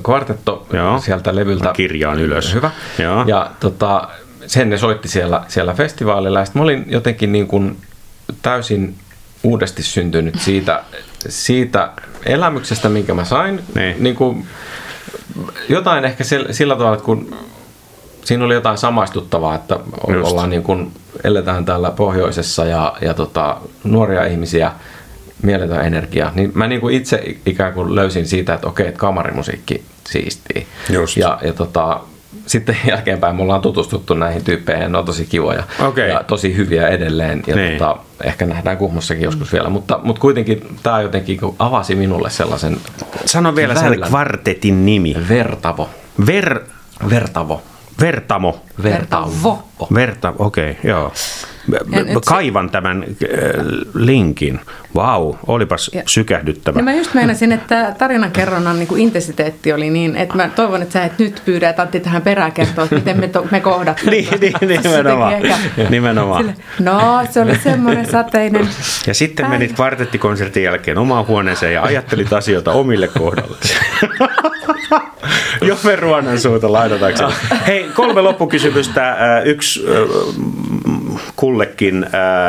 [0.02, 0.98] kvartetto Joo.
[1.00, 1.64] sieltä levyltä.
[1.64, 2.54] Mä kirjaan ylös.
[2.54, 2.70] Hyvä.
[2.98, 3.24] Joo.
[3.26, 4.08] Ja tota,
[4.46, 6.40] sen ne soitti siellä, siellä festivaalilla.
[6.40, 7.76] Ja mä olin jotenkin niin kuin
[8.42, 8.94] täysin
[9.42, 10.82] uudesti syntynyt siitä,
[11.28, 11.90] siitä
[12.26, 13.60] elämyksestä, minkä mä sain.
[13.74, 13.96] Niin.
[13.98, 14.46] Niin kuin,
[15.68, 17.36] jotain ehkä sillä, sillä tavalla, että kun
[18.24, 19.78] siinä oli jotain samaistuttavaa, että
[20.08, 20.30] Just.
[20.30, 20.92] ollaan niin kuin,
[21.24, 24.72] eletään täällä pohjoisessa ja, ja tota, nuoria ihmisiä,
[25.42, 26.32] mieletön energia.
[26.34, 30.66] Niin mä niin kuin itse ikään kuin löysin siitä, että okei, että kamarimusiikki siistii.
[30.90, 31.16] Just.
[31.16, 32.00] Ja, ja tota,
[32.46, 36.08] sitten jälkeenpäin me ollaan tutustuttu näihin tyyppeihin, ne on tosi kivoja okay.
[36.08, 37.42] ja tosi hyviä edelleen.
[37.46, 37.78] Ja niin.
[37.78, 42.76] tota, ehkä nähdään Kuhmossakin joskus vielä, mutta, mutta kuitenkin tämä jotenkin avasi minulle sellaisen
[43.24, 45.16] Sano vielä sen kvartetin nimi.
[45.28, 45.90] Vertavo.
[46.26, 46.60] Ver...
[47.10, 47.62] Vertavo.
[48.00, 48.60] Vertamo.
[48.82, 49.68] Vertavo.
[49.94, 51.12] Vertavo, okei, okay, joo.
[52.26, 53.08] Kaivan tämän äh,
[53.94, 54.60] linkin.
[54.94, 56.02] Vau, wow, olipas ja.
[56.06, 56.78] sykähdyttävä.
[56.78, 61.04] Ja mä just meinasin, että tarinankerronnan niin intensiteetti oli niin, että mä toivon, että sä
[61.04, 64.10] et nyt pyydä, että Antti tähän perään kertoa, että miten me, to, me kohdattiin.
[64.40, 65.34] niin, niin, nimenomaan.
[65.90, 66.44] Nimenomaan.
[66.44, 68.68] Sille, no, se oli semmoinen sateinen.
[69.06, 69.58] Ja sitten päivä.
[69.58, 73.56] menit kvartettikonsertin jälkeen omaan huoneeseen ja ajattelit asioita omille kohdalle.
[75.62, 77.32] Jove Ruonan suuta lainatakseni.
[77.66, 79.16] Hei, kolme loppukysymystä.
[79.44, 79.84] Yksi
[81.36, 82.06] kullekin.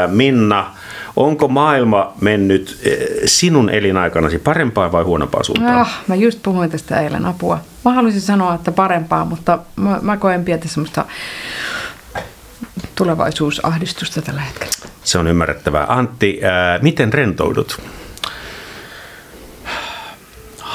[0.07, 0.71] Minna,
[1.15, 2.81] onko maailma mennyt
[3.25, 5.79] sinun elinaikanasi parempaan vai huonompaan suuntaan?
[5.79, 7.59] Ah, mä just puhuin tästä eilen apua.
[7.85, 11.05] Mä haluaisin sanoa, että parempaa, mutta mä, mä koen pientä semmoista
[12.95, 14.73] tulevaisuusahdistusta tällä hetkellä.
[15.03, 15.85] Se on ymmärrettävää.
[15.89, 17.81] Antti, ää, miten rentoudut?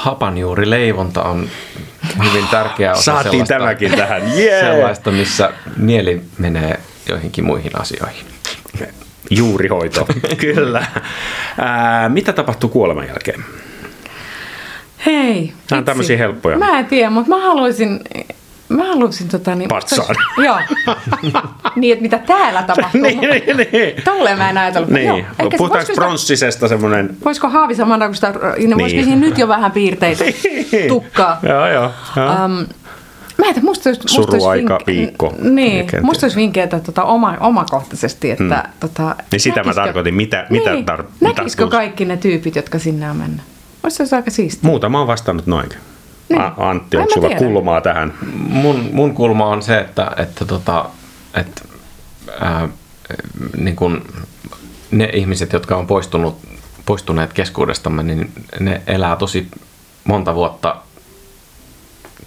[0.01, 1.49] hapanjuurileivonta on
[2.23, 4.21] hyvin tärkeä osa Saatiin sellaista, tämäkin tähän.
[4.37, 4.61] Yeah.
[4.61, 6.79] sellaista, missä mieli menee
[7.09, 8.25] joihinkin muihin asioihin.
[9.29, 10.07] Juurihoito,
[10.41, 10.85] kyllä.
[11.57, 13.43] Ää, mitä tapahtuu kuoleman jälkeen?
[15.05, 15.53] Hei.
[15.71, 16.57] Nämä on tämmöisiä helppoja.
[16.57, 17.99] Mä en tiedä, mutta mä haluaisin,
[18.69, 19.67] mä haluaisin tota niin...
[19.67, 20.15] Patsaan.
[20.37, 20.57] Joo.
[21.75, 23.01] niin, että mitä täällä tapahtuu.
[23.01, 24.03] niin, niin, niin.
[24.05, 24.89] Tolleen mä en ajatellut.
[24.89, 25.17] Niin, Joo.
[25.17, 27.17] Eikä- puhutaanko voisiko sitä- pronssisesta semmoinen...
[27.25, 28.77] Voisiko Haavi samana, kun sitä, niin.
[28.77, 30.23] voisiko siinä nyt jo vähän piirteitä
[30.87, 31.39] tukkaa?
[31.43, 31.91] joo, joo.
[32.15, 32.45] joo.
[32.45, 32.65] Um,
[33.45, 35.33] mä en musta olisi, musta olisi Suruaika, vink- viikko.
[35.41, 36.03] Niin, Kenties.
[36.03, 38.73] musta olisi vinkkeitä tota, oma, omakohtaisesti, että hmm.
[38.79, 41.69] tota, Niin sitä mä tarkoitin, mitä- mitä niin, tar- Näkisikö tarkoitus?
[41.69, 43.41] kaikki ne tyypit, jotka sinne on mennyt?
[43.83, 44.67] Olisi se aika siistiä.
[44.69, 45.69] Muutama on vastannut noin.
[46.29, 46.41] Niin.
[46.41, 47.39] A- Antti, onko mä sulla tiedä.
[47.39, 48.13] kulmaa tähän?
[48.35, 50.85] Mun, mun kulma on se, että, että, tota,
[51.33, 51.61] että
[52.39, 52.67] ää,
[53.57, 54.05] niin kun
[54.91, 56.37] ne ihmiset, jotka on poistunut,
[56.85, 59.47] poistuneet keskuudestamme, niin ne elää tosi
[60.03, 60.75] monta vuotta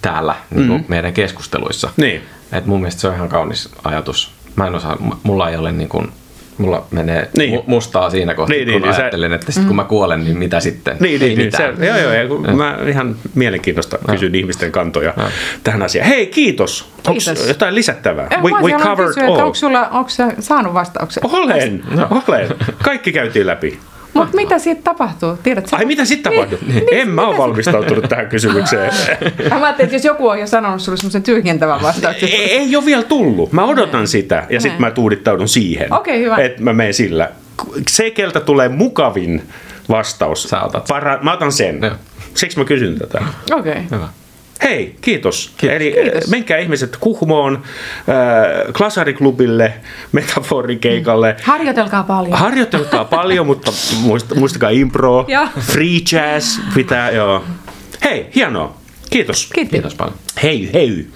[0.01, 0.83] täällä niin mm.
[0.87, 1.89] meidän keskusteluissa.
[1.97, 2.21] Niin.
[2.51, 4.31] Et mun mielestä se on ihan kaunis ajatus.
[4.55, 6.11] Mä en osaa, mulla ei ole niin kuin,
[6.57, 7.51] mulla menee Niin.
[7.51, 7.63] niin.
[7.67, 10.23] mustaa siinä kohtaa, Niin, niin, niin, kun niin, sä- ajattelen, että sit kun mä kuolen,
[10.23, 10.97] niin mitä sitten?
[10.99, 11.77] Niin, ei niin, niin mitään.
[11.77, 15.13] se, joo, joo, ja kun mä ihan mielenkiintoista kysyn ihmisten kantoja
[15.63, 16.07] tähän asiaan.
[16.09, 16.89] Hei, kiitos.
[17.03, 17.27] Kiitos.
[17.27, 18.27] Onko jotain lisättävää?
[18.31, 19.39] Eh, We, we covered kysyä, all.
[19.39, 21.25] Onko sulla, onko sä saanut vastauksen?
[21.25, 21.83] Olen,
[22.27, 22.47] olen.
[22.83, 23.79] Kaikki käytiin läpi.
[24.15, 25.37] Mutta mitä siitä tapahtuu?
[25.43, 25.77] Tiedät sä?
[25.77, 26.59] Ai mitä sitten tapahtui?
[26.91, 28.93] En mä ole valmistautunut tähän kysymykseen.
[29.49, 32.29] Mä ajattelin, että jos joku on jo sanonut sulle semmoisen tyhjentävän vastauksen.
[32.29, 33.53] ei, ei ole vielä tullut.
[33.53, 35.93] Mä odotan sitä ja sitten mä tuudittaudun siihen.
[35.93, 36.35] Okei, hyvä.
[36.35, 37.29] Että mä menen sillä.
[37.89, 39.43] Se, keltä tulee mukavin
[39.89, 40.43] vastaus.
[40.43, 40.85] Sä otat.
[40.87, 41.79] Para, mä otan sen.
[41.81, 41.95] Joo.
[42.33, 43.21] Siksi mä kysyn tätä.
[43.51, 43.71] Okei.
[43.71, 43.83] Okay.
[43.91, 44.07] Hyvä.
[44.63, 45.51] Hei, kiitos.
[45.57, 45.75] Kiitos.
[45.75, 46.23] Eli Kiitos.
[46.23, 49.73] äh, menkää ihmiset Kuhmoon, äh, Klasariklubille,
[50.11, 51.35] Metaforikeikalle.
[51.43, 52.39] Harjoitelkaa paljon.
[52.39, 53.71] Harjoitelkaa paljon, mutta
[54.01, 55.25] muist, muistakaa impro,
[55.71, 57.43] free jazz pitää, joo.
[58.03, 58.77] Hei, hienoa.
[59.09, 59.49] Kiitos.
[59.53, 59.71] Kiitos.
[59.71, 60.15] Kiitos paljon.
[60.43, 61.07] Hei, hei.